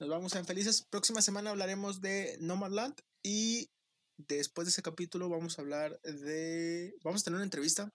nos 0.00 0.08
vamos 0.08 0.34
a 0.34 0.44
felices. 0.44 0.84
Próxima 0.90 1.22
semana 1.22 1.50
hablaremos 1.50 2.00
de 2.00 2.36
Nomadland 2.40 2.96
y 3.22 3.70
después 4.18 4.66
de 4.66 4.70
ese 4.70 4.82
capítulo 4.82 5.28
vamos 5.28 5.58
a 5.58 5.62
hablar 5.62 5.98
de. 6.02 6.94
Vamos 7.02 7.22
a 7.22 7.24
tener 7.24 7.36
una 7.36 7.44
entrevista. 7.44 7.92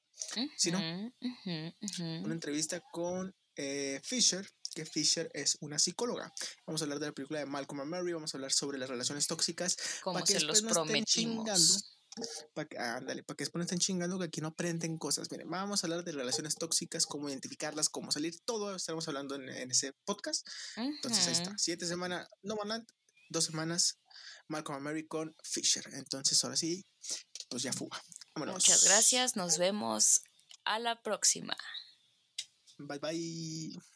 ¿Sí, 0.58 0.72
no? 0.72 0.80
Una 0.80 2.34
entrevista 2.34 2.82
con 2.92 3.36
eh, 3.56 4.00
Fisher, 4.04 4.48
que 4.74 4.86
Fisher 4.86 5.30
es 5.34 5.58
una 5.62 5.78
psicóloga. 5.78 6.34
Vamos 6.66 6.82
a 6.82 6.86
hablar 6.86 7.00
de 7.00 7.08
la 7.08 7.12
película 7.12 7.40
de 7.40 7.46
Malcolm 7.46 7.82
and 7.82 7.92
Mary, 7.92 8.14
vamos 8.14 8.34
a 8.34 8.38
hablar 8.38 8.52
sobre 8.52 8.78
las 8.78 8.90
relaciones 8.90 9.28
tóxicas. 9.28 9.78
Como 10.02 10.26
se 10.26 10.40
los 10.42 10.62
prometimos. 10.62 11.90
Para 12.54 12.68
que, 12.68 12.78
ándale, 12.78 13.24
para 13.24 13.36
que 13.36 13.44
después 13.44 13.60
no 13.60 13.64
estén 13.64 13.80
chingando 13.80 14.20
que 14.20 14.26
aquí 14.26 14.40
no 14.40 14.50
aprenden 14.50 15.00
cosas. 15.00 15.32
Miren, 15.32 15.50
vamos 15.50 15.84
a 15.84 15.88
hablar 15.88 16.04
de 16.04 16.12
relaciones 16.12 16.54
tóxicas, 16.56 17.08
cómo 17.08 17.28
identificarlas, 17.28 17.90
cómo 17.90 18.12
salir, 18.12 18.40
todo 18.46 18.76
estaremos 18.76 19.08
hablando 19.08 19.34
en, 19.34 19.50
ese 19.50 19.94
podcast. 20.06 20.48
Entonces 20.76 21.26
ahí 21.26 21.34
está, 21.34 21.58
siete 21.58 21.88
semanas, 21.88 22.28
no 22.44 22.56
van 22.56 22.86
dos 23.34 23.46
semanas, 23.46 24.00
Malcolm 24.48 24.82
Mary 24.82 25.06
con 25.06 25.36
Fisher. 25.44 25.84
Entonces 25.94 26.42
ahora 26.44 26.56
sí, 26.56 26.86
pues 27.50 27.64
ya 27.64 27.74
fuga. 27.74 28.02
Muchas 28.36 28.86
gracias, 28.86 29.36
nos 29.36 29.58
vemos 29.58 30.24
a 30.64 30.80
la 30.80 31.02
próxima. 31.02 31.58
Bye 32.78 33.00
bye. 33.00 33.93